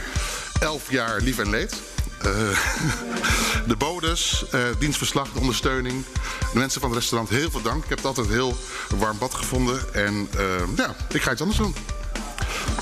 elf 0.60 0.90
jaar 0.90 1.20
lief 1.20 1.38
en 1.38 1.50
leed. 1.50 1.93
Eh, 2.22 2.30
de 3.70 3.76
bodes, 3.76 4.44
eh, 4.50 4.60
dienstverslag, 4.78 5.32
de 5.32 5.40
ondersteuning. 5.40 6.04
De 6.52 6.58
mensen 6.58 6.80
van 6.80 6.90
het 6.90 6.98
restaurant, 6.98 7.30
heel 7.30 7.50
veel 7.50 7.62
dank. 7.62 7.82
Ik 7.82 7.88
heb 7.88 7.98
het 7.98 8.06
altijd 8.06 8.28
heel 8.28 8.56
warm 8.96 9.18
bad 9.18 9.34
gevonden. 9.34 9.94
En 9.94 10.28
eh, 10.36 10.76
ja, 10.76 10.94
ik 11.08 11.22
ga 11.22 11.32
iets 11.32 11.40
anders 11.40 11.58
doen. 11.58 11.74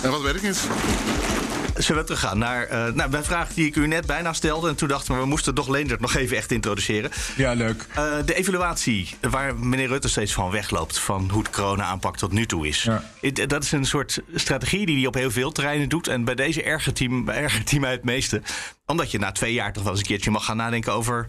En 0.02 0.10
wat 0.10 0.20
weet 0.20 0.34
ik 0.34 0.42
niet. 0.42 0.60
Zullen 1.82 2.00
we 2.00 2.06
teruggaan 2.06 2.38
naar, 2.38 2.64
eh 2.66 2.92
naar 2.92 3.10
mijn 3.10 3.24
vraag 3.24 3.48
die 3.54 3.66
ik 3.66 3.76
u 3.76 3.86
net 3.86 4.06
bijna 4.06 4.32
stelde. 4.32 4.68
En 4.68 4.74
toen 4.74 4.88
dachten 4.88 5.14
we, 5.14 5.20
we 5.20 5.26
moesten 5.26 5.54
toch 5.54 5.68
Leendert 5.68 6.00
nog 6.00 6.14
even 6.14 6.36
echt 6.36 6.50
introduceren. 6.52 7.10
Ja, 7.36 7.52
leuk. 7.52 7.86
Eh, 7.94 8.04
de 8.24 8.34
evaluatie 8.34 9.14
waar 9.20 9.56
meneer 9.58 9.88
Rutte 9.88 10.08
steeds 10.08 10.32
van 10.32 10.50
wegloopt... 10.50 10.98
van 10.98 11.30
hoe 11.30 11.42
de 11.42 11.50
corona-aanpak 11.50 12.16
tot 12.16 12.32
nu 12.32 12.46
toe 12.46 12.68
is. 12.68 12.84
Het- 13.20 13.48
Dat 13.48 13.62
is 13.64 13.72
een 13.72 13.84
soort 13.84 14.20
strategie 14.34 14.86
die 14.86 14.96
hij 14.96 15.06
op 15.06 15.14
heel 15.14 15.30
veel 15.30 15.52
terreinen 15.52 15.88
doet. 15.88 16.08
En 16.08 16.24
bij 16.24 16.34
deze 16.34 16.62
ergert 16.62 16.98
hij, 16.98 17.08
ergert 17.26 17.70
hij 17.70 17.80
mij 17.80 17.90
het 17.90 18.04
meeste. 18.04 18.42
Omdat 18.86 19.10
je 19.10 19.18
na 19.18 19.32
twee 19.32 19.52
jaar 19.52 19.72
toch 19.72 19.82
wel 19.82 19.92
eens 19.92 20.00
een 20.00 20.06
keertje 20.06 20.30
mag 20.30 20.44
gaan 20.44 20.56
nadenken 20.56 20.92
over... 20.92 21.26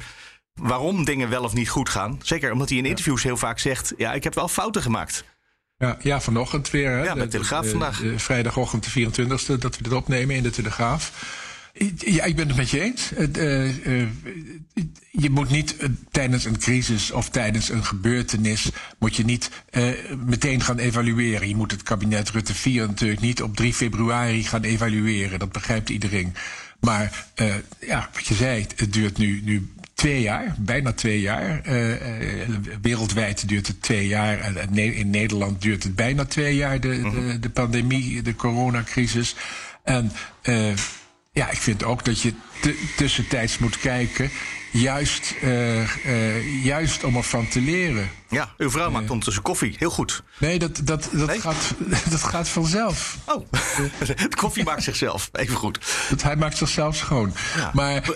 waarom 0.53 1.05
dingen 1.05 1.29
wel 1.29 1.43
of 1.43 1.53
niet 1.53 1.69
goed 1.69 1.89
gaan. 1.89 2.19
Zeker 2.23 2.51
omdat 2.51 2.69
hij 2.69 2.77
in 2.77 2.85
interviews 2.85 3.23
heel 3.23 3.37
vaak 3.37 3.59
zegt... 3.59 3.93
ja, 3.97 4.13
ik 4.13 4.23
heb 4.23 4.33
wel 4.35 4.47
fouten 4.47 4.81
gemaakt. 4.81 5.23
Ja, 5.83 5.97
ja, 6.01 6.21
vanochtend 6.21 6.69
weer. 6.69 6.91
Hè? 6.91 7.03
Ja, 7.03 7.27
Telegraaf 7.27 7.63
De- 7.63 7.69
vandaag. 7.69 7.99
de 7.99 8.19
vrijdagochtend 8.19 8.83
de 8.83 8.89
24e 8.89 9.57
dat 9.59 9.77
we 9.77 9.83
dit 9.83 9.93
opnemen 9.93 10.35
in 10.35 10.43
de 10.43 10.49
Telegraaf. 10.49 11.11
Ja, 11.97 12.23
ik 12.23 12.35
ben 12.35 12.47
het 12.47 12.57
met 12.57 12.69
je 12.69 12.79
eens. 12.81 13.11
Het, 13.15 13.37
eh, 13.37 14.01
eh, 14.01 14.07
je 15.11 15.29
moet 15.29 15.49
niet 15.49 15.77
eh, 15.77 15.89
tijdens 16.11 16.45
een 16.45 16.57
crisis 16.59 17.11
of 17.11 17.29
tijdens 17.29 17.69
een 17.69 17.83
gebeurtenis... 17.85 18.69
moet 18.99 19.15
je 19.15 19.23
niet 19.25 19.49
eh, 19.69 19.87
meteen 20.25 20.61
gaan 20.61 20.77
evalueren. 20.79 21.47
Je 21.47 21.55
moet 21.55 21.71
het 21.71 21.83
kabinet 21.83 22.29
Rutte 22.29 22.53
4 22.53 22.87
natuurlijk 22.87 23.21
niet 23.21 23.41
op 23.41 23.55
3 23.55 23.73
februari 23.73 24.43
gaan 24.43 24.63
evalueren. 24.63 25.39
Dat 25.39 25.51
begrijpt 25.51 25.89
iedereen. 25.89 26.33
Maar 26.79 27.27
eh, 27.35 27.53
ja, 27.79 28.09
wat 28.13 28.25
je 28.27 28.33
zei, 28.33 28.65
het 28.75 28.93
duurt 28.93 29.17
nu, 29.17 29.41
nu 29.43 29.71
twee 29.93 30.21
jaar, 30.21 30.55
bijna 30.57 30.93
twee 30.93 31.21
jaar. 31.21 31.61
Eh, 31.63 32.41
eh, 32.41 32.49
wereldwijd 32.81 33.47
duurt 33.47 33.67
het 33.67 33.81
twee 33.81 34.07
jaar. 34.07 34.67
In 34.75 35.09
Nederland 35.09 35.61
duurt 35.61 35.83
het 35.83 35.95
bijna 35.95 36.25
twee 36.25 36.55
jaar, 36.55 36.79
de, 36.79 37.01
de, 37.01 37.39
de 37.39 37.49
pandemie, 37.49 38.21
de 38.21 38.35
coronacrisis. 38.35 39.35
En 39.83 40.11
eh, 40.41 40.75
ja, 41.31 41.49
ik 41.49 41.57
vind 41.57 41.83
ook 41.83 42.05
dat 42.05 42.21
je 42.21 42.33
tussentijds 42.95 43.57
moet 43.57 43.77
kijken. 43.77 44.29
Juist, 44.73 45.35
eh, 45.41 45.81
eh, 45.81 46.63
juist 46.63 47.03
om 47.03 47.15
ervan 47.15 47.47
te 47.47 47.61
leren. 47.61 48.09
Ja, 48.29 48.53
uw 48.57 48.69
vrouw 48.69 48.91
maakt 48.91 49.09
ondertussen 49.09 49.43
koffie. 49.43 49.75
Heel 49.77 49.89
goed. 49.89 50.23
Nee, 50.37 50.59
dat, 50.59 50.81
dat, 50.83 51.09
dat, 51.11 51.37
Gaat, 51.37 51.73
dat 52.09 52.23
gaat 52.23 52.49
vanzelf. 52.49 53.17
Oh, 53.25 53.45
de 54.29 54.35
koffie 54.35 54.63
maakt 54.63 54.83
zichzelf. 54.83 55.29
Even 55.31 55.55
goed. 55.55 55.79
Dat, 56.09 56.23
hij 56.23 56.35
maakt 56.35 56.57
zichzelf 56.57 56.95
schoon. 56.95 57.33
Maar 57.73 58.09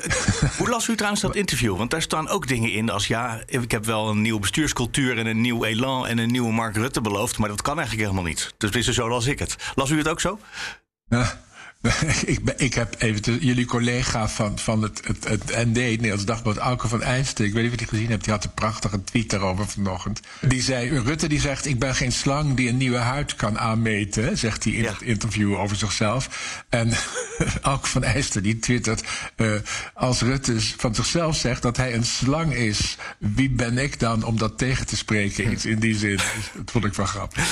Hoe 0.57 0.69
las 0.69 0.87
u 0.87 0.95
trouwens 0.95 1.21
dat 1.21 1.35
interview? 1.35 1.77
Want 1.77 1.91
daar 1.91 2.01
staan 2.01 2.29
ook 2.29 2.47
dingen 2.47 2.71
in 2.71 2.89
als 2.89 3.07
ja, 3.07 3.41
ik 3.45 3.71
heb 3.71 3.85
wel 3.85 4.09
een 4.09 4.21
nieuwe 4.21 4.39
bestuurscultuur 4.39 5.17
en 5.17 5.25
een 5.25 5.41
nieuw 5.41 5.63
elan 5.63 6.07
en 6.07 6.17
een 6.17 6.31
nieuwe 6.31 6.51
Mark 6.51 6.75
Rutte 6.75 7.01
beloofd, 7.01 7.37
maar 7.37 7.49
dat 7.49 7.61
kan 7.61 7.77
eigenlijk 7.77 8.09
helemaal 8.09 8.29
niet. 8.29 8.53
Dus 8.57 8.71
is 8.71 8.87
zo 8.87 9.09
las 9.09 9.25
ik 9.25 9.39
het. 9.39 9.55
Las 9.75 9.89
u 9.89 9.97
het 9.97 10.07
ook 10.07 10.21
zo? 10.21 10.39
Nou, 11.09 11.25
ik, 12.25 12.43
ben, 12.43 12.53
ik 12.57 12.73
heb 12.73 12.95
even 12.97 13.21
te- 13.21 13.45
jullie 13.45 13.65
collega 13.65 14.27
van, 14.29 14.59
van 14.59 14.81
het, 14.81 15.01
het, 15.03 15.27
het 15.27 15.45
ND, 15.45 15.73
Nederlands 15.73 16.25
Dagblad, 16.25 16.57
Auke 16.57 16.87
van 16.87 17.01
Eijsten. 17.01 17.45
Ik 17.45 17.53
weet 17.53 17.63
niet 17.63 17.73
of 17.73 17.79
je 17.79 17.85
die 17.85 17.95
gezien 17.95 18.09
hebt. 18.09 18.23
Die 18.23 18.33
had 18.33 18.43
een 18.43 18.53
prachtige 18.53 19.03
tweet 19.03 19.29
daarover 19.29 19.67
vanochtend. 19.67 20.19
Die 20.41 20.61
zei, 20.61 20.99
Rutte 20.99 21.27
die 21.27 21.39
zegt, 21.39 21.65
ik 21.65 21.79
ben 21.79 21.95
geen 21.95 22.11
slang 22.11 22.55
die 22.55 22.69
een 22.69 22.77
nieuwe 22.77 22.97
huid 22.97 23.35
kan 23.35 23.59
aanmeten. 23.59 24.37
Zegt 24.37 24.63
hij 24.63 24.73
in 24.73 24.85
het 24.85 25.01
interview 25.01 25.55
over 25.55 25.77
zichzelf. 25.77 26.29
En 26.69 26.93
Auke 27.61 27.87
van 27.87 28.03
Eijsten 28.03 28.43
die 28.43 28.59
twittert, 28.59 29.03
eh, 29.35 29.51
als 29.93 30.21
Rutte 30.21 30.61
van 30.77 30.95
zichzelf 30.95 31.35
zegt 31.35 31.61
dat 31.61 31.77
hij 31.77 31.93
een 31.93 32.05
slang 32.05 32.53
is. 32.53 32.97
Wie 33.17 33.49
ben 33.49 33.77
ik 33.77 33.99
dan 33.99 34.23
om 34.23 34.37
dat 34.37 34.57
tegen 34.57 34.85
te 34.85 34.95
spreken? 34.97 35.51
Iets 35.51 35.65
in 35.65 35.79
die 35.79 35.95
zin. 35.97 36.17
Dus 36.17 36.51
dat 36.55 36.71
vond 36.71 36.85
ik 36.85 36.93
wel 36.93 37.05
grappig. 37.05 37.45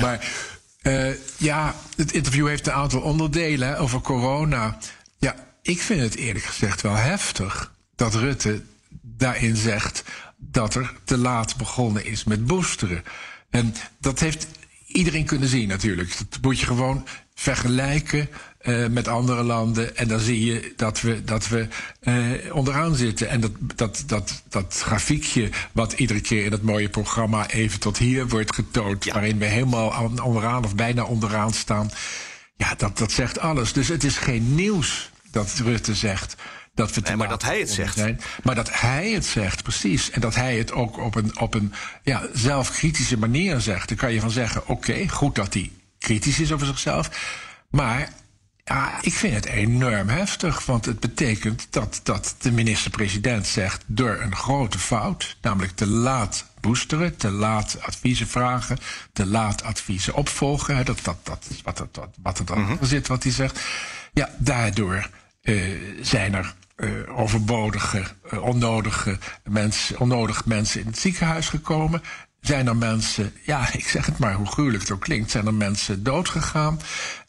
Maar... 0.00 0.50
Eh, 0.82 1.38
ja, 1.38 1.74
het 1.96 2.12
interview 2.12 2.46
heeft 2.46 2.66
een 2.66 2.72
aantal 2.72 3.00
onderdelen 3.00 3.78
over 3.78 4.00
corona. 4.00 4.78
Ja, 5.18 5.34
ik 5.62 5.80
vind 5.80 6.00
het 6.00 6.14
eerlijk 6.14 6.44
gezegd 6.44 6.80
wel 6.80 6.94
heftig 6.94 7.72
dat 7.96 8.14
Rutte 8.14 8.62
daarin 9.00 9.56
zegt 9.56 10.04
dat 10.36 10.74
er 10.74 10.92
te 11.04 11.16
laat 11.16 11.56
begonnen 11.56 12.04
is 12.04 12.24
met 12.24 12.46
boosteren. 12.46 13.04
En 13.50 13.74
dat 13.98 14.20
heeft 14.20 14.46
iedereen 14.86 15.24
kunnen 15.24 15.48
zien 15.48 15.68
natuurlijk. 15.68 16.16
Dat 16.30 16.42
moet 16.42 16.60
je 16.60 16.66
gewoon 16.66 17.06
vergelijken 17.34 18.28
eh, 18.62 18.86
met 18.86 19.08
andere 19.08 19.42
landen. 19.42 19.96
En 19.96 20.08
dan 20.08 20.20
zie 20.20 20.44
je 20.44 20.72
dat 20.76 21.00
we, 21.00 21.24
dat 21.24 21.48
we 21.48 21.68
eh, 22.00 22.14
onderaan 22.54 22.94
zitten. 22.94 23.28
En 23.28 23.40
dat, 23.40 23.52
dat, 23.76 24.02
dat, 24.06 24.42
dat 24.48 24.82
grafiekje 24.84 25.50
wat 25.72 25.92
iedere 25.92 26.20
keer 26.20 26.44
in 26.44 26.52
het 26.52 26.62
mooie 26.62 26.88
programma 26.88 27.48
even 27.50 27.80
tot 27.80 27.98
hier 27.98 28.28
wordt 28.28 28.54
getoond. 28.54 29.04
Waarin 29.04 29.38
we 29.38 29.44
helemaal 29.44 29.94
aan- 29.94 30.20
onderaan 30.20 30.64
of 30.64 30.74
bijna 30.74 31.04
onderaan 31.04 31.52
staan. 31.52 31.90
Ja, 32.56 32.74
dat, 32.74 32.98
dat 32.98 33.12
zegt 33.12 33.38
alles. 33.38 33.72
Dus 33.72 33.88
het 33.88 34.04
is 34.04 34.16
geen 34.18 34.54
nieuws 34.54 35.10
dat 35.30 35.52
Rutte 35.64 35.94
zegt. 35.94 36.36
Dat 36.74 36.94
we 36.94 37.16
maar 37.16 37.28
dat 37.28 37.42
hij 37.42 37.58
het 37.58 37.70
zegt. 37.70 37.96
Zijn. 37.96 38.20
Maar 38.42 38.54
dat 38.54 38.80
hij 38.80 39.10
het 39.10 39.26
zegt, 39.26 39.62
precies. 39.62 40.10
En 40.10 40.20
dat 40.20 40.34
hij 40.34 40.56
het 40.58 40.72
ook 40.72 40.98
op 40.98 41.14
een, 41.14 41.38
op 41.40 41.54
een 41.54 41.72
ja, 42.02 42.26
zelfkritische 42.32 43.18
manier 43.18 43.60
zegt. 43.60 43.88
Daar 43.88 43.98
kan 43.98 44.12
je 44.12 44.20
van 44.20 44.30
zeggen, 44.30 44.68
oké, 44.68 45.08
goed 45.08 45.34
dat 45.34 45.54
hij 45.54 45.70
kritisch 45.98 46.40
is 46.40 46.52
over 46.52 46.66
zichzelf. 46.66 47.10
Maar 47.70 48.12
ja, 48.64 48.98
ik 49.00 49.12
vind 49.12 49.34
het 49.34 49.44
enorm 49.44 50.08
heftig. 50.08 50.66
Want 50.66 50.84
het 50.84 51.00
betekent 51.00 51.66
dat, 51.70 52.00
dat 52.02 52.34
de 52.38 52.52
minister-president 52.52 53.46
zegt... 53.46 53.82
door 53.86 54.20
een 54.20 54.36
grote 54.36 54.78
fout, 54.78 55.36
namelijk 55.40 55.72
te 55.76 55.86
laat 55.86 56.44
boosteren... 56.60 57.16
te 57.16 57.30
laat 57.30 57.76
adviezen 57.80 58.28
vragen, 58.28 58.78
te 59.12 59.26
laat 59.26 59.62
adviezen 59.62 60.14
opvolgen... 60.14 60.84
dat, 60.84 60.98
dat, 61.02 61.16
dat 61.22 61.46
is 61.48 61.62
wat, 61.62 61.78
er- 61.78 61.88
wat, 62.22 62.38
er 62.38 62.44
dan 62.44 62.66
achter 62.68 62.86
zit, 62.86 63.06
wat 63.08 63.22
hij 63.22 63.32
zegt... 63.32 63.60
ja, 64.12 64.30
daardoor 64.38 65.10
eh, 65.42 65.62
zijn 66.00 66.34
er 66.34 66.54
eh, 66.76 67.18
overbodige, 67.18 68.02
eh, 68.30 68.42
onnodige, 68.42 69.18
mensen, 69.44 69.98
onnodig 69.98 70.44
mensen 70.44 70.80
in 70.80 70.86
het 70.86 70.98
ziekenhuis 70.98 71.48
gekomen. 71.48 72.02
Zijn 72.42 72.66
er 72.66 72.76
mensen, 72.76 73.32
ja, 73.42 73.72
ik 73.72 73.88
zeg 73.88 74.06
het 74.06 74.18
maar, 74.18 74.34
hoe 74.34 74.46
gruwelijk 74.46 74.82
het 74.82 74.92
ook 74.92 75.00
klinkt, 75.00 75.30
zijn 75.30 75.46
er 75.46 75.54
mensen 75.54 76.02
doodgegaan. 76.02 76.80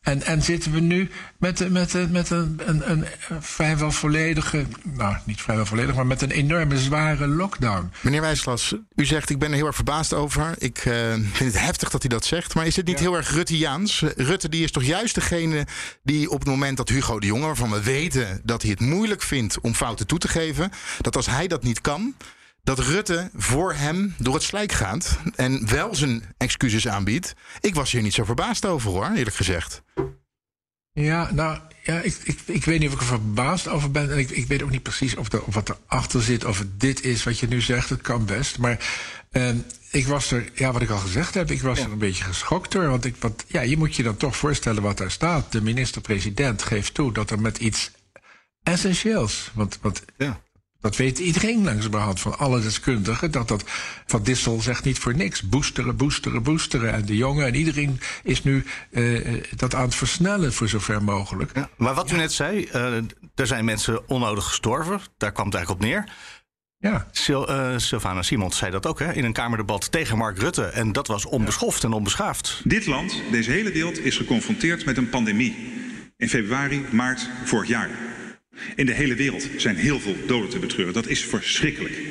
En, 0.01 0.23
en 0.23 0.41
zitten 0.41 0.71
we 0.71 0.79
nu 0.79 1.09
met, 1.37 1.59
een- 1.59 1.71
met, 1.71 2.11
met 2.11 2.29
een, 2.29 2.59
een, 2.65 2.89
een 2.91 3.05
vrijwel 3.39 3.91
volledige, 3.91 4.65
nou 4.83 5.15
niet 5.25 5.41
vrijwel 5.41 5.65
volledig, 5.65 5.95
maar 5.95 6.05
met 6.05 6.21
een 6.21 6.31
enorme 6.31 6.77
zware 6.79 7.27
lockdown. 7.27 7.91
Meneer 8.01 8.21
Wijsglas, 8.21 8.75
u 8.95 9.05
zegt 9.05 9.29
ik 9.29 9.39
ben 9.39 9.49
er 9.49 9.55
heel 9.55 9.65
erg 9.65 9.75
verbaasd 9.75 10.13
over. 10.13 10.53
Ik 10.57 10.77
eh, 10.77 11.13
vind 11.13 11.53
het 11.53 11.59
heftig 11.59 11.89
dat 11.89 12.01
hij 12.01 12.09
dat 12.09 12.25
zegt. 12.25 12.53
Maar 12.55 12.65
is 12.65 12.75
het 12.75 12.85
niet 12.85 12.99
heel 12.99 13.15
erg 13.15 13.31
Rutteaans? 13.31 14.01
Eh, 14.01 14.09
Rutte 14.25 14.49
die 14.49 14.63
is 14.63 14.71
toch 14.71 14.83
juist 14.83 15.15
degene 15.15 15.67
die 16.03 16.29
op 16.29 16.39
het 16.39 16.47
moment 16.49 16.77
dat 16.77 16.89
Hugo 16.89 17.19
de 17.19 17.27
Jonge... 17.27 17.45
waarvan 17.45 17.71
we 17.71 17.83
weten 17.83 18.41
dat 18.43 18.61
hij 18.61 18.71
het 18.71 18.79
moeilijk 18.79 19.21
vindt 19.21 19.59
om 19.61 19.73
fouten 19.73 20.07
toe 20.07 20.19
te 20.19 20.27
geven... 20.27 20.71
dat 21.01 21.15
als 21.15 21.25
hij 21.25 21.47
dat 21.47 21.63
niet 21.63 21.81
kan, 21.81 22.15
dat 22.63 22.79
Rutte 22.79 23.29
voor 23.35 23.73
hem 23.73 24.15
door 24.17 24.33
het 24.33 24.43
slijk 24.43 24.71
gaat... 24.71 25.19
en 25.35 25.69
wel 25.69 25.95
zijn 25.95 26.23
excuses 26.37 26.87
aanbiedt. 26.87 27.33
Ik 27.61 27.75
was 27.75 27.91
hier 27.91 28.01
niet 28.01 28.13
zo 28.13 28.23
verbaasd 28.23 28.65
over 28.65 28.91
hoor, 28.91 29.11
eerlijk 29.15 29.35
gezegd. 29.35 29.81
Ja, 30.91 31.33
nou, 31.33 31.59
ja, 31.83 31.99
ik, 31.99 32.15
ik, 32.23 32.39
ik 32.45 32.65
weet 32.65 32.79
niet 32.79 32.87
of 32.87 32.93
ik 32.93 32.99
er 33.01 33.05
verbaasd 33.05 33.67
over 33.67 33.91
ben. 33.91 34.11
En 34.11 34.17
ik, 34.17 34.29
ik 34.29 34.47
weet 34.47 34.63
ook 34.63 34.69
niet 34.69 34.83
precies 34.83 35.15
of, 35.15 35.31
er, 35.31 35.43
of 35.43 35.53
wat 35.53 35.69
erachter 35.69 36.21
zit, 36.21 36.45
of 36.45 36.59
het 36.59 36.79
dit 36.79 37.03
is 37.03 37.23
wat 37.23 37.39
je 37.39 37.47
nu 37.47 37.61
zegt. 37.61 37.89
Het 37.89 38.01
kan 38.01 38.25
best. 38.25 38.57
Maar 38.57 38.79
ehm, 39.31 39.57
ik 39.91 40.07
was 40.07 40.31
er, 40.31 40.51
ja, 40.53 40.71
wat 40.71 40.81
ik 40.81 40.89
al 40.89 40.97
gezegd 40.97 41.33
heb, 41.33 41.51
ik 41.51 41.61
was 41.61 41.79
er 41.79 41.91
een 41.91 41.97
beetje 41.97 42.23
geschokt 42.23 42.71
door. 42.71 42.87
Want, 42.87 43.05
ik, 43.05 43.15
want 43.19 43.43
ja, 43.47 43.61
je 43.61 43.77
moet 43.77 43.95
je 43.95 44.03
dan 44.03 44.17
toch 44.17 44.35
voorstellen 44.35 44.83
wat 44.83 44.97
daar 44.97 45.11
staat. 45.11 45.51
De 45.51 45.61
minister-president 45.61 46.61
geeft 46.61 46.93
toe 46.93 47.13
dat 47.13 47.31
er 47.31 47.39
met 47.39 47.57
iets 47.57 47.91
essentieels. 48.63 49.51
Want, 49.53 49.79
want 49.81 50.03
dat 50.83 50.95
weet 50.95 51.19
iedereen 51.19 51.63
langzamerhand 51.63 52.19
van 52.19 52.37
alle 52.37 52.61
deskundigen. 52.61 53.31
Dat 53.31 53.47
dat 53.47 53.63
Van 54.05 54.23
Dissel 54.23 54.61
zegt 54.61 54.83
niet 54.83 54.99
voor 54.99 55.15
niks. 55.15 55.41
Boosteren, 55.41 55.97
boosteren, 55.97 56.43
boosteren. 56.43 56.93
En 56.93 57.05
de 57.05 57.15
jongen 57.15 57.45
en 57.45 57.55
iedereen 57.55 57.99
is 58.23 58.43
nu 58.43 58.63
eh, 58.91 59.35
eh, 59.35 59.43
dat 59.55 59.75
aan 59.75 59.83
het 59.83 59.95
versnellen 59.95 60.53
voor 60.53 60.67
zover 60.67 61.03
mogelijk. 61.03 61.51
Maar 61.75 61.93
wat 61.93 62.11
u 62.11 62.15
net 62.15 62.33
zei, 62.33 62.65
eh, 62.65 62.95
er 63.35 63.47
zijn 63.47 63.65
mensen 63.65 64.09
onnodig 64.09 64.45
gestorven. 64.45 64.99
Daar 65.17 65.31
kwam 65.31 65.45
het 65.45 65.55
eigenlijk 65.55 65.85
op 65.85 65.89
neer. 65.89 66.05
Ja. 66.77 67.07
Sil, 67.23 67.43
eh, 67.47 67.73
Sylvana 67.77 68.21
Simons 68.21 68.57
zei 68.57 68.71
dat 68.71 68.85
ook 68.85 68.99
hè, 68.99 69.13
in 69.13 69.23
een 69.23 69.33
Kamerdebat 69.33 69.91
tegen 69.91 70.17
Mark 70.17 70.37
Rutte. 70.39 70.65
En 70.65 70.91
dat 70.91 71.07
was 71.07 71.25
onbeschoft 71.25 71.83
en 71.83 71.91
onbeschaafd. 71.91 72.61
Dit 72.63 72.85
land, 72.85 73.21
deze 73.31 73.51
hele 73.51 73.71
wereld, 73.71 73.99
is 73.99 74.17
geconfronteerd 74.17 74.85
met 74.85 74.97
een 74.97 75.09
pandemie. 75.09 75.55
In 76.17 76.29
februari, 76.29 76.85
maart 76.91 77.29
vorig 77.43 77.69
jaar. 77.69 77.89
In 78.75 78.85
de 78.85 78.93
hele 78.93 79.15
wereld 79.15 79.49
zijn 79.57 79.75
heel 79.75 79.99
veel 79.99 80.15
doden 80.27 80.49
te 80.49 80.59
betreuren. 80.59 80.93
Dat 80.93 81.07
is 81.07 81.25
verschrikkelijk. 81.25 82.01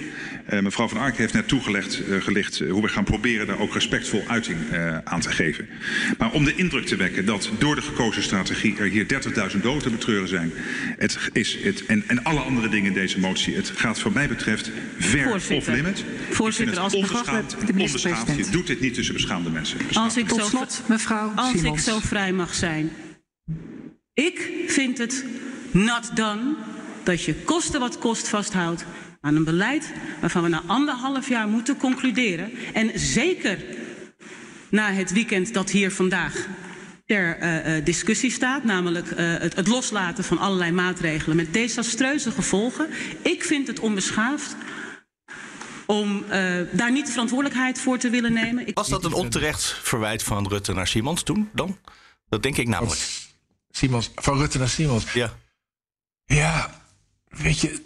Eh, 0.46 0.60
mevrouw 0.60 0.88
Van 0.88 0.98
Ark 0.98 1.16
heeft 1.16 1.32
net 1.32 1.48
toegelicht 1.48 2.06
eh, 2.06 2.20
gelicht, 2.20 2.60
eh, 2.60 2.70
hoe 2.70 2.82
we 2.82 2.88
gaan 2.88 3.04
proberen 3.04 3.46
daar 3.46 3.58
ook 3.58 3.74
respectvol 3.74 4.24
uiting 4.26 4.58
eh, 4.70 4.98
aan 5.04 5.20
te 5.20 5.30
geven. 5.30 5.68
Maar 6.18 6.32
om 6.32 6.44
de 6.44 6.54
indruk 6.54 6.86
te 6.86 6.96
wekken 6.96 7.24
dat 7.26 7.50
door 7.58 7.74
de 7.74 7.82
gekozen 7.82 8.22
strategie 8.22 8.78
er 8.78 8.86
hier 8.86 9.06
30.000 9.54 9.62
doden 9.62 9.82
te 9.82 9.90
betreuren 9.90 10.28
zijn. 10.28 10.52
Het 10.98 11.18
is 11.32 11.58
het, 11.62 11.86
en, 11.86 12.04
en 12.06 12.24
alle 12.24 12.40
andere 12.40 12.68
dingen 12.68 12.86
in 12.86 12.94
deze 12.94 13.20
motie. 13.20 13.56
Het 13.56 13.72
gaat 13.74 14.02
wat 14.02 14.14
mij 14.14 14.28
betreft 14.28 14.70
ver 14.98 15.28
Voorzitter. 15.28 15.56
off 15.56 15.66
limit. 15.68 16.04
Voorzitter, 16.30 16.74
Ik 16.74 16.80
als 16.80 16.94
onbeschaamd, 16.94 17.56
de 17.66 17.72
minister-president. 17.72 18.46
Je 18.46 18.52
doet 18.52 18.66
dit 18.66 18.80
niet 18.80 18.94
tussen 18.94 19.14
beschaamde 19.14 19.50
mensen. 19.50 19.78
Als 19.92 20.16
ik, 20.16 20.28
Tot 20.28 20.40
zo, 20.40 20.46
slot, 20.46 20.82
mevrouw 20.88 21.32
als 21.34 21.62
ik 21.62 21.78
zo 21.78 21.98
vrij 22.00 22.32
mag 22.32 22.54
zijn. 22.54 22.90
Ik 24.14 24.64
vind 24.66 24.98
het 24.98 25.24
not 25.70 26.16
done 26.16 26.54
dat 27.04 27.22
je 27.24 27.34
kosten 27.34 27.80
wat 27.80 27.98
kost 27.98 28.28
vasthoudt 28.28 28.84
aan 29.20 29.36
een 29.36 29.44
beleid 29.44 29.92
waarvan 30.20 30.42
we 30.42 30.48
na 30.48 30.62
anderhalf 30.66 31.28
jaar 31.28 31.48
moeten 31.48 31.76
concluderen. 31.76 32.50
En 32.72 32.90
zeker 32.98 33.64
na 34.70 34.92
het 34.92 35.12
weekend 35.12 35.54
dat 35.54 35.70
hier 35.70 35.92
vandaag 35.92 36.46
ter 37.06 37.36
eh, 37.38 37.76
eh, 37.76 37.84
discussie 37.84 38.30
staat, 38.30 38.64
namelijk 38.64 39.10
eh, 39.10 39.26
het, 39.38 39.54
het 39.56 39.66
loslaten 39.68 40.24
van 40.24 40.38
allerlei 40.38 40.72
maatregelen 40.72 41.36
met 41.36 41.52
desastreuze 41.52 42.30
gevolgen. 42.30 42.88
Ik 43.22 43.44
vind 43.44 43.66
het 43.66 43.80
onbeschaafd 43.80 44.56
om 45.86 46.24
daar 46.72 46.92
niet 46.92 47.06
de 47.06 47.12
verantwoordelijkheid 47.12 47.78
voor 47.80 47.98
te 47.98 48.10
willen 48.10 48.32
nemen. 48.32 48.66
Ik- 48.66 48.74
Was 48.78 48.88
dat 48.88 49.04
een 49.04 49.12
onterecht 49.12 49.64
verwijt 49.82 50.22
van 50.22 50.48
Rutte 50.48 50.72
naar 50.72 50.86
Simons 50.86 51.22
toen 51.22 51.50
dan? 51.54 51.78
Dat 52.28 52.42
denk 52.42 52.56
ik 52.56 52.68
namelijk. 52.68 53.21
Simons, 53.72 54.10
van 54.14 54.38
Rutte 54.38 54.58
naar 54.58 54.68
Simons. 54.68 55.12
Ja. 55.12 55.32
Ja, 56.24 56.80
weet 57.28 57.60
je. 57.60 57.82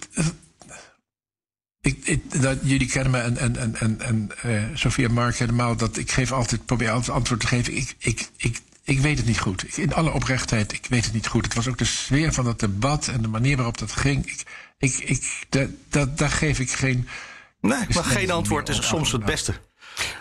Ik, 1.81 1.99
ik, 2.05 2.43
dat, 2.43 2.59
jullie 2.63 2.89
kennen 2.89 3.13
me 3.13 3.19
en, 3.19 3.37
en, 3.37 3.57
en, 3.57 3.77
en, 3.77 4.01
en 4.01 4.31
eh, 4.43 4.65
Sofie 4.75 5.05
en 5.05 5.13
Mark 5.13 5.37
helemaal. 5.37 5.77
Dat 5.77 5.97
ik 5.97 6.11
geef 6.11 6.33
altijd, 6.33 6.67
probeer 6.67 6.91
altijd 6.91 7.17
antwoord 7.17 7.41
te 7.41 7.47
geven. 7.47 7.77
Ik, 7.77 7.95
ik, 7.99 8.29
ik, 8.37 8.61
ik 8.83 9.01
weet 9.01 9.19
het 9.19 9.27
niet 9.27 9.41
goed. 9.41 9.63
Ik, 9.63 9.77
in 9.77 9.95
alle 9.95 10.13
oprechtheid, 10.13 10.73
ik 10.73 10.87
weet 10.89 11.05
het 11.05 11.13
niet 11.13 11.27
goed. 11.27 11.45
Het 11.45 11.55
was 11.55 11.69
ook 11.69 11.79
de 11.79 11.85
sfeer 11.85 12.33
van 12.33 12.45
dat 12.45 12.61
debat 12.61 13.09
en 13.09 13.23
de 13.23 13.29
manier 13.29 13.57
waarop 13.57 13.79
dat 13.79 13.93
ging. 13.93 14.27
Ik, 14.27 14.45
ik, 14.79 14.99
ik, 14.99 15.47
da, 15.49 15.67
da, 15.89 16.05
daar 16.05 16.31
geef 16.31 16.59
ik 16.59 16.71
geen. 16.71 17.09
Nee, 17.61 17.87
maar 17.95 18.05
geen 18.05 18.31
antwoord 18.31 18.69
is 18.69 18.87
soms 18.87 19.13
het 19.13 19.25
beste. 19.25 19.61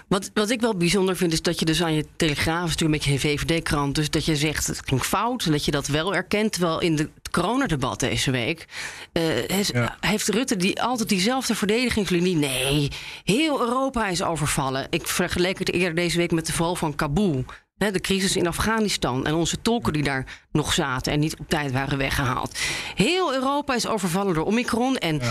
Wat, 0.08 0.32
wat 0.34 0.50
ik 0.50 0.62
wel 0.62 0.76
bijzonder 0.76 1.16
vind, 1.16 1.34
is 1.34 1.42
dat 1.42 1.60
je 1.60 1.66
dus 1.66 1.84
aan 1.84 1.94
je 1.94 2.06
telegraaf, 2.16 2.70
natuurlijk 2.70 2.82
een 3.06 3.12
beetje 3.12 3.30
een 3.30 3.38
VVD-krant, 3.38 3.96
dus 3.96 4.10
dat 4.10 4.26
je 4.26 4.36
zegt 4.36 4.68
het 4.68 4.82
ging 4.86 5.04
fout 5.04 5.46
en 5.46 5.52
dat 5.52 5.66
je 5.66 5.72
dat 5.72 5.88
wel 5.88 6.16
erkent. 6.16 6.52
Terwijl 6.52 6.80
in 6.82 6.96
de 6.96 7.10
het 7.24 7.34
coronadebat 7.34 8.00
deze 8.00 8.32
week 8.32 8.66
eh, 9.12 9.48
is- 9.48 9.72
heeft 10.00 10.28
Rutte 10.28 10.58
die, 10.58 10.82
altijd 10.82 11.10
diezelfde 11.10 11.56
verdedigingslinie. 11.56 12.36
Nee, 12.36 12.92
heel 13.24 13.60
Europa 13.62 14.08
is 14.08 14.22
overvallen. 14.24 14.88
Ik 14.90 15.08
vergeleek 15.08 15.60
het 15.60 15.72
eerder 15.74 15.96
deze 15.96 16.18
week 16.18 16.32
met 16.32 16.46
de 16.46 16.54
val 16.54 16.76
van 16.76 16.96
Kabul. 16.96 17.46
De 17.78 18.02
crisis 18.02 18.36
in 18.36 18.48
Afghanistan 18.48 19.26
en 19.26 19.34
onze 19.34 19.62
tolken 19.62 19.94
die 19.94 20.04
daar 20.04 20.42
nog 20.52 20.74
zaten 20.74 21.14
en 21.14 21.20
niet 21.20 21.40
op 21.40 21.50
tijd 21.50 21.72
waren 21.72 21.98
weggehaald. 21.98 22.60
Heel 22.96 23.34
Europa 23.34 23.76
is 23.76 23.88
overvallen 23.88 24.34
door 24.34 24.46
Omicron. 24.46 24.98
En, 24.98 25.22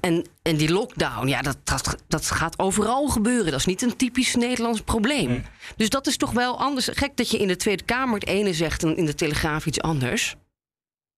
en, 0.00 0.26
en 0.42 0.56
die 0.56 0.72
lockdown, 0.72 1.26
ja, 1.26 1.42
dat, 1.42 1.58
dat, 1.64 1.96
dat 2.08 2.30
gaat 2.30 2.58
overal 2.58 3.08
gebeuren. 3.08 3.50
Dat 3.50 3.60
is 3.60 3.66
niet 3.66 3.82
een 3.82 3.96
typisch 3.96 4.34
Nederlands 4.34 4.80
probleem. 4.80 5.44
Dus 5.76 5.88
dat 5.88 6.06
is 6.06 6.16
toch 6.16 6.32
wel 6.32 6.58
anders. 6.58 6.88
Gek 6.92 7.16
dat 7.16 7.30
je 7.30 7.38
in 7.38 7.48
de 7.48 7.56
Tweede 7.56 7.84
Kamer 7.84 8.14
het 8.14 8.28
ene 8.28 8.54
zegt 8.54 8.82
en 8.82 8.96
in 8.96 9.06
de 9.06 9.14
Telegraaf 9.14 9.66
iets 9.66 9.80
anders. 9.80 10.36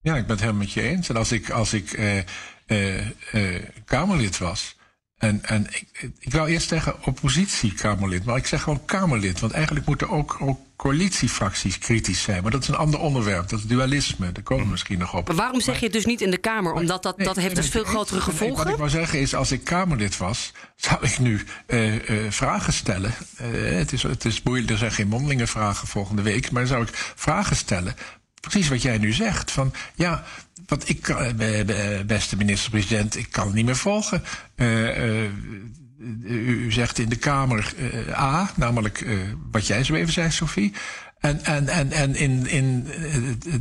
Ja, 0.01 0.17
ik 0.17 0.23
ben 0.23 0.31
het 0.31 0.41
helemaal 0.41 0.63
met 0.63 0.73
je 0.73 0.83
eens. 0.83 1.09
En 1.09 1.17
als 1.17 1.33
ik, 1.33 1.51
als 1.51 1.73
ik 1.73 1.93
eh, 1.93 2.19
eh, 2.67 3.07
eh, 3.33 3.63
Kamerlid 3.85 4.39
was. 4.39 4.77
En, 5.25 5.45
en 5.45 5.67
ik, 5.71 6.11
ik 6.19 6.33
wou 6.33 6.49
eerst 6.49 6.69
zeggen 6.69 7.05
oppositie-Kamerlid, 7.05 8.25
maar 8.25 8.37
ik 8.37 8.47
zeg 8.47 8.63
gewoon 8.63 8.85
Kamerlid. 8.85 9.41
Want 9.41 9.53
eigenlijk 9.53 9.87
moeten 9.87 10.09
ook, 10.09 10.37
ook 10.41 10.59
coalitiefracties 10.77 11.79
kritisch 11.79 12.23
zijn. 12.23 12.43
Maar 12.43 12.51
dat 12.51 12.63
is 12.63 12.69
een 12.69 12.75
ander 12.75 13.01
onderwerp, 13.01 13.49
dat 13.49 13.59
is 13.59 13.67
dualisme. 13.67 14.33
Daar 14.33 14.43
komen 14.43 14.65
we 14.65 14.71
misschien 14.71 14.99
nog 14.99 15.15
op. 15.15 15.27
Maar 15.27 15.37
waarom 15.37 15.61
zeg 15.61 15.79
je 15.79 15.85
het 15.85 15.93
dus 15.93 16.05
niet 16.05 16.21
in 16.21 16.31
de 16.31 16.37
Kamer? 16.37 16.73
Omdat 16.73 17.03
dat, 17.03 17.19
dat 17.19 17.37
heeft 17.37 17.57
dus 17.57 17.69
veel 17.69 17.85
grotere 17.85 18.17
Nee, 18.17 18.27
wat 18.27 18.35
gevolgen. 18.35 18.71
ik 18.71 18.77
wou 18.77 18.91
zeggen 18.91 19.21
is, 19.21 19.35
als 19.35 19.53
ik 19.53 19.65
Kamerlid 19.65 20.17
was, 20.17 20.53
zou 20.77 20.99
ik 21.03 21.19
nu 21.19 21.45
eh, 21.67 21.95
eh, 21.95 22.33
vragen 22.33 22.73
stellen. 22.73 23.15
Eh, 23.37 23.47
het, 23.77 23.93
is, 23.93 24.03
het 24.03 24.25
is 24.25 24.43
moeilijk, 24.43 24.71
er 24.71 24.79
zijn 24.79 24.93
geen 24.93 25.09
mondelinge 25.09 25.47
vragen 25.47 25.89
volgende 25.89 26.23
week. 26.23 26.51
Maar 26.51 26.67
zou 26.67 26.83
ik 26.83 26.91
vragen 27.15 27.57
stellen, 27.57 27.95
precies 28.45 28.69
wat 28.69 28.83
jij 28.83 28.99
nu 28.99 29.13
zegt. 29.13 29.51
Van, 29.51 29.73
ja, 29.95 30.25
wat 30.67 30.89
ik, 30.89 31.09
eh, 31.09 32.01
beste 32.07 32.37
minister-president, 32.37 33.17
ik 33.17 33.31
kan 33.31 33.47
het 33.47 33.55
niet 33.55 33.65
meer 33.65 33.77
volgen. 33.77 34.23
Eh, 34.55 35.23
eh, 35.25 35.31
u, 36.25 36.73
zegt 36.73 36.99
in 36.99 37.09
de 37.09 37.17
Kamer 37.17 37.75
A, 38.11 38.51
namelijk 38.57 39.07
wat 39.51 39.67
jij 39.67 39.85
zo 39.85 39.95
even 39.95 40.13
zei, 40.13 40.31
Sophie. 40.31 40.73
En, 41.25 41.45
en, 41.45 41.69
en, 41.69 41.93
en 41.93 42.17
in, 42.17 42.47
in 42.47 42.85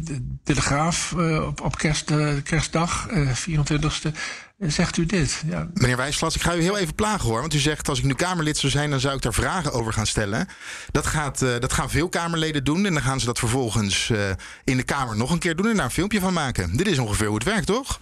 de, 0.03 0.37
Telegraaf 0.43 1.13
op, 1.47 1.61
op 1.61 1.77
kerst, 1.77 2.11
kerstdag, 2.43 3.07
eh 3.07 3.29
24e, 3.29 4.05
eh, 4.05 4.11
zegt 4.71 4.97
u 4.97 5.05
dit. 5.05 5.41
Ja, 5.45 5.67
Meneer 5.73 5.97
Wijsglas, 5.97 6.35
ik 6.35 6.41
ga 6.41 6.55
u 6.55 6.61
heel 6.61 6.77
even 6.77 6.95
plagen 6.95 7.29
hoor. 7.29 7.39
Want 7.39 7.53
u 7.53 7.57
zegt 7.57 7.89
als 7.89 7.99
ik 7.99 8.05
nu 8.05 8.13
Kamerlid 8.13 8.57
zou 8.57 8.71
zijn, 8.71 8.89
dan 8.89 8.99
zou 8.99 9.15
ik 9.15 9.21
daar 9.21 9.33
vragen 9.33 9.73
over 9.73 9.93
gaan 9.93 10.07
stellen. 10.07 10.47
Dat, 10.91 11.05
gaat, 11.05 11.41
eh, 11.41 11.59
dat 11.59 11.73
gaan 11.73 11.89
veel 11.89 12.09
Kamerleden 12.09 12.63
doen. 12.63 12.85
En 12.85 12.93
dan 12.93 13.03
gaan 13.03 13.19
ze 13.19 13.25
dat 13.25 13.39
vervolgens 13.39 14.09
eh, 14.09 14.29
in 14.63 14.77
de 14.77 14.83
Kamer 14.83 15.15
nog 15.17 15.31
een 15.31 15.39
keer 15.39 15.55
doen 15.55 15.67
en 15.67 15.75
daar 15.75 15.85
een 15.85 15.91
filmpje 15.91 16.19
van 16.19 16.33
maken. 16.33 16.77
Dit 16.77 16.87
is 16.87 16.97
ongeveer 16.97 17.25
hoe 17.27 17.35
het 17.35 17.43
werkt, 17.45 17.65
toch? 17.65 17.99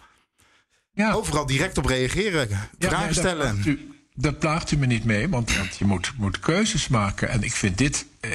Ja. 0.94 1.12
Overal 1.12 1.46
direct 1.46 1.78
op 1.78 1.86
reageren, 1.86 2.50
Ja, 2.50 2.68
vragen 2.80 3.08
dat 3.08 3.16
stellen. 3.16 3.52
plaagt 3.54 3.66
u- 3.66 3.86
Dat 4.16 4.40
plaagt 4.40 4.72
u 4.72 4.78
me 4.78 4.86
niet 4.86 5.04
mee, 5.06 5.30
want, 5.30 5.58
want 5.58 5.78
je 5.78 5.86
moet, 5.86 6.12
moet 6.18 6.40
keuzes 6.40 6.88
maken. 6.88 7.30
En 7.30 7.44
ik 7.44 7.52
vind 7.54 7.78
dit, 7.78 8.06
eh, 8.20 8.32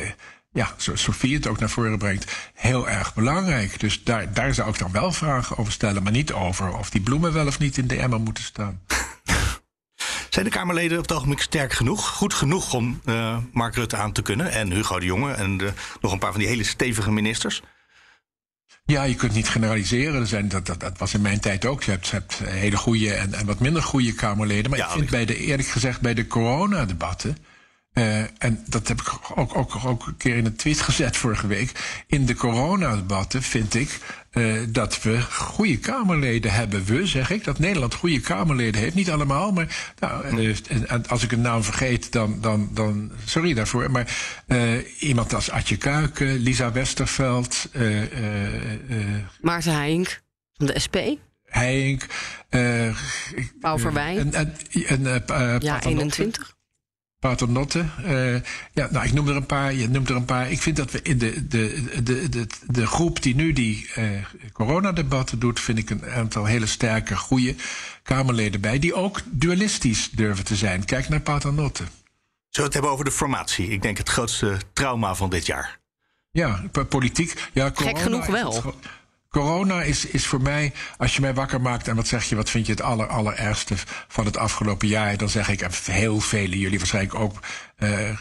ja, 0.56 0.74
zoals 0.76 1.02
Sofie 1.02 1.34
het 1.34 1.46
ook 1.46 1.58
naar 1.58 1.70
voren 1.70 1.98
brengt, 1.98 2.32
heel 2.54 2.88
erg 2.88 3.14
belangrijk. 3.14 3.80
Dus 3.80 4.02
daar, 4.04 4.32
daar 4.32 4.54
zou 4.54 4.68
ik 4.70 4.78
dan 4.78 4.92
wel 4.92 5.12
vragen 5.12 5.56
over 5.58 5.72
stellen, 5.72 6.02
maar 6.02 6.12
niet 6.12 6.32
over 6.32 6.76
of 6.76 6.90
die 6.90 7.00
bloemen 7.00 7.32
wel 7.32 7.46
of 7.46 7.58
niet 7.58 7.76
in 7.78 7.86
de 7.86 7.96
emmer 7.96 8.20
moeten 8.20 8.44
staan. 8.44 8.80
Zijn 10.30 10.44
de 10.44 10.50
Kamerleden 10.50 10.98
op 10.98 11.08
het 11.08 11.16
ogenblik 11.16 11.40
sterk 11.40 11.72
genoeg? 11.72 12.08
Goed 12.08 12.34
genoeg 12.34 12.74
om 12.74 13.00
eh, 13.04 13.38
Mark 13.52 13.74
Rutte 13.74 13.96
aan 13.96 14.12
te 14.12 14.22
kunnen? 14.22 14.50
En 14.50 14.72
Hugo 14.72 14.98
de 14.98 15.06
Jonge 15.06 15.32
en 15.32 15.56
de- 15.56 15.72
nog 16.00 16.12
een 16.12 16.18
paar 16.18 16.30
van 16.30 16.40
die 16.40 16.48
hele 16.48 16.64
stevige 16.64 17.12
ministers? 17.12 17.62
Ja, 18.84 19.02
je 19.02 19.14
kunt 19.14 19.32
niet 19.32 19.48
generaliseren. 19.48 20.20
Er 20.20 20.26
zijn, 20.26 20.48
dat, 20.48 20.66
dat, 20.66 20.80
dat 20.80 20.98
was 20.98 21.14
in 21.14 21.20
mijn 21.20 21.40
tijd 21.40 21.64
ook. 21.64 21.82
Je 21.82 21.90
hebt, 21.90 22.06
je 22.06 22.12
hebt 22.12 22.38
hele 22.38 22.76
goede 22.76 23.14
en, 23.14 23.34
en 23.34 23.46
wat 23.46 23.60
minder 23.60 23.82
goede 23.82 24.12
Kamerleden. 24.12 24.70
Maar 24.70 24.78
ik 24.78 24.86
vind 24.88 25.10
bij 25.10 25.24
de, 25.24 25.36
eerlijk 25.36 25.68
gezegd, 25.68 26.00
bij 26.00 26.14
de 26.14 26.26
coronadebatten. 26.26 27.38
Uh, 27.98 28.18
en 28.38 28.64
dat 28.66 28.88
heb 28.88 29.00
ik 29.00 29.12
ook, 29.34 29.56
ook, 29.56 29.84
ook 29.84 30.06
een 30.06 30.16
keer 30.16 30.36
in 30.36 30.44
een 30.46 30.56
tweet 30.56 30.80
gezet 30.80 31.16
vorige 31.16 31.46
week. 31.46 31.72
In 32.06 32.26
de 32.26 32.34
coronadebatten 32.34 33.42
vind 33.42 33.74
ik 33.74 33.98
uh, 34.32 34.62
dat 34.68 35.02
we 35.02 35.22
goede 35.22 35.78
Kamerleden 35.78 36.52
hebben. 36.52 36.84
We, 36.84 37.06
zeg 37.06 37.30
ik, 37.30 37.44
dat 37.44 37.58
Nederland 37.58 37.94
goede 37.94 38.20
Kamerleden 38.20 38.80
heeft. 38.80 38.94
Niet 38.94 39.10
allemaal, 39.10 39.52
maar 39.52 39.92
nou, 39.98 40.40
uh, 40.40 40.56
en 40.86 41.06
als 41.06 41.22
ik 41.22 41.32
een 41.32 41.40
naam 41.40 41.62
vergeet, 41.62 42.12
dan, 42.12 42.40
dan, 42.40 42.68
dan 42.72 43.12
sorry 43.24 43.54
daarvoor. 43.54 43.90
Maar 43.90 44.08
iemand 44.98 45.34
als 45.34 45.50
Atje 45.50 45.76
Kuiken, 45.76 46.36
Lisa 46.36 46.72
Westerveld. 46.72 47.68
Maarten 49.40 49.74
Heink 49.74 50.22
van 50.52 50.66
de 50.66 50.78
SP. 50.84 50.96
Heink. 51.44 52.06
Paul 53.60 53.78
Verwij. 53.78 54.16
En, 54.18 54.34
en, 54.34 54.56
en, 55.26 55.60
ja, 55.60 55.82
21. 55.82 56.55
Paternotte. 57.18 57.84
Uh, 58.04 58.34
ja, 58.72 58.88
nou, 58.90 59.06
ik 59.06 59.12
noem 59.12 59.28
er 59.28 59.36
een 59.36 59.46
paar. 59.46 59.74
Je 59.74 59.88
noemt 59.88 60.08
er 60.08 60.16
een 60.16 60.24
paar. 60.24 60.50
Ik 60.50 60.62
vind 60.62 60.76
dat 60.76 60.90
we 60.90 61.02
in 61.02 61.18
de, 61.18 61.46
de, 61.46 61.84
de, 62.02 62.28
de, 62.28 62.46
de 62.66 62.86
groep 62.86 63.22
die 63.22 63.34
nu 63.34 63.52
die 63.52 63.90
uh, 63.98 64.24
coronadebatten 64.52 65.38
doet, 65.38 65.60
vind 65.60 65.78
ik 65.78 65.90
een 65.90 66.10
aantal 66.10 66.44
hele 66.44 66.66
sterke, 66.66 67.16
goede 67.16 67.54
Kamerleden 68.02 68.60
bij. 68.60 68.78
Die 68.78 68.94
ook 68.94 69.20
dualistisch 69.24 70.10
durven 70.10 70.44
te 70.44 70.56
zijn. 70.56 70.84
Kijk 70.84 71.08
naar 71.08 71.20
Paternotte. 71.20 71.82
Zullen 71.82 71.90
we 72.50 72.62
het 72.62 72.72
hebben 72.72 72.90
over 72.90 73.04
de 73.04 73.10
formatie? 73.10 73.68
Ik 73.68 73.82
denk 73.82 73.98
het 73.98 74.08
grootste 74.08 74.56
trauma 74.72 75.14
van 75.14 75.30
dit 75.30 75.46
jaar. 75.46 75.78
Ja, 76.30 76.62
politiek. 76.88 77.48
Ja, 77.52 77.70
Gek 77.74 77.98
genoeg 77.98 78.26
wel. 78.26 78.74
Corona 79.36 79.82
is, 79.82 80.06
is 80.06 80.26
voor 80.26 80.42
mij, 80.42 80.72
als 80.98 81.14
je 81.14 81.20
mij 81.20 81.34
wakker 81.34 81.60
maakt 81.60 81.88
en 81.88 81.96
wat 81.96 82.06
zeg 82.06 82.24
je, 82.24 82.36
wat 82.36 82.50
vind 82.50 82.66
je 82.66 82.72
het 82.72 82.82
aller, 82.82 83.06
allerergste 83.06 83.74
van 84.08 84.24
het 84.24 84.36
afgelopen 84.36 84.88
jaar, 84.88 85.16
dan 85.16 85.28
zeg 85.28 85.48
ik, 85.48 85.60
en 85.60 85.70
heel 85.84 86.20
velen, 86.20 86.58
jullie 86.58 86.78
waarschijnlijk 86.78 87.14
ook 87.14 87.40
uh, 87.78 88.08
uh, 88.08 88.14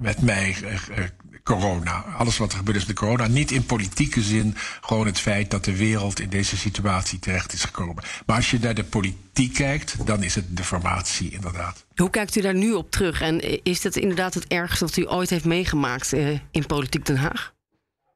met 0.00 0.22
mij, 0.22 0.56
uh, 0.62 1.04
corona. 1.42 2.04
Alles 2.18 2.36
wat 2.36 2.52
er 2.52 2.58
gebeurt 2.58 2.76
is 2.76 2.86
met 2.86 2.96
corona. 2.96 3.26
Niet 3.26 3.50
in 3.50 3.66
politieke 3.66 4.22
zin, 4.22 4.54
gewoon 4.80 5.06
het 5.06 5.20
feit 5.20 5.50
dat 5.50 5.64
de 5.64 5.76
wereld 5.76 6.20
in 6.20 6.28
deze 6.28 6.56
situatie 6.56 7.18
terecht 7.18 7.52
is 7.52 7.64
gekomen. 7.64 8.04
Maar 8.26 8.36
als 8.36 8.50
je 8.50 8.58
naar 8.58 8.74
de 8.74 8.84
politiek 8.84 9.54
kijkt, 9.54 10.06
dan 10.06 10.22
is 10.22 10.34
het 10.34 10.56
de 10.56 10.64
formatie 10.64 11.30
inderdaad. 11.30 11.86
Hoe 11.94 12.10
kijkt 12.10 12.36
u 12.36 12.40
daar 12.40 12.54
nu 12.54 12.72
op 12.72 12.90
terug? 12.90 13.20
En 13.20 13.64
is 13.64 13.80
dat 13.80 13.96
inderdaad 13.96 14.34
het 14.34 14.46
ergste 14.46 14.84
wat 14.84 14.96
u 14.96 15.08
ooit 15.08 15.30
heeft 15.30 15.44
meegemaakt 15.44 16.12
in 16.50 16.66
politiek 16.66 17.06
Den 17.06 17.16
Haag? 17.16 17.54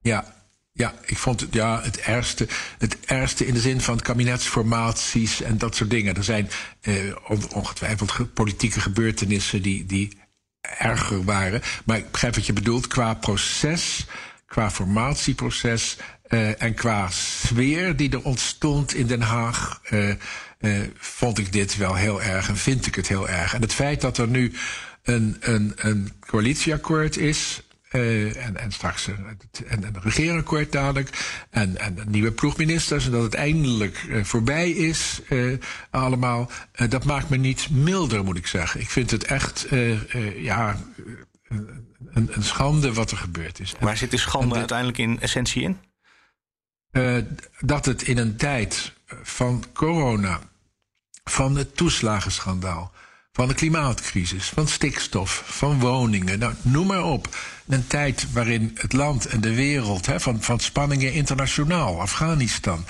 Ja, 0.02 0.39
ja, 0.72 0.94
ik 1.04 1.16
vond 1.16 1.40
het 1.40 1.54
ja, 1.54 1.82
het 1.82 2.00
ergste. 2.00 2.48
Het 2.78 2.96
ergste 3.00 3.46
in 3.46 3.54
de 3.54 3.60
zin 3.60 3.80
van 3.80 4.00
kabinetsformaties 4.00 5.42
en 5.42 5.58
dat 5.58 5.76
soort 5.76 5.90
dingen. 5.90 6.16
Er 6.16 6.24
zijn 6.24 6.50
eh, 6.80 6.94
ongetwijfeld 7.54 8.34
politieke 8.34 8.80
gebeurtenissen 8.80 9.62
die, 9.62 9.86
die 9.86 10.18
erger 10.60 11.24
waren. 11.24 11.62
Maar 11.84 11.96
ik 11.96 12.10
begrijp 12.10 12.34
wat 12.34 12.46
je 12.46 12.52
bedoelt 12.52 12.86
qua 12.86 13.14
proces, 13.14 14.06
qua 14.46 14.70
formatieproces 14.70 15.96
uh, 16.28 16.62
en 16.62 16.74
qua 16.74 17.08
sfeer 17.10 17.96
die 17.96 18.10
er 18.10 18.22
ontstond 18.22 18.94
in 18.94 19.06
Den 19.06 19.22
Haag. 19.22 19.80
Uh, 19.90 20.14
uh, 20.60 20.80
vond 20.96 21.38
ik 21.38 21.52
dit 21.52 21.76
wel 21.76 21.94
heel 21.94 22.22
erg 22.22 22.48
en 22.48 22.56
vind 22.56 22.86
ik 22.86 22.94
het 22.94 23.08
heel 23.08 23.28
erg. 23.28 23.54
En 23.54 23.60
het 23.60 23.74
feit 23.74 24.00
dat 24.00 24.18
er 24.18 24.28
nu 24.28 24.52
een, 25.02 25.36
een, 25.40 25.72
een 25.76 26.12
coalitieakkoord 26.20 27.16
is 27.16 27.62
uh, 27.90 28.46
en, 28.46 28.56
en 28.56 28.72
straks 28.72 29.06
een, 29.06 29.38
en, 29.66 29.84
een 29.84 30.00
regeerakkoord 30.00 30.72
dadelijk. 30.72 31.42
En, 31.50 31.78
en 31.78 31.98
nieuwe 32.08 32.32
ploegministers. 32.32 33.04
En 33.04 33.10
dat 33.10 33.22
het 33.22 33.34
eindelijk 33.34 34.02
uh, 34.08 34.24
voorbij 34.24 34.70
is, 34.70 35.20
uh, 35.28 35.58
allemaal. 35.90 36.50
dat 36.88 37.04
maakt 37.04 37.28
me 37.28 37.36
niet 37.36 37.70
milder, 37.70 38.24
moet 38.24 38.36
ik 38.36 38.46
zeggen. 38.46 38.80
Ik 38.80 38.90
vind 38.90 39.10
het 39.10 39.24
echt, 39.24 39.66
ja, 40.36 40.76
een, 41.48 42.28
een, 42.32 42.42
schande 42.42 42.92
wat 42.92 43.10
er 43.10 43.16
gebeurd 43.16 43.60
is. 43.60 43.74
Waar 43.80 43.96
zit 43.96 44.10
de 44.10 44.16
schande 44.16 44.54
uiteindelijk 44.54 44.98
in 44.98 45.20
essentie 45.20 45.62
in? 45.62 45.78
dat 47.60 47.84
het 47.84 48.02
in 48.02 48.18
een 48.18 48.36
tijd 48.36 48.92
van 49.22 49.64
corona, 49.72 50.40
van 51.24 51.56
het 51.56 51.76
toeslagenschandaal 51.76 52.92
van 53.32 53.48
de 53.48 53.54
klimaatcrisis, 53.54 54.48
van 54.48 54.68
stikstof, 54.68 55.42
van 55.46 55.80
woningen, 55.80 56.38
nou, 56.38 56.54
noem 56.62 56.86
maar 56.86 57.04
op. 57.04 57.36
Een 57.68 57.86
tijd 57.86 58.32
waarin 58.32 58.70
het 58.74 58.92
land 58.92 59.26
en 59.26 59.40
de 59.40 59.54
wereld, 59.54 60.08
van, 60.16 60.42
van 60.42 60.60
spanningen 60.60 61.12
internationaal, 61.12 62.00
Afghanistan. 62.00 62.84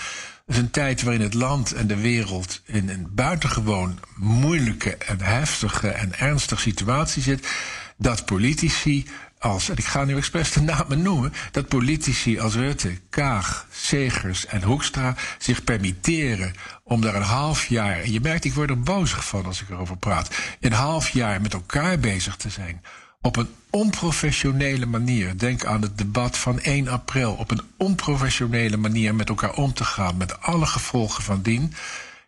is 0.47 0.57
een 0.57 0.71
tijd 0.71 1.03
waarin 1.03 1.23
het 1.23 1.35
land 1.35 1.73
en 1.73 1.87
de 1.87 2.01
wereld 2.01 2.63
in 2.65 2.89
een 2.89 3.07
buitengewoon 3.11 3.99
moeilijke 4.17 4.97
en 4.97 5.21
heftige 5.21 5.89
en 5.89 6.19
ernstige 6.19 6.61
situatie 6.61 7.23
zit. 7.23 7.49
Dat 7.97 8.25
politici 8.25 9.07
als, 9.41 9.69
en 9.69 9.77
ik 9.77 9.85
ga 9.85 10.05
nu 10.05 10.17
expres 10.17 10.53
de 10.53 10.61
namen 10.61 11.03
noemen, 11.03 11.33
dat 11.51 11.69
politici 11.69 12.39
als 12.39 12.55
Rutte, 12.55 12.99
Kaag, 13.11 13.67
Segers 13.71 14.47
en 14.47 14.63
Hoekstra 14.63 15.15
zich 15.39 15.65
permitteren 15.65 16.53
om 16.83 17.01
daar 17.01 17.15
een 17.15 17.23
half 17.23 17.67
jaar, 17.67 18.01
en 18.01 18.13
je 18.13 18.21
merkt, 18.21 18.45
ik 18.45 18.55
word 18.55 18.71
er 18.71 18.81
boos 18.81 19.11
van 19.11 19.47
als 19.47 19.63
ik 19.63 19.71
erover 19.71 19.97
praat, 19.97 20.31
een 20.61 20.73
half 20.73 21.09
jaar 21.09 21.41
met 21.41 21.53
elkaar 21.53 21.99
bezig 21.99 22.37
te 22.37 22.51
zijn. 22.51 22.83
Op 23.21 23.37
een 23.37 23.49
onprofessionele 23.71 24.87
manier, 24.87 25.39
denk 25.39 25.65
aan 25.65 25.83
het 25.83 25.99
debat 25.99 26.39
van 26.39 26.61
1 26.61 26.89
april, 26.89 27.33
op 27.33 27.51
een 27.51 27.63
onprofessionele 27.77 28.77
manier 28.77 29.15
met 29.15 29.29
elkaar 29.29 29.53
om 29.53 29.73
te 29.73 29.85
gaan, 29.85 30.17
met 30.17 30.41
alle 30.41 30.67
gevolgen 30.67 31.23
van 31.23 31.43
dien. 31.43 31.75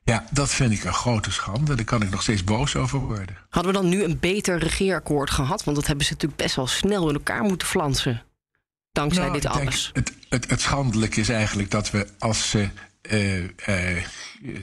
Ja, 0.04 0.26
dat 0.30 0.50
vind 0.50 0.72
ik 0.72 0.84
een 0.84 0.92
grote 0.92 1.30
schande. 1.30 1.74
Daar 1.74 1.84
kan 1.84 2.02
ik 2.02 2.10
nog 2.10 2.22
steeds 2.22 2.44
boos 2.44 2.76
over 2.76 2.98
worden. 2.98 3.36
Hadden 3.48 3.72
we 3.72 3.78
dan 3.80 3.88
nu 3.88 4.02
een 4.02 4.18
beter 4.18 4.58
regeerakkoord 4.58 5.30
gehad? 5.30 5.64
Want 5.64 5.76
dat 5.76 5.86
hebben 5.86 6.04
ze 6.06 6.12
natuurlijk 6.12 6.42
best 6.42 6.56
wel 6.56 6.66
snel 6.66 7.08
in 7.08 7.14
elkaar 7.14 7.42
moeten 7.42 7.68
flansen. 7.68 8.22
Dankzij 8.92 9.22
nou, 9.22 9.40
dit 9.40 9.46
alles. 9.46 9.90
Het, 9.92 10.12
het, 10.28 10.50
het 10.50 10.60
schandelijke 10.60 11.20
is 11.20 11.28
eigenlijk 11.28 11.70
dat 11.70 11.90
we 11.90 12.06
als 12.18 12.50
ze. 12.50 12.68
Uh, 13.02 13.42
uh, 13.42 14.04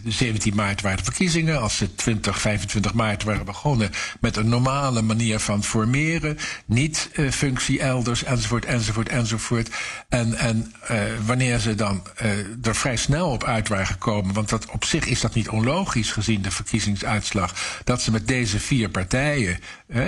17 0.05 0.55
maart 0.55 0.81
waren 0.81 0.97
de 0.97 1.03
verkiezingen. 1.03 1.61
Als 1.61 1.77
ze 1.77 1.95
20, 1.95 2.41
25 2.41 2.93
maart 2.93 3.23
waren 3.23 3.45
begonnen 3.45 3.91
met 4.19 4.35
een 4.35 4.49
normale 4.49 5.01
manier 5.01 5.39
van 5.39 5.63
formeren. 5.63 6.37
Niet 6.65 7.09
uh, 7.13 7.31
functie 7.31 7.79
elders, 7.79 8.23
enzovoort, 8.23 8.65
enzovoort, 8.65 9.09
enzovoort. 9.09 9.69
En, 10.09 10.33
en 10.33 10.73
uh, 10.91 11.01
wanneer 11.25 11.59
ze 11.59 11.75
dan 11.75 12.03
uh, 12.21 12.31
er 12.67 12.75
vrij 12.75 12.95
snel 12.95 13.29
op 13.29 13.43
uit 13.43 13.67
waren 13.67 13.85
gekomen. 13.85 14.33
Want 14.33 14.49
dat, 14.49 14.65
op 14.69 14.85
zich 14.85 15.05
is 15.05 15.21
dat 15.21 15.33
niet 15.33 15.49
onlogisch 15.49 16.11
gezien 16.11 16.41
de 16.41 16.51
verkiezingsuitslag. 16.51 17.81
Dat 17.83 18.01
ze 18.01 18.11
met 18.11 18.27
deze 18.27 18.59
vier 18.59 18.89
partijen, 18.89 19.59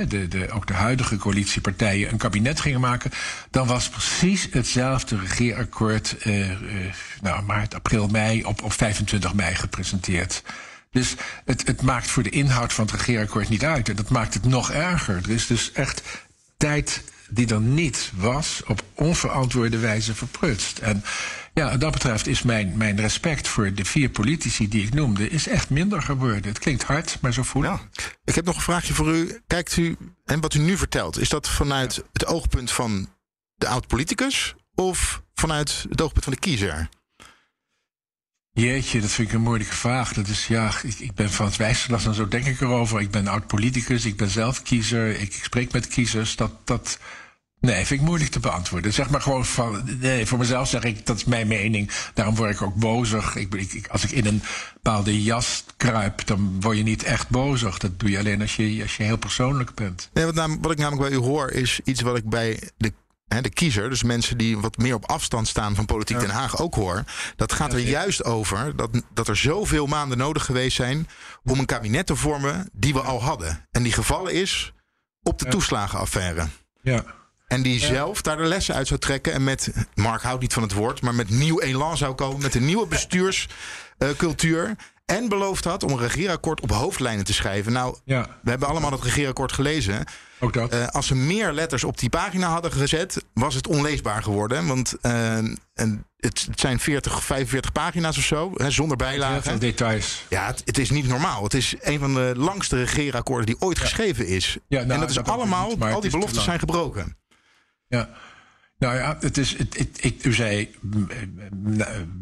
de, 0.08 0.28
de, 0.28 0.50
ook 0.52 0.68
de 0.68 0.74
huidige 0.74 1.18
coalitiepartijen, 1.18 2.12
een 2.12 2.18
kabinet 2.18 2.60
gingen 2.60 2.80
maken. 2.80 3.12
Dan 3.50 3.68
was 3.68 3.90
precies 3.90 4.48
hetzelfde 4.52 5.20
regeerakkoord. 5.20 6.16
nou, 7.22 7.44
maart, 7.44 7.76
april, 7.76 8.08
mei 8.08 8.44
op, 8.44 8.64
op 8.64 8.74
25 8.74 9.34
mei 9.34 9.56
gepresenteerd. 9.62 10.44
Dus 10.92 11.16
het, 11.46 11.68
het 11.68 11.82
maakt 11.82 12.08
voor 12.08 12.24
de 12.24 12.30
inhoud 12.30 12.74
van 12.74 12.86
het 12.86 12.94
regeerakkoord 12.94 13.50
niet 13.50 13.64
uit. 13.64 13.90
En 13.90 13.96
dat 13.96 14.10
maakt 14.10 14.34
het 14.34 14.46
nog 14.46 14.72
erger. 14.72 15.16
Er 15.16 15.30
is 15.30 15.48
dus 15.48 15.72
echt 15.72 16.02
tijd 16.58 17.04
die 17.30 17.48
er 17.48 17.62
niet 17.62 18.12
was, 18.16 18.62
op 18.68 18.84
onverantwoorde 18.94 19.78
wijze 19.78 20.16
verprutst. 20.16 20.80
En 20.80 21.04
ja, 21.54 21.70
wat 21.70 21.80
dat 21.80 21.92
betreft 21.92 22.28
is 22.28 22.42
mijn, 22.42 22.78
mijn 22.78 23.00
respect 23.00 23.48
voor 23.48 23.74
de 23.74 23.86
vier 23.86 24.10
politici 24.10 24.68
die 24.68 24.86
ik 24.86 24.94
noemde, 24.94 25.30
is 25.30 25.48
echt 25.48 25.70
minder 25.70 26.02
geworden. 26.02 26.44
Het 26.44 26.60
klinkt 26.60 26.84
hard, 26.84 27.18
maar 27.22 27.34
zo 27.34 27.44
voel 27.44 27.64
ik. 27.64 27.70
Ja. 27.70 27.80
Ik 28.24 28.36
heb 28.36 28.46
nog 28.46 28.56
een 28.56 28.62
vraagje 28.62 28.94
voor 28.94 29.16
u. 29.16 29.42
Kijkt 29.48 29.78
u, 29.78 29.98
en 30.26 30.42
wat 30.42 30.54
u 30.54 30.60
nu 30.60 30.78
vertelt, 30.78 31.20
is 31.20 31.30
dat 31.30 31.50
vanuit 31.50 32.04
het 32.14 32.26
oogpunt 32.26 32.72
van 32.72 33.10
de 33.56 33.68
oud-politicus 33.68 34.56
of 34.76 35.22
vanuit 35.34 35.86
het 35.90 36.02
oogpunt 36.02 36.24
van 36.24 36.34
de 36.34 36.40
kiezer? 36.40 36.90
Jeetje, 38.62 39.02
dat 39.02 39.12
vind 39.12 39.28
ik 39.28 39.34
een 39.34 39.42
moeilijke 39.42 39.76
vraag. 39.76 40.14
Dat 40.14 40.28
is, 40.28 40.48
ja, 40.48 40.72
ik, 40.84 41.00
ik 41.00 41.14
ben 41.14 41.30
van 41.30 41.46
het 41.46 41.56
wijsgelas 41.56 42.06
en 42.06 42.14
zo 42.14 42.28
denk 42.28 42.46
ik 42.46 42.62
erover. 42.62 43.02
Ik 43.02 43.12
ben 43.12 43.28
oud-politicus, 43.28 44.06
ik 44.06 44.18
ben 44.18 44.30
zelf 44.30 44.62
kiezer, 44.62 45.20
ik, 45.20 45.34
spreek 45.34 45.72
met 45.72 45.88
kiezers. 45.88 46.36
Dat, 46.36 46.52
dat, 46.64 47.00
nee, 47.60 47.86
vind 47.86 48.00
ik 48.00 48.06
moeilijk 48.06 48.32
te 48.32 48.40
beantwoorden. 48.40 48.94
Zeg 48.94 49.10
maar 49.10 49.22
gewoon 49.22 49.46
van, 49.46 49.98
nee, 50.00 50.26
voor 50.26 50.38
mezelf 50.38 50.68
zeg 50.68 50.84
ik, 50.84 51.06
dat 51.06 51.16
is 51.16 51.26
mijn 51.26 51.48
mening. 51.48 51.92
Daarom 52.14 52.36
word 52.36 52.52
ik 52.52 52.62
ook 52.62 52.76
bozig. 52.76 53.36
Ik, 53.36 53.54
ik, 53.54 53.88
als 53.88 54.04
ik 54.04 54.12
in 54.12 54.26
een 54.26 54.42
bepaalde 54.74 55.24
jas 55.24 55.64
kruip, 55.78 56.26
dan 56.26 56.62
word 56.62 56.78
je 56.78 56.84
niet 56.84 57.04
echt 57.04 57.30
bozig. 57.30 57.78
Dat 57.78 58.00
doe 58.00 58.10
je 58.10 58.18
alleen 58.18 58.42
als 58.42 58.56
je, 58.56 58.82
als 58.82 58.98
je 58.98 59.04
heel 59.04 59.18
persoonlijk 59.18 59.74
bent. 59.74 60.10
Nee, 60.14 60.26
wat, 60.26 60.36
wat 60.62 60.72
ik 60.72 60.78
namelijk 60.78 61.10
bij 61.10 61.20
u 61.20 61.22
hoor, 61.22 61.52
is 61.52 61.80
iets 61.84 62.02
wat 62.02 62.18
ik 62.18 62.30
bij 62.30 62.60
de 62.78 62.94
de 63.42 63.50
kiezer, 63.50 63.90
dus 63.90 64.04
mensen 64.04 64.38
die 64.38 64.58
wat 64.58 64.78
meer 64.78 64.96
op 64.96 65.06
afstand 65.10 65.48
staan 65.48 65.76
van 65.76 65.86
politiek 65.86 66.20
Den 66.20 66.30
Haag, 66.30 66.62
ook 66.62 66.76
hoor. 66.76 67.04
Dat 67.36 67.54
gaat 67.54 67.74
er 67.74 67.80
juist 67.80 68.24
over 68.24 68.76
dat, 68.76 68.90
dat 69.14 69.28
er 69.28 69.38
zoveel 69.38 69.86
maanden 69.86 70.18
nodig 70.18 70.46
geweest 70.46 70.76
zijn 70.76 71.08
om 71.44 71.60
een 71.60 71.66
kabinet 71.66 72.06
te 72.06 72.16
vormen 72.16 72.70
die 72.74 72.94
we 72.94 73.00
al 73.02 73.22
hadden. 73.24 73.68
En 73.72 73.84
die 73.84 73.94
gevallen 73.94 74.34
is 74.34 74.74
op 75.24 75.40
de 75.40 75.46
toeslagenaffaire. 75.46 76.48
Ja. 76.82 77.04
En 77.48 77.62
die 77.62 77.80
zelf 77.80 78.22
daar 78.22 78.38
de 78.38 78.44
lessen 78.44 78.76
uit 78.76 78.88
zou 78.88 79.00
trekken. 79.00 79.34
En 79.34 79.44
met, 79.44 79.72
Mark 79.96 80.22
houdt 80.22 80.42
niet 80.42 80.54
van 80.54 80.64
het 80.64 80.74
woord, 80.74 81.02
maar 81.02 81.16
met 81.16 81.30
nieuw 81.30 81.60
elan 81.60 81.98
zou 81.98 82.16
komen. 82.16 82.42
Met 82.42 82.56
een 82.56 82.66
nieuwe 82.66 82.88
bestuurscultuur. 82.88 84.76
En 85.06 85.30
beloofd 85.30 85.64
had 85.64 85.84
om 85.84 85.92
een 85.92 85.98
regeerakkoord 85.98 86.62
op 86.62 86.72
hoofdlijnen 86.72 87.26
te 87.26 87.34
schrijven. 87.34 87.72
Nou, 87.72 87.98
Ja. 88.06 88.38
we 88.44 88.50
hebben 88.50 88.68
allemaal 88.68 88.92
het 88.92 89.04
regeerakkoord 89.04 89.52
gelezen. 89.52 90.06
Ook 90.44 90.54
dat. 90.54 90.72
Eh, 90.72 90.88
als 90.88 91.08
ze 91.08 91.16
meer 91.16 91.52
letters 91.52 91.84
op 91.84 91.98
die 91.98 92.10
pagina 92.10 92.48
hadden 92.48 92.72
gezet, 92.72 93.24
was 93.34 93.56
het 93.56 93.68
onleesbaar 93.68 94.24
geworden. 94.24 94.68
Want 94.68 94.98
eh, 95.02 95.38
en 95.74 96.06
het, 96.18 96.46
het 96.50 96.60
zijn 96.60 96.80
40, 96.80 97.24
45 97.24 97.72
pagina's 97.72 98.18
of 98.18 98.24
zo, 98.24 98.52
hè, 98.56 98.72
zonder 98.72 98.98
Heel 98.98 99.08
bijlagen. 99.08 99.44
veel 99.44 99.60
details. 99.60 100.26
Ja, 100.30 100.46
het, 100.48 100.62
het 100.66 100.78
is 100.78 100.90
niet 100.90 101.08
normaal. 101.08 101.44
Het 101.44 101.54
is 101.54 101.76
een 101.82 102.00
van 102.00 102.14
de 102.14 102.34
langste 102.36 102.78
regeerakkoorden 102.78 103.46
die 103.46 103.62
ooit 103.62 103.80
geschreven 103.80 104.28
is. 104.28 104.58
Ja, 104.68 104.80
nou, 104.80 104.92
en 104.92 105.00
dat 105.00 105.10
is 105.10 105.16
dat 105.16 105.30
allemaal, 105.30 105.68
niet, 105.70 105.84
al 105.84 106.02
die 106.02 106.12
beloftes 106.12 106.44
zijn 106.44 106.60
gebroken. 106.60 107.18
Ja. 107.88 108.10
Nou 108.82 108.96
ja, 108.96 109.18
het 109.20 109.38
is, 109.38 109.58
het, 109.58 109.78
het- 109.78 109.98
ik, 110.04 110.24
u 110.26 110.34
zei, 110.34 110.70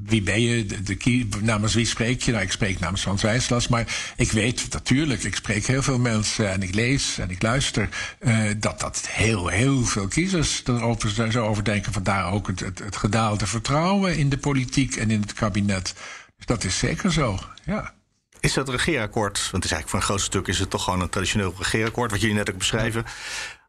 wie 0.04 0.22
ben 0.22 0.42
je, 0.42 0.66
de, 0.66 1.28
namens 1.42 1.74
wie 1.74 1.86
spreek 1.86 2.22
je? 2.22 2.32
Nou, 2.32 2.44
ik 2.44 2.52
spreek 2.52 2.80
namens 2.80 3.02
Frans 3.02 3.22
Wijslas, 3.22 3.68
maar 3.68 4.14
ik 4.16 4.32
weet 4.32 4.68
natuurlijk, 4.74 5.24
ik 5.24 5.36
spreek 5.36 5.66
heel 5.66 5.82
veel 5.82 6.00
mensen 6.00 6.52
en 6.52 6.62
ik 6.64 6.74
lees 6.76 7.18
en 7.18 7.30
ik 7.30 7.42
luister, 7.42 7.90
eh, 8.20 8.38
dat 8.58 8.80
dat 8.80 9.08
heel, 9.12 9.48
heel 9.48 9.84
veel 9.86 10.08
kiezers 10.08 10.62
erover 10.66 11.10
zo- 11.10 11.30
zo 11.30 11.46
over 11.46 11.64
denken. 11.64 11.94
Vandaar 11.94 12.32
ook 12.32 12.48
het, 12.48 12.60
het, 12.60 12.80
het 12.80 12.96
gedaalde 12.96 13.48
vertrouwen 13.48 14.18
in 14.18 14.30
de 14.30 14.38
politiek 14.38 14.96
en 14.96 15.12
in 15.12 15.22
het 15.22 15.34
kabinet. 15.34 15.94
Dus 16.38 16.46
dat 16.46 16.64
is 16.64 16.78
zeker 16.78 17.12
zo, 17.14 17.40
ja. 17.66 17.94
Is 18.40 18.54
dat 18.54 18.70
regeerakkoord, 18.70 19.38
want 19.52 19.64
het 19.64 19.64
is 19.66 19.72
eigenlijk 19.72 19.90
voor 19.90 20.00
een 20.00 20.06
groot 20.06 20.22
stuk 20.22 20.48
is 20.48 20.60
het 20.60 20.70
toch 20.70 20.84
gewoon 20.84 21.02
een 21.02 21.10
traditioneel 21.10 21.54
regeerakkoord, 21.58 22.12
wat 22.12 22.22
jullie 22.22 22.36
net 22.36 22.50
ook 22.52 22.58
beschrijven. 22.58 23.04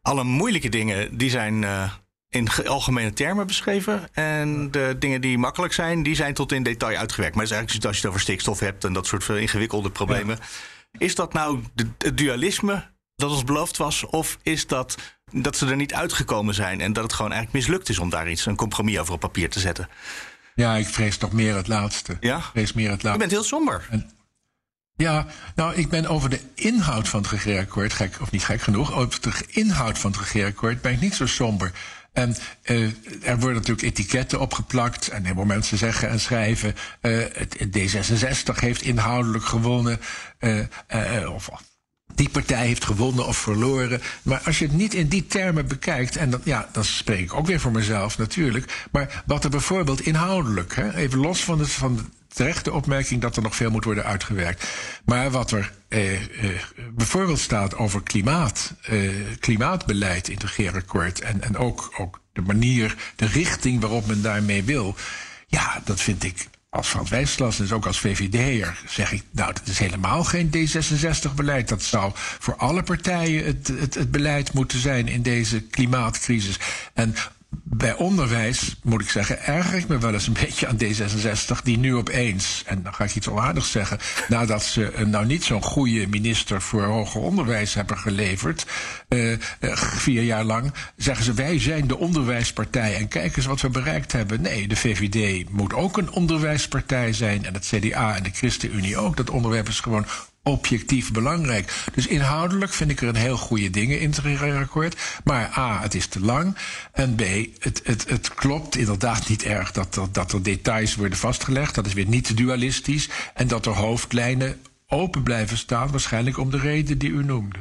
Alle 0.01 0.23
moeilijke 0.23 0.69
dingen 0.69 1.17
die 1.17 1.29
zijn 1.29 1.63
eh, 1.63 1.91
in 2.31 2.49
ge- 2.49 2.67
algemene 2.67 3.13
termen 3.13 3.47
beschreven. 3.47 4.13
En 4.13 4.71
de 4.71 4.95
dingen 4.99 5.21
die 5.21 5.37
makkelijk 5.37 5.73
zijn, 5.73 6.03
die 6.03 6.15
zijn 6.15 6.33
tot 6.33 6.51
in 6.51 6.63
detail 6.63 6.97
uitgewerkt. 6.97 7.35
Maar 7.35 7.43
het 7.43 7.51
is 7.53 7.57
eigenlijk 7.57 7.85
als 7.87 7.95
je 7.95 8.01
het 8.01 8.09
over 8.11 8.21
stikstof 8.21 8.59
hebt 8.59 8.83
en 8.83 8.93
dat 8.93 9.07
soort 9.07 9.29
ingewikkelde 9.29 9.89
problemen. 9.89 10.39
Is 10.97 11.15
dat 11.15 11.33
nou 11.33 11.63
het 11.97 12.17
dualisme 12.17 12.89
dat 13.15 13.29
ons 13.29 13.43
beloofd 13.43 13.77
was? 13.77 14.05
Of 14.05 14.37
is 14.43 14.67
dat 14.67 14.95
dat 15.31 15.57
ze 15.57 15.67
er 15.67 15.75
niet 15.75 15.93
uitgekomen 15.93 16.53
zijn 16.53 16.81
en 16.81 16.93
dat 16.93 17.03
het 17.03 17.13
gewoon 17.13 17.31
eigenlijk 17.31 17.65
mislukt 17.65 17.89
is 17.89 17.99
om 17.99 18.09
daar 18.09 18.29
iets, 18.29 18.45
een 18.45 18.55
compromis 18.55 18.97
over 18.99 19.13
op 19.13 19.19
papier 19.19 19.49
te 19.49 19.59
zetten? 19.59 19.89
Ja, 20.55 20.75
ik 20.75 20.87
vrees 20.87 21.17
toch 21.17 21.31
meer 21.31 21.55
het 21.55 21.67
laatste. 21.67 22.17
Ja? 22.19 22.37
Ik 22.37 22.43
vrees 22.43 22.73
meer 22.73 22.89
het 22.89 23.03
laatste. 23.03 23.23
Je 23.23 23.29
bent 23.29 23.31
heel 23.31 23.43
somber. 23.43 23.87
Ja, 24.95 25.25
nou, 25.55 25.75
ik 25.75 25.89
ben 25.89 26.05
over 26.07 26.29
de 26.29 26.39
inhoud 26.55 27.07
van 27.07 27.21
het 27.21 27.31
regeerakkoord, 27.31 27.93
gek 27.93 28.17
of 28.21 28.31
niet 28.31 28.43
gek 28.43 28.61
genoeg, 28.61 28.93
over 28.93 29.21
de 29.21 29.31
inhoud 29.47 29.99
van 29.99 30.11
het 30.11 30.19
regeerakkoord 30.19 30.81
ben 30.81 30.91
ik 30.91 31.01
niet 31.01 31.15
zo 31.15 31.25
somber. 31.25 31.71
En 32.11 32.35
eh, 32.61 32.83
er 33.23 33.39
worden 33.39 33.53
natuurlijk 33.53 33.81
etiketten 33.81 34.39
opgeplakt 34.39 35.07
en 35.07 35.25
veel 35.25 35.45
mensen 35.45 35.77
zeggen 35.77 36.09
en 36.09 36.19
schrijven, 36.19 36.75
eh, 37.01 37.17
het, 37.33 37.59
het 37.59 37.77
D66 37.77 38.59
heeft 38.59 38.81
inhoudelijk 38.81 39.45
gewonnen, 39.45 39.99
eh, 40.37 41.33
of 41.33 41.49
die 42.15 42.29
partij 42.29 42.65
heeft 42.65 42.85
gewonnen 42.85 43.27
of 43.27 43.37
verloren. 43.37 44.01
Maar 44.21 44.41
als 44.45 44.59
je 44.59 44.65
het 44.65 44.73
niet 44.73 44.93
in 44.93 45.07
die 45.07 45.27
termen 45.27 45.67
bekijkt, 45.67 46.15
en 46.15 46.29
dat, 46.29 46.41
ja, 46.43 46.69
dan 46.71 46.83
spreek 46.83 47.19
ik 47.19 47.33
ook 47.33 47.47
weer 47.47 47.59
voor 47.59 47.71
mezelf 47.71 48.17
natuurlijk. 48.17 48.87
Maar 48.91 49.23
wat 49.25 49.43
er 49.43 49.49
bijvoorbeeld 49.49 50.01
inhoudelijk, 50.01 50.75
hè, 50.75 50.95
even 50.95 51.19
los 51.19 51.43
van, 51.43 51.59
het, 51.59 51.71
van 51.71 52.09
terechte 52.33 52.71
opmerking 52.71 53.21
dat 53.21 53.35
er 53.35 53.41
nog 53.41 53.55
veel 53.55 53.71
moet 53.71 53.83
worden 53.83 54.03
uitgewerkt. 54.03 54.67
Maar 55.05 55.31
wat 55.31 55.51
er 55.51 55.71
eh, 55.87 56.13
eh, 56.13 56.61
bijvoorbeeld 56.91 57.39
staat 57.39 57.75
over 57.75 58.03
klimaat, 58.03 58.73
eh, 58.81 59.09
klimaatbeleid 59.39 60.27
in 60.27 60.33
het 60.33 60.43
regeerakkoord. 60.43 61.21
En, 61.21 61.41
en 61.41 61.57
ook, 61.57 61.93
ook 61.97 62.21
de 62.33 62.41
manier, 62.41 62.95
de 63.15 63.25
richting 63.25 63.81
waarop 63.81 64.07
men 64.07 64.21
daarmee 64.21 64.63
wil. 64.63 64.95
Ja, 65.47 65.81
dat 65.85 66.01
vind 66.01 66.23
ik 66.23 66.47
als 66.69 66.87
Frans 66.87 67.09
Wijslas, 67.09 67.57
dus 67.57 67.71
ook 67.71 67.85
als 67.85 67.99
VVD'er, 67.99 68.81
zeg 68.87 69.11
ik, 69.11 69.23
nou, 69.31 69.53
dat 69.53 69.67
is 69.67 69.79
helemaal 69.79 70.23
geen 70.23 70.49
D66-beleid. 70.55 71.69
Dat 71.69 71.83
zou 71.83 72.11
voor 72.15 72.55
alle 72.55 72.83
partijen 72.83 73.45
het, 73.45 73.67
het, 73.67 73.93
het 73.93 74.11
beleid 74.11 74.53
moeten 74.53 74.79
zijn 74.79 75.07
in 75.07 75.21
deze 75.21 75.61
klimaatcrisis. 75.61 76.59
En 76.93 77.15
bij 77.81 77.95
onderwijs, 77.95 78.75
moet 78.83 79.01
ik 79.01 79.09
zeggen, 79.09 79.43
erger 79.45 79.77
ik 79.77 79.87
me 79.87 79.97
wel 79.97 80.13
eens 80.13 80.27
een 80.27 80.33
beetje 80.33 80.67
aan 80.67 80.77
D66, 80.77 81.61
die 81.63 81.77
nu 81.77 81.95
opeens, 81.95 82.63
en 82.65 82.83
dan 82.83 82.93
ga 82.93 83.03
ik 83.03 83.15
iets 83.15 83.27
onaardigs 83.27 83.71
zeggen, 83.71 83.97
nadat 84.27 84.63
ze 84.63 84.93
een 84.93 85.09
nou 85.09 85.25
niet 85.25 85.43
zo'n 85.43 85.63
goede 85.63 86.07
minister 86.07 86.61
voor 86.61 86.83
hoger 86.83 87.21
onderwijs 87.21 87.73
hebben 87.73 87.97
geleverd, 87.97 88.65
eh, 89.07 89.31
eh, 89.31 89.39
vier 89.77 90.23
jaar 90.23 90.43
lang, 90.43 90.73
zeggen 90.95 91.25
ze 91.25 91.33
wij 91.33 91.59
zijn 91.59 91.87
de 91.87 91.97
onderwijspartij 91.97 92.95
en 92.95 93.07
kijk 93.07 93.37
eens 93.37 93.45
wat 93.45 93.61
we 93.61 93.69
bereikt 93.69 94.11
hebben. 94.11 94.41
Nee, 94.41 94.67
de 94.67 94.75
VVD 94.75 95.49
moet 95.49 95.73
ook 95.73 95.97
een 95.97 96.11
onderwijspartij 96.11 97.13
zijn 97.13 97.45
en 97.45 97.53
het 97.53 97.71
CDA 97.75 98.15
en 98.15 98.23
de 98.23 98.31
ChristenUnie 98.33 98.97
ook. 98.97 99.17
Dat 99.17 99.29
onderwerp 99.29 99.67
is 99.67 99.79
gewoon 99.79 100.05
objectief 100.43 101.11
belangrijk. 101.11 101.85
Dus 101.93 102.07
inhoudelijk 102.07 102.73
vind 102.73 102.91
ik 102.91 103.01
er 103.01 103.07
een 103.07 103.15
heel 103.15 103.37
goede 103.37 103.69
dingen 103.69 103.99
in 103.99 104.09
het 104.09 104.19
regeerakkoord. 104.19 105.01
Maar 105.23 105.57
A, 105.57 105.81
het 105.81 105.95
is 105.95 106.07
te 106.07 106.19
lang. 106.19 106.57
En 106.91 107.15
B, 107.15 107.21
het, 107.59 107.81
het, 107.83 108.09
het 108.09 108.33
klopt 108.33 108.77
inderdaad 108.77 109.29
niet 109.29 109.43
erg 109.43 109.71
dat 109.71 109.95
er, 109.95 110.07
dat 110.11 110.31
er 110.31 110.43
details 110.43 110.95
worden 110.95 111.17
vastgelegd. 111.17 111.75
Dat 111.75 111.85
is 111.85 111.93
weer 111.93 112.07
niet 112.07 112.37
dualistisch. 112.37 113.09
En 113.33 113.47
dat 113.47 113.65
er 113.65 113.73
hoofdlijnen 113.73 114.61
open 114.87 115.23
blijven 115.23 115.57
staan. 115.57 115.91
Waarschijnlijk 115.91 116.37
om 116.37 116.51
de 116.51 116.59
reden 116.59 116.97
die 116.97 117.09
u 117.09 117.23
noemde. 117.23 117.59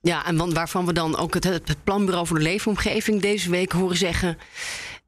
Ja, 0.00 0.26
en 0.26 0.54
waarvan 0.54 0.86
we 0.86 0.92
dan 0.92 1.16
ook 1.16 1.34
het, 1.34 1.44
het 1.44 1.84
Planbureau 1.84 2.26
voor 2.26 2.36
de 2.36 2.42
Leefomgeving 2.42 3.20
deze 3.20 3.50
week 3.50 3.72
horen 3.72 3.96
zeggen. 3.96 4.38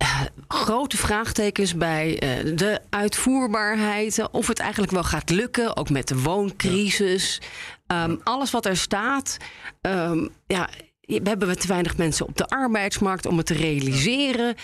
Eh, 0.04 0.20
grote 0.48 0.96
vraagtekens 0.96 1.74
bij 1.76 2.18
eh, 2.18 2.56
de 2.56 2.80
uitvoerbaarheid. 2.90 4.18
eh, 4.18 4.26
Of 4.30 4.46
het 4.46 4.58
eigenlijk 4.58 4.92
wel 4.92 5.04
gaat 5.04 5.30
lukken, 5.30 5.76
ook 5.76 5.90
met 5.90 6.08
de 6.08 6.20
wooncrisis. 6.20 7.40
Ehm, 7.86 8.16
Alles 8.22 8.50
wat 8.50 8.66
er 8.66 8.76
staat. 8.76 9.36
ehm, 9.80 10.26
ja, 10.46 10.68
we 11.00 11.20
hebben 11.24 11.58
te 11.58 11.66
weinig 11.66 11.96
mensen 11.96 12.26
op 12.26 12.36
de 12.36 12.46
arbeidsmarkt 12.48 13.26
om 13.26 13.36
het 13.36 13.46
te 13.46 13.54
realiseren. 13.54 14.54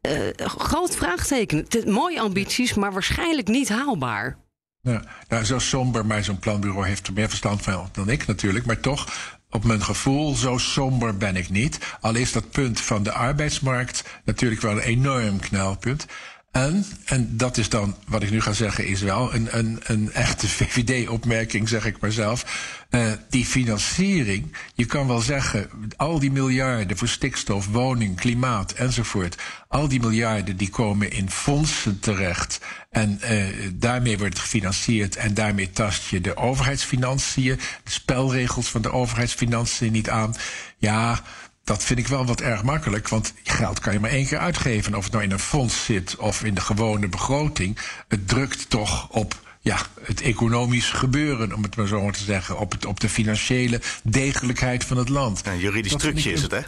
Eh, 0.00 0.18
groot 0.36 0.96
vraagteken. 0.96 1.66
Mooie 1.84 2.20
ambities, 2.20 2.74
maar 2.74 2.92
waarschijnlijk 2.92 3.48
niet 3.48 3.68
haalbaar. 3.68 4.36
Ja, 4.82 5.02
nou, 5.28 5.44
zo 5.44 5.58
somber, 5.58 6.06
maar 6.06 6.24
zo'n 6.24 6.38
planbureau 6.38 6.86
heeft 6.86 7.06
er 7.06 7.12
meer 7.12 7.28
verstand 7.28 7.62
van 7.62 7.88
dan 7.92 8.08
ik 8.08 8.26
natuurlijk. 8.26 8.66
Maar 8.66 8.80
toch, 8.80 9.06
op 9.50 9.64
mijn 9.64 9.82
gevoel, 9.82 10.34
zo 10.34 10.58
somber 10.58 11.16
ben 11.16 11.36
ik 11.36 11.50
niet. 11.50 11.78
Al 12.00 12.14
is 12.14 12.32
dat 12.32 12.50
punt 12.50 12.80
van 12.80 13.02
de 13.02 13.12
arbeidsmarkt 13.12 14.04
natuurlijk 14.24 14.60
wel 14.60 14.72
een 14.72 14.78
enorm 14.78 15.40
knelpunt. 15.40 16.06
En, 16.50 16.84
en 17.04 17.36
dat 17.36 17.56
is 17.56 17.68
dan, 17.68 17.96
wat 18.06 18.22
ik 18.22 18.30
nu 18.30 18.40
ga 18.40 18.52
zeggen, 18.52 18.86
is 18.86 19.00
wel 19.00 19.34
een, 19.34 19.58
een, 19.58 19.80
een 19.82 20.12
echte 20.12 20.48
VVD-opmerking, 20.56 21.68
zeg 21.68 21.84
ik 21.84 22.00
maar 22.00 22.12
zelf. 22.12 22.44
Eh, 22.90 23.12
die 23.28 23.44
financiering, 23.44 24.56
je 24.74 24.84
kan 24.84 25.06
wel 25.06 25.20
zeggen, 25.20 25.70
al 25.96 26.18
die 26.18 26.30
miljarden 26.30 26.96
voor 26.96 27.08
stikstof, 27.08 27.66
woning, 27.66 28.16
klimaat 28.16 28.72
enzovoort. 28.72 29.36
Al 29.68 29.88
die 29.88 30.00
miljarden 30.00 30.56
die 30.56 30.70
komen 30.70 31.10
in 31.10 31.30
fondsen 31.30 32.00
terecht. 32.00 32.60
En 32.90 33.20
eh, 33.20 33.46
daarmee 33.72 34.18
wordt 34.18 34.38
gefinancierd 34.38 35.16
en 35.16 35.34
daarmee 35.34 35.70
tast 35.70 36.08
je 36.08 36.20
de 36.20 36.36
overheidsfinanciën, 36.36 37.60
de 37.84 37.90
spelregels 37.90 38.68
van 38.68 38.82
de 38.82 38.92
overheidsfinanciën 38.92 39.92
niet 39.92 40.10
aan. 40.10 40.34
Ja, 40.78 41.22
dat 41.70 41.84
vind 41.84 41.98
ik 41.98 42.08
wel 42.08 42.26
wat 42.26 42.40
erg 42.40 42.62
makkelijk, 42.62 43.08
want 43.08 43.32
geld 43.44 43.78
kan 43.78 43.92
je 43.92 44.00
maar 44.00 44.10
één 44.10 44.26
keer 44.26 44.38
uitgeven. 44.38 44.94
Of 44.94 45.04
het 45.04 45.12
nou 45.12 45.24
in 45.24 45.30
een 45.30 45.38
fonds 45.38 45.84
zit 45.84 46.16
of 46.16 46.44
in 46.44 46.54
de 46.54 46.60
gewone 46.60 47.08
begroting. 47.08 47.78
Het 48.08 48.28
drukt 48.28 48.70
toch 48.70 49.08
op 49.10 49.40
ja, 49.60 49.78
het 50.02 50.20
economisch 50.20 50.90
gebeuren, 50.90 51.52
om 51.52 51.62
het 51.62 51.76
maar 51.76 51.86
zo 51.86 52.02
maar 52.02 52.12
te 52.12 52.24
zeggen. 52.24 52.58
Op, 52.58 52.72
het, 52.72 52.86
op 52.86 53.00
de 53.00 53.08
financiële 53.08 53.80
degelijkheid 54.02 54.84
van 54.84 54.96
het 54.96 55.08
land. 55.08 55.46
Een 55.46 55.58
juridisch 55.58 55.90
Dat 55.90 56.00
trucje 56.00 56.32
is 56.32 56.42
het, 56.42 56.50
hè? 56.50 56.60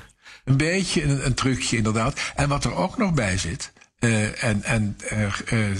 Een 0.44 0.56
beetje 0.56 1.02
een, 1.02 1.26
een 1.26 1.34
trucje, 1.34 1.76
inderdaad. 1.76 2.20
En 2.34 2.48
wat 2.48 2.64
er 2.64 2.74
ook 2.74 2.98
nog 2.98 3.14
bij 3.14 3.38
zit. 3.38 3.72
Eh, 4.02 4.44
en 4.44 4.62
en 4.62 4.96
eh, 5.08 5.24
eh, 5.24 5.76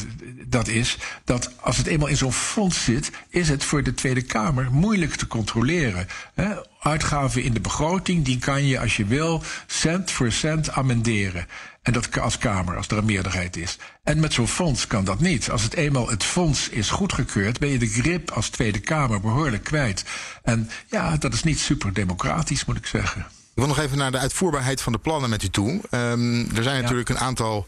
dat 0.47 0.69
is 0.69 0.99
dat 1.25 1.51
als 1.61 1.77
het 1.77 1.87
eenmaal 1.87 2.09
in 2.09 2.17
zo'n 2.17 2.33
fonds 2.33 2.85
zit, 2.85 3.11
is 3.29 3.49
het 3.49 3.65
voor 3.65 3.83
de 3.83 3.95
Tweede 3.95 4.23
Kamer 4.23 4.69
moeilijk 4.73 5.15
te 5.15 5.27
controleren. 5.27 6.09
Hè? 6.35 6.55
Uitgaven 6.81 7.43
in 7.43 7.53
de 7.53 7.61
begroting, 7.61 8.25
die 8.25 8.39
kan 8.39 8.67
je 8.67 8.81
als 8.81 8.97
je 8.97 9.05
wil 9.05 9.43
cent 9.67 10.11
voor 10.11 10.33
cent 10.33 10.71
amenderen. 10.71 11.47
En 11.83 11.93
dat 11.93 12.19
als 12.21 12.39
Kamer, 12.39 12.77
als 12.77 12.89
er 12.89 12.97
een 12.97 13.05
meerderheid 13.05 13.57
is. 13.57 13.79
En 14.03 14.21
met 14.21 14.33
zo'n 14.33 14.49
fonds 14.49 14.87
kan 14.87 15.05
dat 15.05 15.21
niet. 15.21 15.51
Als 15.51 15.63
het 15.63 15.75
eenmaal 15.75 16.11
het 16.11 16.25
fonds 16.25 16.69
is 16.69 16.91
goedgekeurd, 16.91 17.59
ben 17.59 17.69
je 17.69 17.79
de 17.79 17.89
grip 17.89 18.31
als 18.31 18.49
Tweede 18.49 18.81
Kamer 18.81 19.21
behoorlijk 19.21 19.65
kwijt. 19.65 20.05
En 20.43 20.71
ja, 20.87 21.17
dat 21.17 21.33
is 21.33 21.43
niet 21.43 21.59
super 21.59 21.93
democratisch, 21.93 22.65
moet 22.65 22.77
ik 22.77 22.87
zeggen. 22.87 23.21
Ik 23.21 23.59
wil 23.59 23.67
nog 23.67 23.79
even 23.79 23.99
naar 23.99 24.13
de 24.13 24.19
uitvoerbaarheid 24.19 24.81
van 24.81 24.93
de 24.93 24.99
plannen 24.99 25.31
met 25.31 25.43
u 25.43 25.49
toe. 25.49 25.81
Ehm, 25.91 26.57
er 26.57 26.63
zijn 26.63 26.83
natuurlijk 26.83 27.09
een 27.09 27.19
aantal 27.19 27.67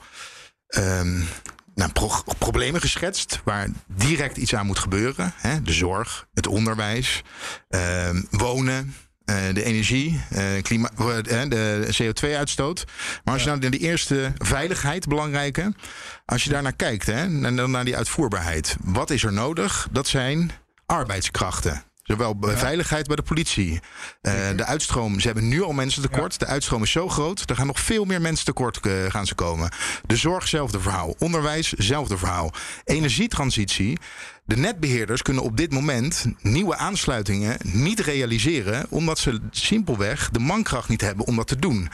ehm, 0.66 1.20
nou, 1.74 1.92
pro- 1.92 2.22
problemen 2.38 2.80
geschetst 2.80 3.40
waar 3.44 3.68
direct 3.86 4.36
iets 4.36 4.54
aan 4.54 4.66
moet 4.66 4.78
gebeuren. 4.78 5.32
Hè? 5.36 5.62
De 5.62 5.72
zorg, 5.72 6.26
het 6.34 6.46
onderwijs, 6.46 7.22
ehm, 7.68 8.22
wonen. 8.30 8.94
eh, 9.24 9.36
de 9.52 9.64
energie, 9.64 10.20
klima- 10.62 10.90
eh, 10.96 11.22
de 11.48 11.88
CO2-uitstoot. 11.96 12.84
Maar 13.24 13.34
als 13.34 13.42
je 13.42 13.48
nou 13.48 13.60
naar 13.60 13.70
de 13.70 13.78
eerste 13.78 14.32
veiligheid, 14.38 15.08
belangrijke. 15.08 15.72
Als 16.24 16.44
je 16.44 16.50
daar 16.50 16.62
naar 16.62 16.76
kijkt 16.76 17.06
hè, 17.06 17.22
en 17.44 17.56
dan 17.56 17.70
naar 17.70 17.84
die 17.84 17.96
uitvoerbaarheid. 17.96 18.76
Wat 18.82 19.10
is 19.10 19.24
er 19.24 19.32
nodig? 19.32 19.88
Dat 19.90 20.06
zijn 20.06 20.50
arbeidskrachten. 20.86 21.82
Zowel 22.04 22.36
bij 22.36 22.56
veiligheid 22.56 23.06
bij 23.06 23.16
de 23.16 23.22
politie. 23.22 23.72
Uh, 23.72 23.80
de 24.56 24.64
uitstroom, 24.64 25.20
ze 25.20 25.26
hebben 25.26 25.48
nu 25.48 25.62
al 25.62 25.72
mensen 25.72 26.02
tekort. 26.02 26.32
Ja. 26.32 26.38
De 26.38 26.52
uitstroom 26.52 26.82
is 26.82 26.90
zo 26.90 27.08
groot, 27.08 27.50
er 27.50 27.56
gaan 27.56 27.66
nog 27.66 27.80
veel 27.80 28.04
meer 28.04 28.20
mensen 28.20 28.44
tekort 28.44 28.86
uh, 28.86 28.92
gaan 29.08 29.26
ze 29.26 29.34
komen. 29.34 29.70
De 30.06 30.16
zorg, 30.16 30.48
zelfde 30.48 30.80
verhaal. 30.80 31.14
Onderwijs, 31.18 31.72
zelfde 31.72 32.18
verhaal. 32.18 32.52
Energietransitie. 32.84 33.98
De 34.44 34.56
netbeheerders 34.56 35.22
kunnen 35.22 35.42
op 35.42 35.56
dit 35.56 35.72
moment 35.72 36.26
nieuwe 36.40 36.76
aansluitingen 36.76 37.56
niet 37.62 38.00
realiseren, 38.00 38.86
omdat 38.88 39.18
ze 39.18 39.40
simpelweg 39.50 40.30
de 40.30 40.38
mankracht 40.38 40.88
niet 40.88 41.00
hebben 41.00 41.26
om 41.26 41.36
dat 41.36 41.46
te 41.46 41.58
doen. 41.58 41.88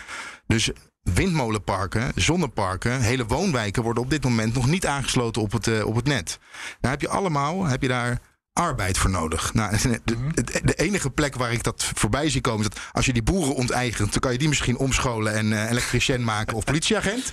Dus 0.47 0.71
windmolenparken, 1.03 2.13
zonneparken, 2.15 3.01
hele 3.01 3.27
woonwijken 3.27 3.83
worden 3.83 4.03
op 4.03 4.11
dit 4.11 4.25
moment 4.25 4.55
nog 4.55 4.67
niet 4.67 4.87
aangesloten 4.87 5.43
op 5.43 5.53
het, 5.53 5.67
uh, 5.67 5.87
op 5.87 5.95
het 5.95 6.07
net. 6.07 6.39
Nou 6.81 6.93
heb 6.93 7.01
je 7.01 7.09
allemaal, 7.09 7.65
heb 7.65 7.83
je 7.83 7.89
daar 7.89 8.21
arbeid 8.53 8.99
voor 8.99 9.11
nodig. 9.11 9.55
Nou, 9.55 9.77
de, 9.83 10.01
de, 10.05 10.61
de, 10.65 10.75
enige 10.75 11.11
plek 11.11 11.35
waar 11.35 11.53
ik 11.53 11.63
dat 11.63 11.91
voorbij 11.95 12.31
zie 12.31 12.41
komen 12.41 12.61
is 12.61 12.69
dat 12.69 12.81
als 12.93 13.07
je 13.07 13.13
die 13.13 13.23
boeren 13.23 13.55
onteigent, 13.55 14.13
dan 14.13 14.21
kan 14.21 14.33
je 14.33 14.39
die 14.39 14.49
misschien 14.49 14.77
omscholen 14.77 15.35
en 15.35 15.47
uh, 15.47 15.71
elektricien 15.71 16.25
maken 16.25 16.57
of 16.57 16.65
politieagent. 16.65 17.31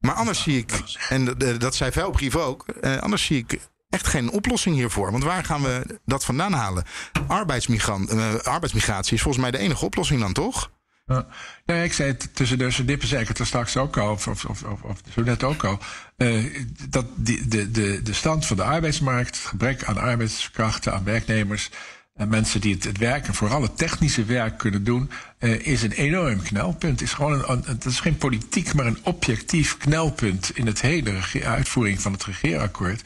Maar 0.00 0.14
anders 0.14 0.42
zie 0.42 0.58
ik, 0.58 0.82
en 1.08 1.38
dat 1.58 1.74
zei 1.74 1.92
Vuilbrief 1.92 2.36
ook, 2.36 2.64
uh, 2.80 2.96
anders 2.96 3.24
zie 3.24 3.38
ik 3.38 3.60
echt 3.88 4.06
geen 4.06 4.30
oplossing 4.30 4.76
hiervoor. 4.76 5.10
Want 5.10 5.24
waar 5.24 5.44
gaan 5.44 5.62
we 5.62 6.00
dat 6.04 6.24
vandaan 6.24 6.52
halen? 6.52 6.84
Arbeidsmigrant, 7.26 8.12
uh, 8.12 8.34
arbeidsmigratie 8.34 9.14
is 9.14 9.22
volgens 9.22 9.42
mij 9.42 9.52
de 9.52 9.58
enige 9.58 9.84
oplossing 9.84 10.20
dan, 10.20 10.32
toch? 10.32 10.70
Ja, 11.06 11.74
ik 11.74 11.92
zei 11.92 12.08
het 12.08 12.34
tussen 12.34 12.58
de 12.58 12.84
dippen, 12.84 13.08
zei 13.08 13.22
ik 13.22 13.28
het 13.28 13.38
er 13.38 13.46
straks 13.46 13.76
ook 13.76 13.96
al, 13.96 14.12
of, 14.12 14.26
of, 14.26 14.44
of, 14.44 14.82
of 14.82 15.00
zo 15.14 15.22
net 15.22 15.42
ook 15.42 15.64
al. 15.64 15.78
Uh, 16.16 16.64
dat 16.88 17.06
die, 17.14 17.48
de, 17.48 17.70
de, 17.70 18.02
de 18.02 18.12
stand 18.12 18.46
van 18.46 18.56
de 18.56 18.62
arbeidsmarkt, 18.62 19.36
het 19.36 19.46
gebrek 19.46 19.84
aan 19.84 19.98
arbeidskrachten, 19.98 20.92
aan 20.92 21.04
werknemers. 21.04 21.70
En 22.14 22.28
mensen 22.28 22.60
die 22.60 22.74
het, 22.74 22.84
het 22.84 22.98
werk 22.98 23.26
en 23.26 23.34
vooral 23.34 23.62
het 23.62 23.78
technische 23.78 24.24
werk 24.24 24.58
kunnen 24.58 24.84
doen, 24.84 25.10
uh, 25.38 25.66
is 25.66 25.82
een 25.82 25.92
enorm 25.92 26.42
knelpunt. 26.42 27.02
Is 27.02 27.12
gewoon 27.12 27.32
een, 27.32 27.50
een, 27.50 27.64
het 27.66 27.84
is 27.84 28.00
geen 28.00 28.16
politiek, 28.16 28.74
maar 28.74 28.86
een 28.86 29.04
objectief 29.04 29.76
knelpunt 29.76 30.50
in 30.56 30.66
het 30.66 30.80
hele 30.80 31.12
uitvoering 31.44 32.00
van 32.00 32.12
het 32.12 32.24
regeerakkoord. 32.24 33.02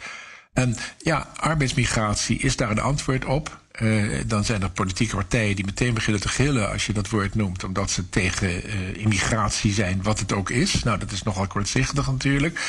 En 0.53 0.77
ja, 0.99 1.29
arbeidsmigratie 1.37 2.39
is 2.39 2.57
daar 2.57 2.71
een 2.71 2.81
antwoord 2.81 3.25
op. 3.25 3.61
Uh, 3.83 4.21
dan 4.27 4.45
zijn 4.45 4.63
er 4.63 4.71
politieke 4.71 5.15
partijen 5.15 5.57
die 5.57 5.65
meteen 5.65 5.95
beginnen 5.95 6.23
te 6.23 6.29
gillen 6.29 6.71
als 6.71 6.87
je 6.87 6.93
dat 6.93 7.09
woord 7.09 7.35
noemt, 7.35 7.65
omdat 7.65 7.91
ze 7.91 8.09
tegen 8.09 8.67
uh, 8.67 8.97
immigratie 8.97 9.73
zijn, 9.73 10.03
wat 10.03 10.19
het 10.19 10.33
ook 10.33 10.51
is. 10.51 10.83
Nou, 10.83 10.99
dat 10.99 11.13
is 11.13 11.23
nogal 11.23 11.47
kortzichtig 11.47 12.07
natuurlijk. 12.07 12.61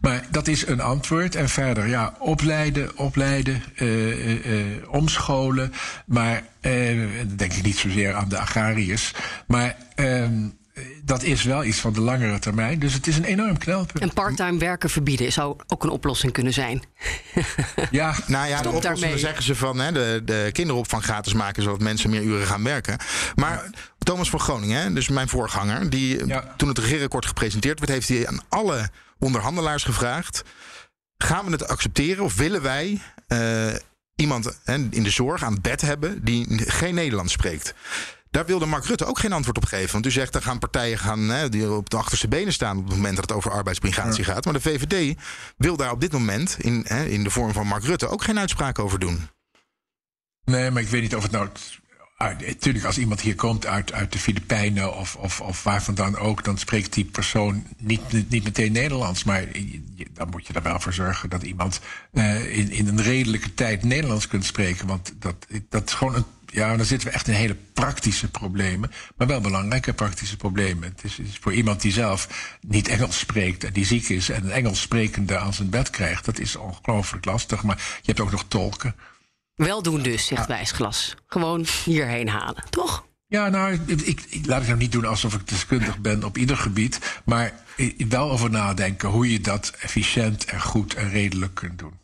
Maar 0.00 0.26
dat 0.30 0.48
is 0.48 0.66
een 0.66 0.80
antwoord. 0.80 1.34
En 1.34 1.48
verder, 1.48 1.88
ja, 1.88 2.14
opleiden, 2.18 2.96
opleiden, 2.96 3.62
uh, 3.76 4.64
omscholen. 4.88 5.72
Maar 6.06 6.42
dan 6.60 7.36
denk 7.36 7.52
ik 7.52 7.62
niet 7.62 7.78
zozeer 7.78 8.14
aan 8.14 8.28
de 8.28 8.38
agrariërs. 8.38 9.14
Maar 9.46 9.76
ehm, 9.94 10.48
dat 11.04 11.22
is 11.22 11.42
wel 11.42 11.64
iets 11.64 11.78
van 11.78 11.92
de 11.92 12.00
langere 12.00 12.38
termijn. 12.38 12.78
Dus 12.78 12.92
het 12.92 13.06
is 13.06 13.16
een 13.16 13.24
enorm 13.24 13.58
knelpunt. 13.58 14.02
En 14.02 14.12
parttime 14.12 14.58
werken 14.58 14.90
verbieden 14.90 15.32
zou 15.32 15.56
ook 15.66 15.82
een 15.82 15.90
oplossing 15.90 16.32
kunnen 16.32 16.52
zijn. 16.52 16.82
ja, 17.90 18.14
nou 18.26 18.48
ja, 18.48 18.58
Stop 18.58 18.70
de 18.72 18.78
oplossing 18.78 19.18
zeggen 19.18 19.42
ze 19.42 19.54
van 19.54 19.78
hè, 19.78 19.92
de, 19.92 20.22
de 20.24 20.48
kinderopvang 20.52 21.02
gratis 21.02 21.32
maken 21.32 21.62
zodat 21.62 21.80
mensen 21.80 22.10
meer 22.10 22.22
uren 22.22 22.46
gaan 22.46 22.64
werken. 22.64 22.98
Maar 23.34 23.70
Thomas 23.98 24.30
van 24.30 24.40
Groningen, 24.40 24.82
hè, 24.82 24.92
dus 24.92 25.08
mijn 25.08 25.28
voorganger, 25.28 25.90
die 25.90 26.26
ja. 26.26 26.54
toen 26.56 26.68
het 26.68 26.78
regeerakkoord 26.78 27.26
gepresenteerd 27.26 27.78
werd, 27.78 27.92
heeft 27.92 28.08
hij 28.08 28.28
aan 28.28 28.40
alle 28.48 28.88
onderhandelaars 29.18 29.84
gevraagd: 29.84 30.42
gaan 31.16 31.44
we 31.44 31.50
het 31.50 31.68
accepteren 31.68 32.24
of 32.24 32.36
willen 32.36 32.62
wij 32.62 33.00
uh, 33.28 33.74
iemand 34.16 34.58
hè, 34.64 34.74
in 34.74 35.02
de 35.02 35.10
zorg 35.10 35.42
aan 35.42 35.52
het 35.52 35.62
bed 35.62 35.80
hebben 35.80 36.24
die 36.24 36.70
geen 36.70 36.94
Nederlands 36.94 37.32
spreekt? 37.32 37.74
Daar 38.30 38.46
wilde 38.46 38.66
Mark 38.66 38.84
Rutte 38.84 39.04
ook 39.04 39.18
geen 39.18 39.32
antwoord 39.32 39.56
op 39.56 39.64
geven. 39.64 39.92
Want 39.92 40.06
u 40.06 40.10
zegt, 40.10 40.34
er 40.34 40.42
gaan 40.42 40.58
partijen 40.58 40.98
gaan, 40.98 41.28
hè, 41.28 41.48
die 41.48 41.72
op 41.72 41.90
de 41.90 41.96
achterste 41.96 42.28
benen 42.28 42.52
staan... 42.52 42.78
op 42.78 42.84
het 42.84 42.94
moment 42.94 43.16
dat 43.16 43.28
het 43.28 43.36
over 43.36 43.50
arbeidsmigratie 43.50 44.24
ja. 44.24 44.32
gaat. 44.32 44.44
Maar 44.44 44.54
de 44.54 44.60
VVD 44.60 45.18
wil 45.56 45.76
daar 45.76 45.90
op 45.90 46.00
dit 46.00 46.12
moment, 46.12 46.56
in, 46.58 46.84
hè, 46.88 47.04
in 47.04 47.24
de 47.24 47.30
vorm 47.30 47.52
van 47.52 47.66
Mark 47.66 47.84
Rutte... 47.84 48.08
ook 48.08 48.22
geen 48.22 48.38
uitspraak 48.38 48.78
over 48.78 48.98
doen. 48.98 49.28
Nee, 50.44 50.70
maar 50.70 50.82
ik 50.82 50.88
weet 50.88 51.02
niet 51.02 51.16
of 51.16 51.22
het 51.22 51.32
nou... 51.32 51.48
Natuurlijk, 52.46 52.84
als 52.84 52.98
iemand 52.98 53.20
hier 53.20 53.34
komt 53.34 53.66
uit, 53.66 53.92
uit 53.92 54.12
de 54.12 54.18
Filipijnen 54.18 54.96
of, 54.96 55.16
of, 55.16 55.40
of 55.40 55.62
waar 55.62 55.82
vandaan 55.82 56.16
ook... 56.16 56.44
dan 56.44 56.58
spreekt 56.58 56.92
die 56.92 57.04
persoon 57.04 57.64
niet, 57.76 58.30
niet 58.30 58.44
meteen 58.44 58.72
Nederlands. 58.72 59.24
Maar 59.24 59.46
dan 60.12 60.28
moet 60.28 60.46
je 60.46 60.52
er 60.52 60.62
wel 60.62 60.80
voor 60.80 60.92
zorgen 60.92 61.30
dat 61.30 61.42
iemand 61.42 61.80
uh, 62.12 62.56
in, 62.58 62.70
in 62.70 62.88
een 62.88 63.02
redelijke 63.02 63.54
tijd 63.54 63.84
Nederlands 63.84 64.28
kunt 64.28 64.44
spreken. 64.44 64.86
Want 64.86 65.12
dat, 65.18 65.46
dat 65.68 65.88
is 65.88 65.94
gewoon 65.94 66.14
een 66.14 66.24
ja, 66.52 66.76
dan 66.76 66.86
zitten 66.86 67.08
we 67.08 67.14
echt 67.14 67.28
in 67.28 67.34
hele 67.34 67.56
praktische 67.72 68.30
problemen. 68.30 68.90
Maar 69.16 69.26
wel 69.26 69.40
belangrijke 69.40 69.92
praktische 69.92 70.36
problemen. 70.36 70.88
Het 70.88 71.04
is, 71.04 71.38
voor 71.40 71.52
iemand 71.52 71.80
die 71.80 71.92
zelf 71.92 72.56
niet 72.60 72.88
Engels 72.88 73.18
spreekt 73.18 73.64
en 73.64 73.72
die 73.72 73.86
ziek 73.86 74.08
is 74.08 74.28
en 74.28 74.44
een 74.44 74.50
Engels 74.50 74.80
sprekende 74.80 75.38
aan 75.38 75.54
zijn 75.54 75.70
bed 75.70 75.90
krijgt, 75.90 76.24
dat 76.24 76.38
is 76.38 76.56
ongelooflijk 76.56 77.24
lastig. 77.24 77.62
Maar 77.62 77.76
je 77.76 78.06
hebt 78.06 78.20
ook 78.20 78.30
nog 78.30 78.44
tolken. 78.48 78.94
Wel 79.54 79.82
doen 79.82 80.02
dus, 80.02 80.26
zegt 80.26 80.46
Wijsglas. 80.46 81.14
Gewoon 81.26 81.66
hierheen 81.84 82.28
halen, 82.28 82.64
toch? 82.70 83.08
Ja, 83.26 83.48
nou, 83.48 83.78
ik, 83.86 84.00
ik, 84.00 84.46
laat 84.46 84.60
ik 84.60 84.66
nou 84.66 84.78
niet 84.78 84.92
doen 84.92 85.04
alsof 85.04 85.34
ik 85.34 85.48
deskundig 85.48 85.98
ben 85.98 86.24
op 86.24 86.38
ieder 86.38 86.56
gebied. 86.56 87.20
Maar 87.24 87.52
wel 88.08 88.30
over 88.30 88.50
nadenken 88.50 89.08
hoe 89.08 89.32
je 89.32 89.40
dat 89.40 89.72
efficiënt 89.80 90.44
en 90.44 90.60
goed 90.60 90.94
en 90.94 91.10
redelijk 91.10 91.54
kunt 91.54 91.78
doen. 91.78 91.98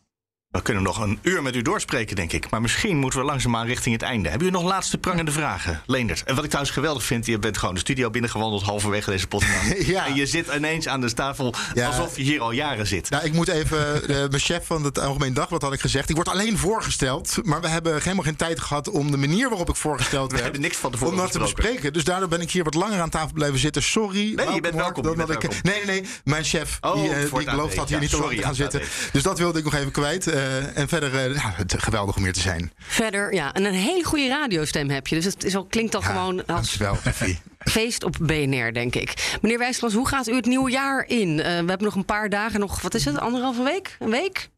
We 0.57 0.63
kunnen 0.63 0.83
nog 0.83 1.01
een 1.01 1.19
uur 1.23 1.43
met 1.43 1.57
u 1.57 1.63
doorspreken, 1.63 2.17
denk 2.17 2.33
ik. 2.33 2.51
Maar 2.51 2.61
misschien 2.61 2.97
moeten 2.97 3.19
we 3.19 3.25
langzaamaan 3.25 3.67
richting 3.67 3.95
het 3.95 4.05
einde. 4.05 4.29
Hebben 4.29 4.47
jullie 4.47 4.63
nog 4.63 4.73
laatste 4.73 4.99
prangende 4.99 5.31
vragen, 5.31 5.83
Leendert? 5.87 6.23
En 6.25 6.35
wat 6.35 6.45
ik 6.45 6.51
trouwens 6.51 6.77
geweldig 6.77 7.05
vind, 7.05 7.27
je 7.27 7.39
bent 7.39 7.59
gewoon 7.59 7.75
de 7.75 7.81
studio 7.81 8.11
binnengewandeld 8.11 8.63
halverwege 8.63 9.11
deze 9.11 9.27
podcast. 9.27 9.83
ja. 9.87 10.07
En 10.07 10.15
je 10.15 10.27
zit 10.27 10.47
ineens 10.55 10.89
aan 10.89 11.01
de 11.01 11.13
tafel 11.13 11.55
ja. 11.75 11.87
alsof 11.87 12.17
je 12.17 12.23
hier 12.23 12.41
al 12.41 12.51
jaren 12.51 12.87
zit. 12.87 13.11
Nou, 13.11 13.25
ik 13.25 13.33
moet 13.33 13.49
even, 13.49 14.11
uh, 14.11 14.17
mijn 14.17 14.39
chef 14.39 14.67
van 14.67 14.85
het 14.85 14.99
Algemeen 14.99 15.35
Dagblad 15.35 15.63
had 15.63 15.73
ik 15.73 15.81
gezegd. 15.81 16.09
Ik 16.09 16.15
word 16.15 16.29
alleen 16.29 16.59
voorgesteld, 16.59 17.39
maar 17.43 17.61
we 17.61 17.69
hebben 17.69 18.03
helemaal 18.03 18.25
geen 18.25 18.37
tijd 18.37 18.61
gehad 18.61 18.89
om 18.89 19.11
de 19.11 19.17
manier 19.17 19.49
waarop 19.49 19.69
ik 19.69 19.77
voorgesteld 19.77 20.31
werd. 20.31 20.37
We 20.37 20.43
hebben 20.43 20.61
niks 20.61 20.77
van 20.77 20.91
tevoren 20.91 21.15
Om 21.15 21.21
dat 21.21 21.33
te 21.33 21.39
bespreken. 21.39 21.93
Dus 21.93 22.05
daardoor 22.05 22.29
ben 22.29 22.41
ik 22.41 22.51
hier 22.51 22.65
wat 22.65 22.75
langer 22.75 23.01
aan 23.01 23.11
tafel 23.11 23.33
blijven 23.33 23.59
zitten. 23.59 23.83
Sorry. 23.83 24.33
Nee, 24.35 24.55
je 24.55 24.61
bent 24.61 24.75
welkom. 24.75 25.03
Dan 25.03 25.13
je 25.13 25.19
bent 25.19 25.31
ik, 25.31 25.51
welkom. 25.51 25.61
nee, 25.63 25.85
nee, 25.85 26.01
nee. 26.01 26.11
Mijn 26.25 26.45
chef, 26.45 26.79
oh, 26.81 26.95
die, 26.95 27.11
uh, 27.11 27.17
die 27.35 27.45
beloofd 27.45 27.77
had 27.77 27.89
hier 27.89 27.97
ja, 27.97 28.03
niet 28.03 28.11
te 28.11 28.19
lang 28.19 28.37
te 28.37 28.43
gaan 28.43 28.55
zitten. 28.55 28.83
Dus 29.13 29.23
dat 29.23 29.39
wilde 29.39 29.59
ik 29.59 29.65
nog 29.65 29.75
even 29.75 29.91
kwijt. 29.91 30.27
Uh, 30.27 30.35
en 30.75 30.89
verder 30.89 31.35
ja, 31.35 31.53
het 31.57 31.75
geweldig 31.79 32.17
om 32.17 32.23
hier 32.23 32.33
te 32.33 32.41
zijn. 32.41 32.73
Verder, 32.79 33.35
ja. 33.35 33.53
En 33.53 33.65
een 33.65 33.75
hele 33.75 34.05
goede 34.05 34.29
radiostem 34.29 34.91
heb 34.91 35.07
je. 35.07 35.15
Dus 35.15 35.25
het 35.25 35.45
is 35.45 35.57
al, 35.57 35.65
klinkt 35.65 35.95
al 35.95 36.01
ja, 36.01 36.07
gewoon 36.07 36.47
als 36.47 36.77
wel, 36.77 36.97
feest 37.59 38.05
op 38.05 38.17
BNR, 38.21 38.73
denk 38.73 38.95
ik. 38.95 39.39
Meneer 39.41 39.59
Wijsglas, 39.59 39.93
hoe 39.93 40.09
gaat 40.09 40.29
u 40.29 40.35
het 40.35 40.47
nieuwe 40.47 40.71
jaar 40.71 41.05
in? 41.09 41.29
Uh, 41.29 41.45
we 41.45 41.51
hebben 41.51 41.83
nog 41.83 41.95
een 41.95 42.05
paar 42.05 42.29
dagen, 42.29 42.61
nog, 42.61 42.81
wat 42.81 42.95
is 42.95 43.05
het, 43.05 43.19
anderhalve 43.19 43.63
week? 43.63 43.97
Een 43.99 44.11
week? 44.11 44.49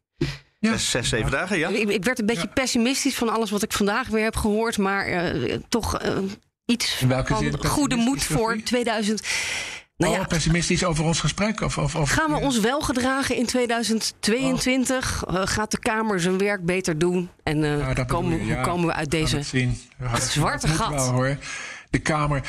Ja. 0.59 0.71
Zes, 0.71 0.89
zes, 0.89 1.09
zeven 1.09 1.31
dagen, 1.31 1.57
ja. 1.57 1.69
Ik, 1.69 1.89
ik 1.89 2.03
werd 2.03 2.19
een 2.19 2.25
beetje 2.25 2.47
ja. 2.47 2.53
pessimistisch 2.53 3.15
van 3.15 3.29
alles 3.29 3.49
wat 3.49 3.63
ik 3.63 3.73
vandaag 3.73 4.07
weer 4.07 4.23
heb 4.23 4.35
gehoord. 4.35 4.77
Maar 4.77 5.09
uh, 5.09 5.55
toch 5.69 6.05
uh, 6.05 6.17
iets 6.65 7.03
van 7.07 7.65
goede 7.65 7.95
moed 7.95 8.23
voor 8.23 8.57
2000. 8.63 9.21
Nou 9.99 10.13
ja, 10.13 10.19
oh, 10.19 10.27
pessimistisch 10.27 10.83
over 10.83 11.03
ons 11.03 11.19
gesprek? 11.19 11.61
Of, 11.61 11.77
of, 11.77 11.95
of, 11.95 12.09
gaan 12.09 12.31
we 12.31 12.39
ons 12.39 12.59
wel 12.59 12.81
gedragen 12.81 13.35
in 13.35 13.45
2022? 13.45 15.27
Oh. 15.27 15.33
Uh, 15.33 15.41
gaat 15.45 15.71
de 15.71 15.79
Kamer 15.79 16.19
zijn 16.19 16.37
werk 16.37 16.65
beter 16.65 16.97
doen? 16.97 17.29
En 17.43 17.63
uh, 17.63 17.97
komen, 18.07 18.45
ja, 18.45 18.61
komen 18.61 18.85
we 18.85 18.93
uit 18.93 19.11
deze 19.11 19.41
zwarte 20.29 20.67
gat? 20.67 20.89
Wel, 20.89 21.11
hoor. 21.11 21.37
De 21.91 21.99
Kamer, 21.99 22.41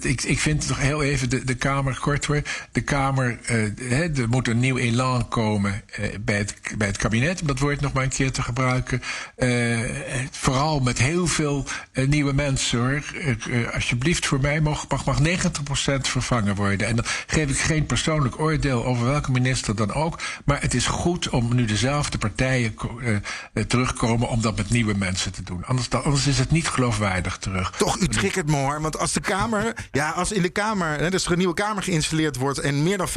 ik, 0.00 0.22
ik 0.22 0.38
vind 0.38 0.66
toch 0.66 0.80
heel 0.80 1.02
even 1.02 1.30
de, 1.30 1.44
de 1.44 1.54
Kamer 1.54 1.98
kort 2.00 2.24
hoor. 2.24 2.42
De 2.72 2.80
Kamer, 2.80 3.38
he, 3.42 4.12
er 4.14 4.28
moet 4.28 4.48
een 4.48 4.58
nieuw 4.58 4.76
elan 4.76 5.28
komen 5.28 5.82
uh, 6.00 6.06
bij, 6.20 6.36
het, 6.38 6.54
bij 6.78 6.86
het 6.86 6.96
kabinet, 6.96 7.40
om 7.40 7.46
dat 7.46 7.58
woord 7.58 7.80
nog 7.80 7.92
maar 7.92 8.02
een 8.02 8.08
keer 8.08 8.32
te 8.32 8.42
gebruiken. 8.42 9.02
Uh, 9.36 9.78
vooral 10.30 10.80
met 10.80 10.98
heel 10.98 11.26
veel 11.26 11.64
nieuwe 11.92 12.32
mensen 12.32 12.78
hoor. 12.78 13.02
alsjeblieft, 13.72 14.26
voor 14.26 14.40
mij 14.40 14.60
mag, 14.60 14.88
mag, 14.88 15.04
mag 15.04 15.18
90% 15.20 15.24
vervangen 16.00 16.54
worden. 16.54 16.86
En 16.86 16.96
dan 16.96 17.04
geef 17.26 17.50
ik 17.50 17.58
geen 17.58 17.86
persoonlijk 17.86 18.40
oordeel 18.40 18.84
over 18.84 19.06
welke 19.06 19.30
minister 19.30 19.76
dan 19.76 19.92
ook. 19.92 20.20
Maar 20.44 20.60
het 20.60 20.74
is 20.74 20.86
goed 20.86 21.28
om 21.28 21.54
nu 21.54 21.64
dezelfde 21.64 22.18
partijen 22.18 22.74
terugkomen 23.66 24.28
om 24.28 24.40
dat 24.40 24.56
met 24.56 24.70
nieuwe 24.70 24.94
mensen 24.94 25.32
te 25.32 25.42
doen. 25.42 25.64
Anders, 25.64 25.90
anders 25.90 26.26
is 26.26 26.38
het 26.38 26.50
niet 26.50 26.68
geloofwaardig 26.68 27.36
terug. 27.36 27.70
Toch, 27.70 28.00
u 28.00 28.08
triggert 28.08 28.46
me 28.46 28.56
hoor. 28.56 28.86
Want 28.88 29.00
als 29.00 29.12
de 29.12 29.20
Kamer, 29.20 29.72
ja, 29.92 30.10
als 30.10 30.32
in 30.32 30.42
de 30.42 30.48
Kamer, 30.48 30.98
hè, 30.98 31.10
dus 31.10 31.24
er 31.24 31.32
een 31.32 31.38
nieuwe 31.38 31.54
Kamer 31.54 31.82
geïnstalleerd 31.82 32.36
wordt 32.36 32.58
en 32.58 32.82
meer 32.82 32.98
dan 32.98 33.08
50% 33.08 33.10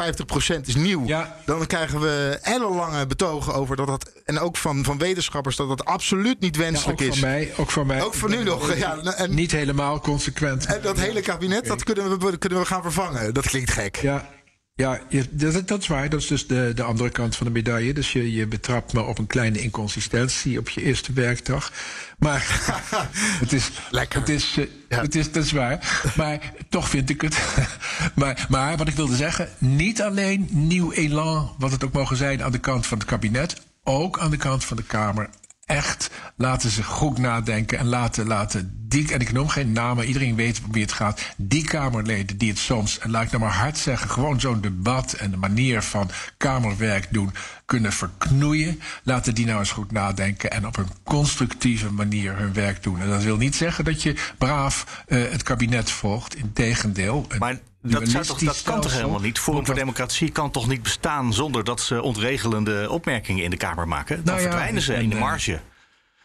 is 0.66 0.76
nieuw, 0.76 1.06
ja. 1.06 1.36
dan 1.46 1.66
krijgen 1.66 2.00
we 2.00 2.40
ellenlange 2.42 3.08
betogen 3.08 3.54
over 3.54 3.76
dat 3.76 3.88
dat, 3.88 4.12
en 4.26 4.40
ook 4.40 4.58
van, 4.58 4.84
van 4.84 4.98
wetenschappers, 4.98 5.56
dat 5.56 5.68
dat 5.68 5.86
absoluut 5.86 6.40
niet 6.40 6.56
wenselijk 6.56 7.00
ja, 7.00 7.06
ook 7.06 7.12
is. 7.12 7.20
Van 7.20 7.30
mij, 7.30 7.54
ook 7.58 7.72
van 7.72 7.88
mij. 7.88 8.02
Ook 8.02 8.14
van 8.14 8.30
nu 8.30 8.44
nog. 8.44 8.76
Ja, 8.76 8.98
en, 9.04 9.34
niet 9.34 9.52
helemaal 9.52 10.00
consequent. 10.00 10.66
En 10.66 10.82
dat 10.82 11.00
hele 11.00 11.22
kabinet, 11.22 11.66
dat 11.66 11.84
kunnen 11.84 12.20
we, 12.20 12.38
kunnen 12.38 12.60
we 12.60 12.66
gaan 12.66 12.82
vervangen. 12.82 13.34
Dat 13.34 13.48
klinkt 13.48 13.72
gek. 13.72 13.96
Ja. 13.96 14.30
Ja, 14.74 15.00
dat, 15.30 15.68
dat 15.68 15.82
is 15.82 15.88
waar. 15.88 16.10
Dat 16.10 16.20
is 16.20 16.28
dus 16.28 16.48
de, 16.48 16.72
de 16.76 16.84
andere 16.84 17.10
kant 17.10 17.36
van 17.36 17.46
de 17.46 17.52
medaille. 17.52 17.94
Dus 17.94 18.12
je, 18.12 18.32
je 18.32 18.48
betrapt 18.48 18.94
me 18.94 19.02
op 19.02 19.18
een 19.18 19.28
kleine 19.28 19.62
inconsistentie 19.62 20.60
op 20.60 20.70
je 20.70 20.82
eerste 20.82 21.14
werkdag. 21.14 21.72
Maar 22.20 22.46
het 23.44 23.54
is. 23.54 23.72
Lekker. 23.90 24.20
Het 24.20 24.30
is, 24.30 24.58
eh, 24.88 25.00
het 25.00 25.16
is, 25.16 25.32
dat 25.32 25.44
is 25.44 25.52
waar. 25.52 26.02
Maar 26.16 26.54
toch 26.70 26.90
vind 26.90 27.10
ik 27.10 27.22
het. 27.22 27.40
maar, 28.16 28.46
maar 28.50 28.78
wat 28.78 28.88
ik 28.88 28.96
wilde 28.96 29.16
zeggen, 29.16 29.50
niet 29.58 30.02
alleen 30.02 30.48
nieuw 30.52 30.92
elan, 30.92 31.56
wat 31.58 31.72
het 31.72 31.84
ook 31.84 31.94
mogen 31.94 32.18
zijn 32.18 32.44
aan 32.44 32.52
de 32.52 32.60
kant 32.60 32.88
van 32.88 32.98
het 32.98 33.08
kabinet, 33.08 33.62
ook 33.84 34.20
aan 34.20 34.32
de 34.32 34.38
kant 34.38 34.66
van 34.66 34.78
de 34.78 34.84
Kamer 34.84 35.30
echt 35.66 36.10
laten 36.36 36.70
ze 36.70 36.84
goed 36.84 37.18
nadenken 37.18 37.78
en 37.78 37.86
laten, 37.86 38.28
laten 38.28 38.82
die, 38.92 39.14
en 39.14 39.20
ik 39.20 39.32
noem 39.32 39.48
geen 39.48 39.72
namen, 39.72 40.06
iedereen 40.06 40.36
weet 40.36 40.62
om 40.66 40.72
wie 40.72 40.82
het 40.82 40.92
gaat, 40.92 41.22
die 41.38 41.64
Kamerleden 41.64 42.38
die 42.38 42.50
het 42.50 42.58
soms, 42.58 43.00
en 43.00 43.12
laat 43.12 43.24
ik 43.24 43.32
nou 43.32 43.44
maar 43.44 43.54
hard 43.54 43.78
zeggen, 43.78 44.10
gewoon 44.10 44.40
zo'n 44.40 44.62
debat 44.62 45.14
en 45.14 45.32
de 45.32 45.38
manier 45.38 45.82
van 45.82 46.10
Kamerwerk 46.38 47.08
doen 47.12 47.34
kunnen 47.66 47.94
verknoeien, 47.94 48.82
laten 49.04 49.36
die 49.36 49.46
nou 49.46 49.60
eens 49.60 49.72
goed 49.72 49.92
nadenken 49.92 50.52
en 50.52 50.68
op 50.68 50.78
een 50.78 50.90
constructieve 51.04 51.92
manier 51.92 52.38
hun 52.38 52.54
werk 52.54 52.84
doen. 52.84 53.02
En 53.02 53.10
dat 53.10 53.24
wil 53.24 53.38
niet 53.38 53.56
zeggen 53.56 53.86
dat 53.86 54.04
je 54.04 54.16
braaf 54.38 55.04
uh, 55.08 55.32
het 55.32 55.44
kabinet 55.44 55.92
volgt, 55.92 56.36
integendeel. 56.36 57.28
Maar 57.40 57.60
dat, 57.82 58.08
zou 58.08 58.26
toch, 58.26 58.40
dat 58.40 58.62
kan 58.62 58.82
toch 58.82 58.94
helemaal 58.94 59.20
niet? 59.20 59.40
Forum 59.40 59.66
voor 59.66 59.76
Democratie 59.76 60.32
kan 60.32 60.52
toch 60.52 60.68
niet 60.68 60.84
bestaan 60.84 61.34
zonder 61.34 61.64
dat 61.64 61.82
ze 61.82 62.02
ontregelende 62.02 62.90
opmerkingen 62.90 63.44
in 63.44 63.50
de 63.50 63.58
Kamer 63.58 63.88
maken? 63.88 64.16
Dan 64.16 64.26
Nou 64.26 64.38
ja, 64.38 64.44
verdwijnen 64.44 64.82
ze 64.82 64.94
en, 64.94 65.02
in 65.02 65.10
de 65.10 65.16
eh, 65.16 65.22
marge. 65.22 65.60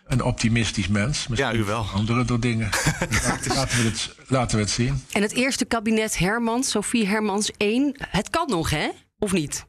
Een 0.07 0.23
optimistisch 0.23 0.89
mens. 0.89 1.27
Ja, 1.35 1.53
u 1.53 1.65
wel. 1.65 1.87
Andere 1.95 2.25
door 2.25 2.41
dingen. 2.41 2.69
laten, 3.55 3.83
we 3.83 3.89
het, 3.89 4.15
laten 4.27 4.57
we 4.57 4.63
het 4.63 4.73
zien. 4.73 5.03
En 5.13 5.23
het 5.23 5.33
eerste 5.33 5.65
kabinet 5.65 6.19
Hermans, 6.19 6.71
Sophie 6.71 7.07
Hermans 7.07 7.51
1, 7.57 7.97
het 7.99 8.31
kan 8.31 8.49
nog, 8.49 8.71
hè? 8.71 8.89
Of 9.19 9.33
niet? 9.33 9.67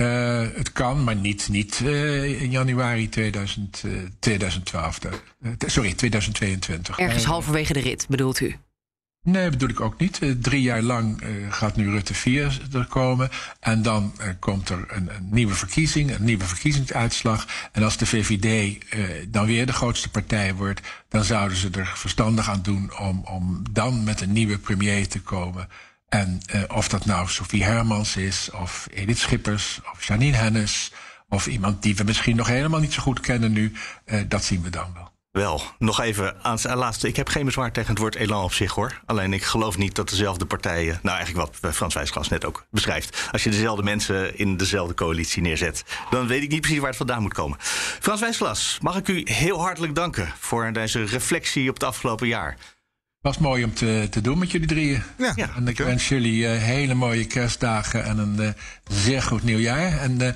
Uh, 0.00 0.46
het 0.54 0.72
kan, 0.72 1.04
maar 1.04 1.16
niet, 1.16 1.48
niet 1.48 1.80
uh, 1.84 2.42
in 2.42 2.50
januari 2.50 3.08
2000, 3.08 3.82
uh, 3.86 4.02
2012. 4.18 4.98
Uh, 5.04 5.52
sorry, 5.66 5.94
2022. 5.94 6.98
Ergens 6.98 7.24
halverwege 7.24 7.72
de 7.72 7.80
rit, 7.80 8.06
bedoelt 8.08 8.40
u? 8.40 8.56
Nee, 9.24 9.50
bedoel 9.50 9.68
ik 9.68 9.80
ook 9.80 9.98
niet. 9.98 10.22
Uh, 10.22 10.34
drie 10.40 10.62
jaar 10.62 10.82
lang 10.82 11.22
uh, 11.22 11.52
gaat 11.52 11.76
nu 11.76 11.90
Rutte 11.90 12.14
4 12.14 12.60
er 12.72 12.86
komen. 12.86 13.28
En 13.60 13.82
dan 13.82 14.12
uh, 14.20 14.26
komt 14.38 14.68
er 14.68 14.84
een, 14.88 15.14
een, 15.14 15.28
nieuwe 15.30 15.54
verkiezing, 15.54 16.14
een 16.14 16.24
nieuwe 16.24 16.44
verkiezingsuitslag. 16.44 17.46
En 17.72 17.82
als 17.82 17.96
de 17.96 18.06
VVD 18.06 18.78
dan 19.28 19.46
weer 19.46 19.66
de 19.66 19.72
grootste 19.72 20.10
partij 20.10 20.54
wordt, 20.54 20.80
dan 21.08 21.24
zouden 21.24 21.56
ze 21.56 21.70
er 21.70 21.92
verstandig 21.94 22.50
aan 22.50 22.62
doen 22.62 22.98
om, 22.98 23.22
om 23.24 23.62
dan 23.70 24.04
met 24.04 24.20
een 24.20 24.32
nieuwe 24.32 24.58
premier 24.58 25.08
te 25.08 25.20
komen. 25.20 25.68
En 26.08 26.40
of 26.68 26.88
dat 26.88 27.04
nou 27.04 27.28
Sophie 27.28 27.64
Hermans 27.64 28.16
is, 28.16 28.50
of 28.50 28.88
Edith 28.90 29.18
Schippers, 29.18 29.80
of 29.92 30.04
Janine 30.04 30.36
Hennis, 30.36 30.92
of 31.28 31.46
iemand 31.46 31.82
die 31.82 31.96
we 31.96 32.04
misschien 32.04 32.36
nog 32.36 32.46
helemaal 32.46 32.80
niet 32.80 32.92
zo 32.92 33.02
goed 33.02 33.20
kennen 33.20 33.52
nu, 33.52 33.72
dat 34.28 34.44
zien 34.44 34.62
we 34.62 34.70
dan 34.70 34.92
wel. 34.94 35.13
Wel, 35.34 35.62
nog 35.78 36.00
even 36.00 36.34
aan 36.42 36.52
het 36.62 36.74
laatste. 36.74 37.08
Ik 37.08 37.16
heb 37.16 37.28
geen 37.28 37.44
bezwaar 37.44 37.72
tegen 37.72 37.90
het 37.90 37.98
woord 37.98 38.14
elan 38.14 38.44
op 38.44 38.52
zich 38.52 38.72
hoor. 38.72 39.00
Alleen 39.06 39.32
ik 39.32 39.42
geloof 39.42 39.78
niet 39.78 39.94
dat 39.94 40.08
dezelfde 40.08 40.44
partijen. 40.44 40.98
Nou, 41.02 41.16
eigenlijk 41.16 41.60
wat 41.62 41.74
Frans 41.74 41.94
Wijsglas 41.94 42.28
net 42.28 42.44
ook 42.44 42.66
beschrijft. 42.70 43.28
Als 43.32 43.44
je 43.44 43.50
dezelfde 43.50 43.82
mensen 43.82 44.38
in 44.38 44.56
dezelfde 44.56 44.94
coalitie 44.94 45.42
neerzet. 45.42 45.84
dan 46.10 46.26
weet 46.26 46.42
ik 46.42 46.50
niet 46.50 46.60
precies 46.60 46.78
waar 46.78 46.88
het 46.88 46.96
vandaan 46.96 47.22
moet 47.22 47.34
komen. 47.34 47.58
Frans 48.00 48.20
Wijsglas, 48.20 48.78
mag 48.82 48.96
ik 48.96 49.08
u 49.08 49.22
heel 49.24 49.60
hartelijk 49.60 49.94
danken. 49.94 50.32
voor 50.38 50.72
deze 50.72 51.04
reflectie 51.04 51.68
op 51.68 51.74
het 51.74 51.84
afgelopen 51.84 52.26
jaar. 52.26 52.56
Was 53.20 53.38
mooi 53.38 53.64
om 53.64 53.74
te, 53.74 54.06
te 54.10 54.20
doen 54.20 54.38
met 54.38 54.50
jullie 54.50 54.68
drieën. 54.68 55.02
Ja, 55.36 55.50
en 55.56 55.68
ik 55.68 55.78
wens 55.78 56.08
jullie 56.08 56.42
uh, 56.42 56.62
hele 56.62 56.94
mooie 56.94 57.26
kerstdagen 57.26 58.04
en 58.04 58.18
een 58.18 58.36
uh, 58.40 58.48
zeer 58.88 59.22
goed 59.22 59.42
nieuwjaar. 59.42 59.98
En 59.98 60.22
uh, 60.22 60.28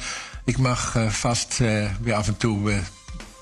ik 0.44 0.58
mag 0.58 0.96
vast 1.08 1.58
weer 2.00 2.14
af 2.14 2.26
en 2.26 2.36
toe 2.36 2.80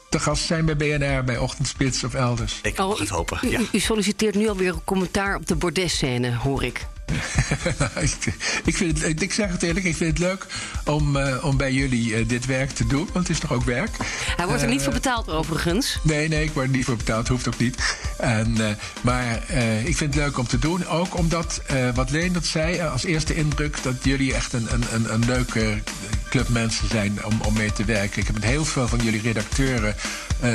te 0.08 0.18
gast 0.18 0.44
zijn 0.44 0.64
bij 0.64 0.76
BNR, 0.76 1.24
bij 1.24 1.38
Ochtendspits 1.38 2.04
of 2.04 2.14
elders. 2.14 2.58
Ik 2.62 2.76
mag 2.76 2.98
het 2.98 3.08
hopen, 3.08 3.38
ja. 3.50 3.60
U, 3.60 3.66
u 3.72 3.78
solliciteert 3.78 4.34
nu 4.34 4.48
alweer 4.48 4.72
een 4.72 4.84
commentaar 4.84 5.36
op 5.36 5.46
de 5.46 5.56
bordesscène, 5.56 6.34
hoor 6.34 6.64
ik. 6.64 6.86
ik, 8.64 8.76
vind 8.76 9.02
het, 9.02 9.22
ik 9.22 9.32
zeg 9.32 9.50
het 9.50 9.62
eerlijk, 9.62 9.86
ik 9.86 9.96
vind 9.96 10.10
het 10.10 10.18
leuk 10.18 10.46
om, 10.84 11.16
uh, 11.16 11.44
om 11.44 11.56
bij 11.56 11.72
jullie 11.72 12.08
uh, 12.08 12.28
dit 12.28 12.46
werk 12.46 12.70
te 12.70 12.86
doen. 12.86 13.08
Want 13.12 13.28
het 13.28 13.28
is 13.28 13.38
toch 13.38 13.52
ook 13.52 13.64
werk. 13.64 13.96
Hij 14.36 14.46
wordt 14.46 14.62
er 14.62 14.68
niet 14.68 14.82
voor 14.82 14.92
betaald, 14.92 15.28
overigens. 15.28 15.98
Nee, 16.02 16.28
nee, 16.28 16.44
ik 16.44 16.52
word 16.52 16.66
er 16.66 16.72
niet 16.72 16.84
voor 16.84 16.96
betaald. 16.96 17.28
Hoeft 17.28 17.48
ook 17.48 17.58
niet. 17.58 17.98
En, 18.18 18.56
maar 19.00 19.50
ik 19.84 19.96
vind 19.96 20.14
het 20.14 20.24
leuk 20.24 20.38
om 20.38 20.46
te 20.46 20.58
doen. 20.58 20.86
Ook 20.86 21.18
omdat, 21.18 21.62
wat 21.94 22.10
Leen 22.10 22.32
dat 22.32 22.44
zei, 22.44 22.80
als 22.80 23.04
eerste 23.04 23.34
indruk... 23.34 23.82
dat 23.82 23.94
jullie 24.02 24.34
echt 24.34 24.52
een, 24.52 24.66
een, 24.72 24.84
een, 24.92 25.12
een 25.12 25.24
leuke 25.24 25.82
club 26.28 26.48
mensen 26.48 26.88
zijn 26.88 27.24
om, 27.24 27.40
om 27.40 27.54
mee 27.54 27.72
te 27.72 27.84
werken. 27.84 28.20
Ik 28.20 28.26
heb 28.26 28.34
met 28.34 28.44
heel 28.44 28.64
veel 28.64 28.88
van 28.88 28.98
jullie 28.98 29.20
redacteuren 29.20 29.94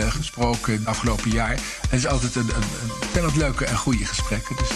gesproken 0.10 0.74
het 0.74 0.86
afgelopen 0.86 1.32
jaar. 1.32 1.54
En 1.54 1.60
het 1.90 2.00
is 2.00 2.08
altijd 2.08 2.36
een, 2.36 2.50
een, 3.14 3.24
een 3.24 3.38
leuke 3.38 3.66
en 3.66 3.78
goede 3.78 4.06
gesprekken. 4.06 4.56
Dus 4.56 4.70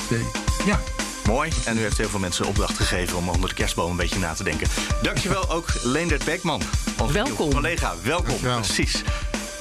ja... 0.65 0.79
Mooi. 1.27 1.51
En 1.65 1.77
u 1.77 1.79
heeft 1.79 1.97
heel 1.97 2.09
veel 2.09 2.19
mensen 2.19 2.45
opdracht 2.45 2.77
gegeven 2.77 3.17
om 3.17 3.29
onder 3.29 3.49
de 3.49 3.55
kerstboom 3.55 3.91
een 3.91 3.97
beetje 3.97 4.19
na 4.19 4.33
te 4.33 4.43
denken. 4.43 4.67
Dankjewel 5.01 5.49
ook 5.49 5.65
Leendert 5.83 6.25
Beekman. 6.25 6.61
Onze 7.01 7.13
Welkom. 7.13 7.49
collega. 7.49 7.93
Welkom. 8.03 8.27
Dankjewel. 8.27 8.59
Precies. 8.59 9.03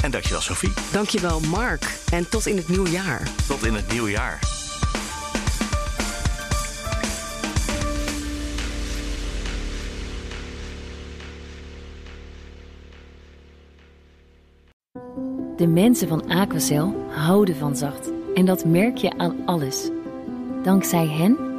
En 0.03 0.11
dankjewel 0.11 0.41
Sophie. 0.41 0.73
Dankjewel 0.93 1.41
Mark. 1.41 1.99
En 2.11 2.29
tot 2.29 2.47
in 2.47 2.57
het 2.57 2.69
nieuwe 2.69 2.91
jaar. 2.91 3.29
Tot 3.47 3.65
in 3.65 3.75
het 3.75 3.93
nieuwe 3.93 4.11
jaar. 4.11 4.39
De 15.57 15.67
mensen 15.67 16.09
van 16.09 16.29
Aquacel 16.29 17.07
houden 17.09 17.57
van 17.57 17.77
zacht. 17.77 18.11
En 18.35 18.45
dat 18.45 18.65
merk 18.65 18.97
je 18.97 19.19
aan 19.19 19.37
alles. 19.47 19.91
Dankzij 20.63 21.07
hen 21.07 21.54